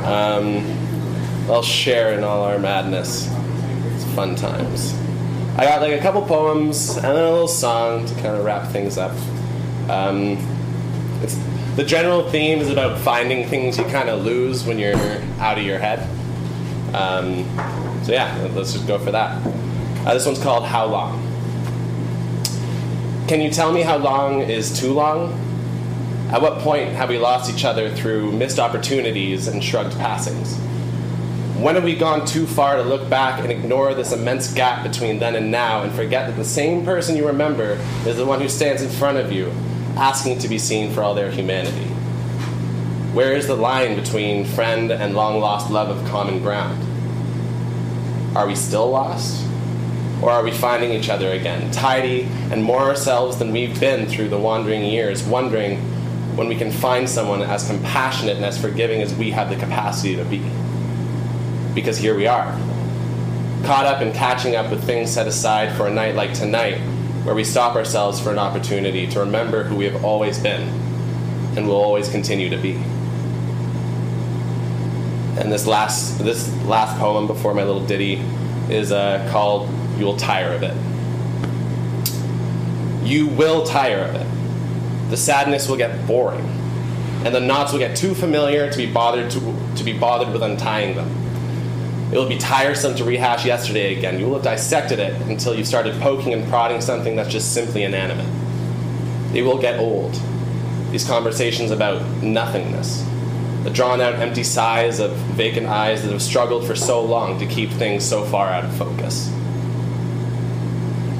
[0.05, 0.65] Um,
[1.51, 3.29] I'll share in all our madness.
[3.95, 4.95] It's fun times.
[5.57, 8.71] I got like a couple poems and then a little song to kind of wrap
[8.71, 9.17] things up.
[9.89, 10.39] Um,
[11.21, 11.37] it's,
[11.75, 14.97] the general theme is about finding things you kind of lose when you're
[15.41, 16.09] out of your head.
[16.95, 17.45] Um,
[18.05, 19.45] so yeah, let's just go for that.
[20.07, 21.34] Uh, this one's called How Long.
[23.27, 25.33] Can you tell me how long is too long?
[26.31, 30.59] At what point have we lost each other through missed opportunities and shrugged passings?
[31.57, 35.21] When have we gone too far to look back and ignore this immense gap between
[35.21, 38.49] then and now and forget that the same person you remember is the one who
[38.51, 39.51] stands in front of you,
[39.97, 41.87] asking to be seen for all their humanity?
[43.15, 46.79] Where is the line between friend and long lost love of common ground?
[48.37, 49.47] Are we still lost?
[50.25, 54.31] Or are we finding each other again, tidy and more ourselves than we've been through
[54.31, 55.77] the wandering years, wondering
[56.35, 60.17] when we can find someone as compassionate and as forgiving as we have the capacity
[60.17, 60.43] to be?
[61.75, 62.59] Because here we are,
[63.67, 66.79] caught up in catching up with things set aside for a night like tonight,
[67.25, 70.63] where we stop ourselves for an opportunity to remember who we have always been
[71.55, 72.77] and will always continue to be.
[75.39, 78.23] And this last this last poem before my little ditty
[78.71, 79.69] is uh, called
[80.05, 80.75] "You'll Tire of It."
[83.05, 84.27] You will tire of it.
[85.11, 86.47] The sadness will get boring,
[87.25, 89.41] and the knots will get too familiar to be bothered to,
[89.77, 91.11] to be bothered with untying them.
[92.13, 94.19] It will be tiresome to rehash yesterday again.
[94.19, 97.83] You will have dissected it until you've started poking and prodding something that's just simply
[97.83, 98.29] inanimate.
[99.33, 100.19] They will get old.
[100.91, 103.05] These conversations about nothingness,
[103.65, 107.47] the drawn out empty sighs of vacant eyes that have struggled for so long to
[107.47, 109.31] keep things so far out of focus.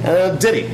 [0.05, 0.69] Uh, a ditty.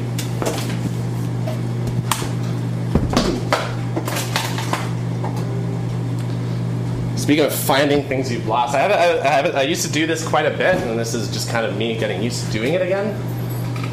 [7.15, 10.27] Speaking of finding things you've lost, I, have, I, have, I used to do this
[10.27, 12.81] quite a bit, and this is just kind of me getting used to doing it
[12.81, 13.15] again.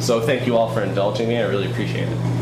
[0.01, 1.37] So thank you all for indulging me.
[1.37, 2.38] I really appreciate it.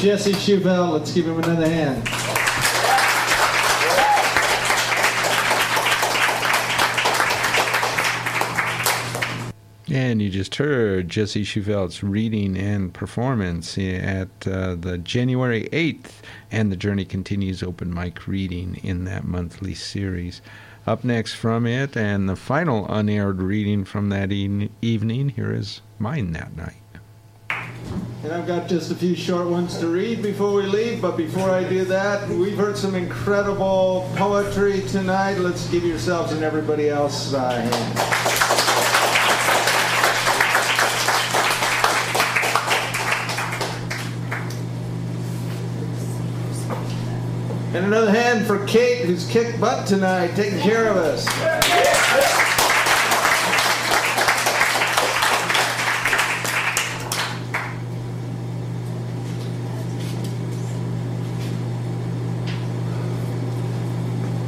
[0.00, 0.92] Jesse Schuvel.
[0.92, 2.08] Let's give him another hand.
[9.90, 16.12] And you just heard Jesse Schuvelt's reading and performance at uh, the January 8th
[16.50, 20.40] and the Journey Continues open mic reading in that monthly series.
[20.86, 25.82] Up next from it, and the final unaired reading from that e- evening, here is
[25.98, 26.79] mine that night.
[28.22, 31.50] And I've got just a few short ones to read before we leave, but before
[31.50, 35.38] I do that, we've heard some incredible poetry tonight.
[35.38, 38.10] Let's give yourselves and everybody else a hand.
[47.72, 51.69] And another hand for Kate, who's kicked butt tonight, taking care of us.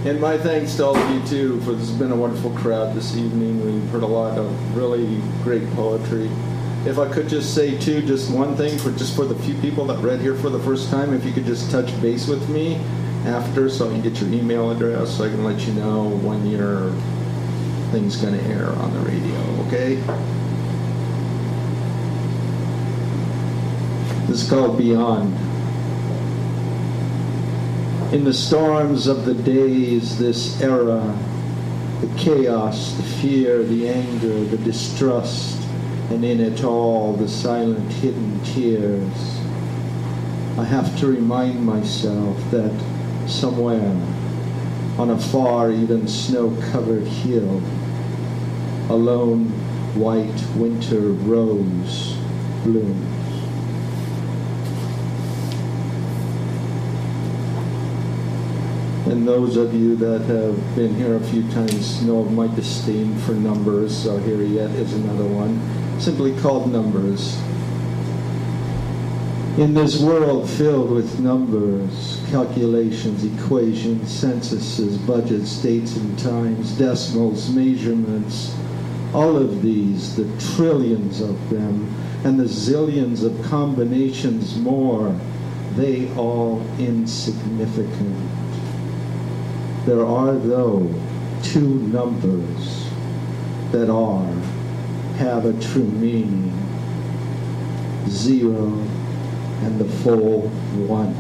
[0.05, 2.97] And my thanks to all of you too, for this has been a wonderful crowd
[2.97, 3.65] this evening.
[3.65, 6.29] We've heard a lot of really great poetry.
[6.85, 9.85] If I could just say too, just one thing for just for the few people
[9.87, 12.81] that read here for the first time, if you could just touch base with me
[13.27, 16.49] after, so I can get your email address, so I can let you know when
[16.49, 16.91] your
[17.93, 19.39] thing's going to air on the radio.
[19.69, 19.95] Okay?
[24.27, 25.52] This is called Beyond.
[28.12, 31.18] In the storms of the days, this era,
[32.02, 35.59] the chaos, the fear, the anger, the distrust,
[36.10, 39.40] and in it all the silent hidden tears,
[40.59, 42.78] I have to remind myself that
[43.26, 43.97] somewhere
[44.98, 47.62] on a far, even snow covered hill,
[48.90, 49.47] a lone
[49.94, 52.14] white winter rose
[52.62, 53.22] blooms.
[59.12, 63.14] And those of you that have been here a few times know of my disdain
[63.18, 65.60] for numbers, so here yet is another one,
[66.01, 67.36] simply called numbers.
[69.59, 78.56] In this world filled with numbers, calculations, equations, censuses, budgets, dates and times, decimals, measurements,
[79.12, 80.24] all of these, the
[80.56, 81.86] trillions of them,
[82.24, 85.14] and the zillions of combinations more,
[85.76, 88.32] they all insignificant.
[89.85, 90.95] There are, though,
[91.43, 92.89] two numbers
[93.73, 94.33] that are,
[95.17, 96.53] have a true meaning
[98.09, 98.67] zero
[99.63, 100.43] and the full
[100.87, 101.17] one.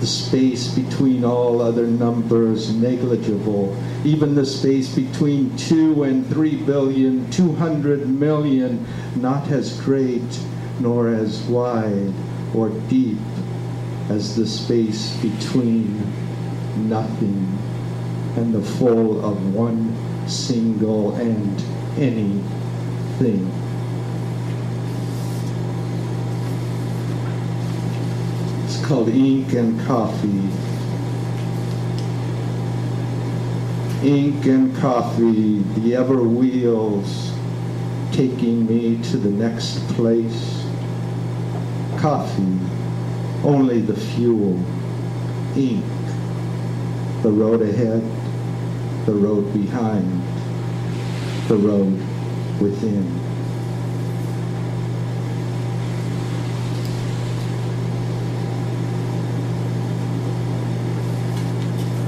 [0.00, 7.30] The space between all other numbers negligible, even the space between two and three billion,
[7.30, 8.84] two hundred million,
[9.14, 10.40] not as great
[10.80, 12.12] nor as wide
[12.52, 13.18] or deep
[14.08, 16.25] as the space between
[16.76, 17.58] nothing
[18.36, 19.94] and the full of one
[20.28, 21.60] single and
[21.98, 23.50] anything.
[28.64, 30.48] It's called ink and coffee.
[34.06, 37.32] Ink and coffee, the ever wheels
[38.12, 40.64] taking me to the next place.
[41.98, 42.58] Coffee,
[43.42, 44.62] only the fuel.
[45.56, 45.84] Ink,
[47.26, 48.00] the road ahead,
[49.04, 50.22] the road behind,
[51.48, 51.92] the road
[52.60, 53.04] within.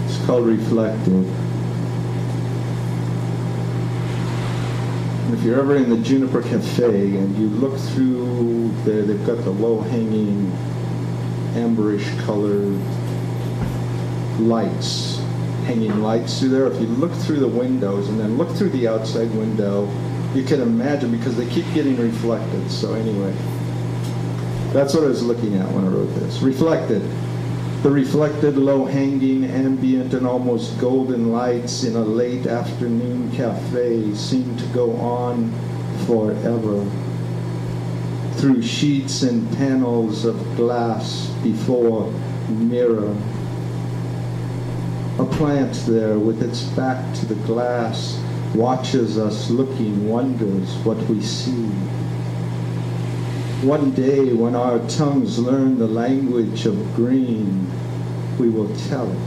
[0.06, 1.26] It's called reflective.
[5.32, 9.50] If you're ever in the Juniper Cafe and you look through there, they've got the
[9.50, 10.52] low-hanging,
[11.54, 12.78] amberish colored
[14.38, 15.07] lights,
[15.68, 16.66] hanging lights through there.
[16.66, 19.86] If you look through the windows and then look through the outside window,
[20.34, 22.70] you can imagine because they keep getting reflected.
[22.70, 23.34] So anyway,
[24.72, 26.40] that's what I was looking at when I wrote this.
[26.40, 27.02] Reflected.
[27.82, 34.64] The reflected, low-hanging, ambient, and almost golden lights in a late afternoon cafe seem to
[34.68, 35.52] go on
[36.06, 36.82] forever.
[38.38, 42.10] Through sheets and panels of glass before
[42.48, 43.14] mirror.
[45.32, 48.20] Plant there with its back to the glass
[48.54, 51.66] watches us looking, wonders what we see.
[53.64, 57.70] One day, when our tongues learn the language of green,
[58.38, 59.18] we will tell it.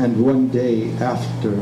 [0.00, 1.56] And one day after,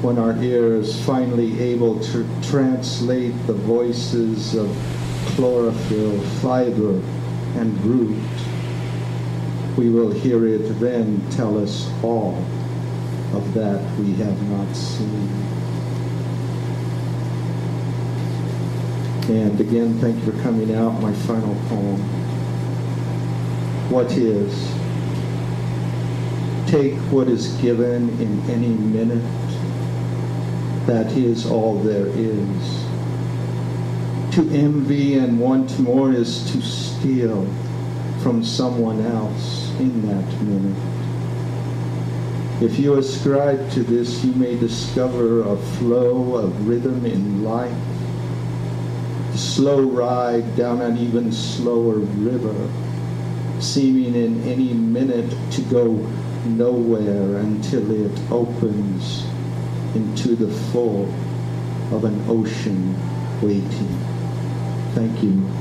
[0.00, 4.70] when our ears finally able to translate the voices of
[5.36, 7.02] chlorophyll, fiber,
[7.56, 8.16] and root,
[9.80, 12.36] we will hear it then tell us all
[13.32, 15.26] of that we have not seen.
[19.34, 21.00] And again, thank you for coming out.
[21.00, 21.98] My final poem.
[23.88, 24.52] What is?
[26.70, 29.24] Take what is given in any minute.
[30.86, 32.84] That is all there is.
[34.34, 37.46] To envy and want more is to steal
[38.22, 40.76] from someone else in that minute.
[42.62, 47.72] If you ascribe to this, you may discover a flow of rhythm in life
[49.32, 52.68] a slow ride down an even slower river,
[53.60, 55.92] seeming in any minute to go
[56.44, 59.24] nowhere until it opens
[59.94, 61.04] into the full
[61.92, 62.94] of an ocean
[63.40, 63.98] waiting.
[64.94, 65.59] Thank you.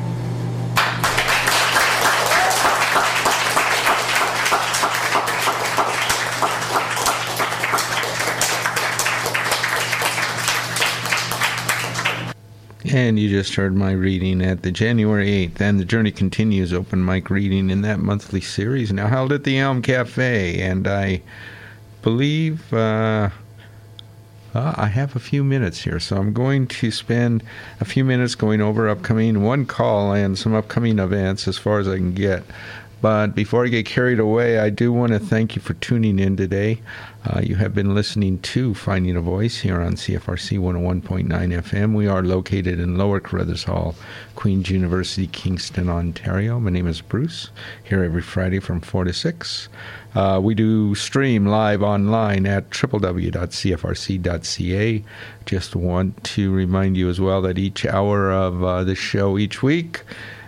[12.91, 17.05] And you just heard my reading at the January 8th, and the journey continues open
[17.05, 20.59] mic reading in that monthly series, now held at the Elm Cafe.
[20.59, 21.21] And I
[22.01, 23.29] believe uh,
[24.55, 27.43] uh, I have a few minutes here, so I'm going to spend
[27.79, 31.87] a few minutes going over upcoming one call and some upcoming events as far as
[31.87, 32.41] I can get.
[33.01, 36.35] But before I get carried away, I do want to thank you for tuning in
[36.35, 36.81] today.
[37.29, 41.93] Uh, you have been listening to Finding a Voice here on CFRC 101.9 FM.
[41.93, 43.93] We are located in Lower Carruthers Hall,
[44.35, 46.59] Queen's University, Kingston, Ontario.
[46.59, 47.51] My name is Bruce,
[47.83, 49.69] here every Friday from 4 to 6.
[50.15, 53.43] Uh, we do stream live online at www.cfrc.ca.
[55.45, 59.61] Just want to remind you as well that each hour of uh, the show each
[59.61, 60.01] week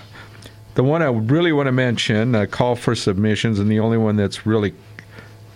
[0.76, 4.16] the one I really want to mention, a call for submissions, and the only one
[4.16, 4.74] that's really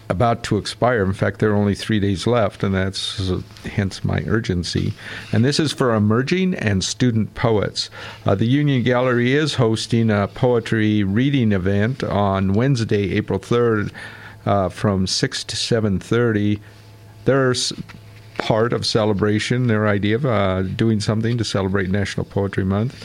[0.09, 1.03] about to expire.
[1.03, 4.93] In fact, there are only three days left, and that's uh, hence my urgency.
[5.31, 7.89] And this is for emerging and student poets.
[8.25, 13.91] Uh, the Union Gallery is hosting a poetry reading event on Wednesday, April 3rd,
[14.45, 16.59] uh, from 6 to 7:30.
[17.25, 17.73] There's
[18.37, 23.03] part of celebration, their idea of uh, doing something to celebrate National Poetry Month.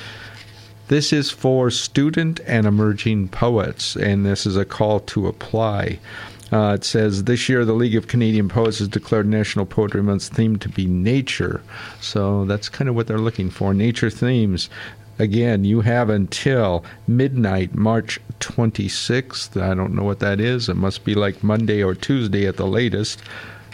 [0.91, 6.01] This is for student and emerging poets, and this is a call to apply.
[6.51, 10.29] Uh, it says this year the League of Canadian Poets has declared National Poetry Month's
[10.29, 11.63] theme to be nature.
[12.01, 14.69] So that's kind of what they're looking for nature themes.
[15.21, 19.63] Again, you have until midnight, March 26th.
[19.63, 20.69] I don't know what that is.
[20.69, 23.23] It must be like Monday or Tuesday at the latest.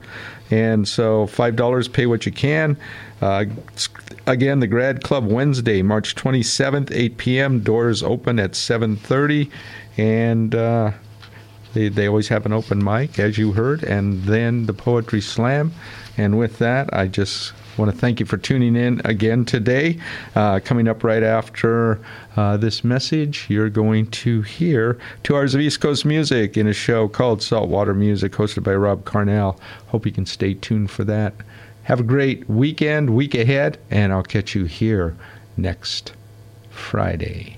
[0.50, 2.78] And so, $5, pay what you can.
[3.22, 7.60] again, the Grad Club Wednesday, March 27th, 8 p.m.
[7.60, 9.52] Doors open at 7:30,
[9.98, 10.56] and
[11.74, 15.74] they, they always have an open mic, as you heard, and then the Poetry Slam.
[16.18, 20.00] And with that, I just want to thank you for tuning in again today.
[20.36, 22.00] Uh, coming up right after
[22.36, 26.74] uh, this message, you're going to hear two hours of East Coast music in a
[26.74, 29.60] show called Saltwater Music, hosted by Rob Carnell.
[29.88, 31.34] Hope you can stay tuned for that.
[31.84, 35.16] Have a great weekend, week ahead, and I'll catch you here
[35.56, 36.14] next
[36.70, 37.58] Friday.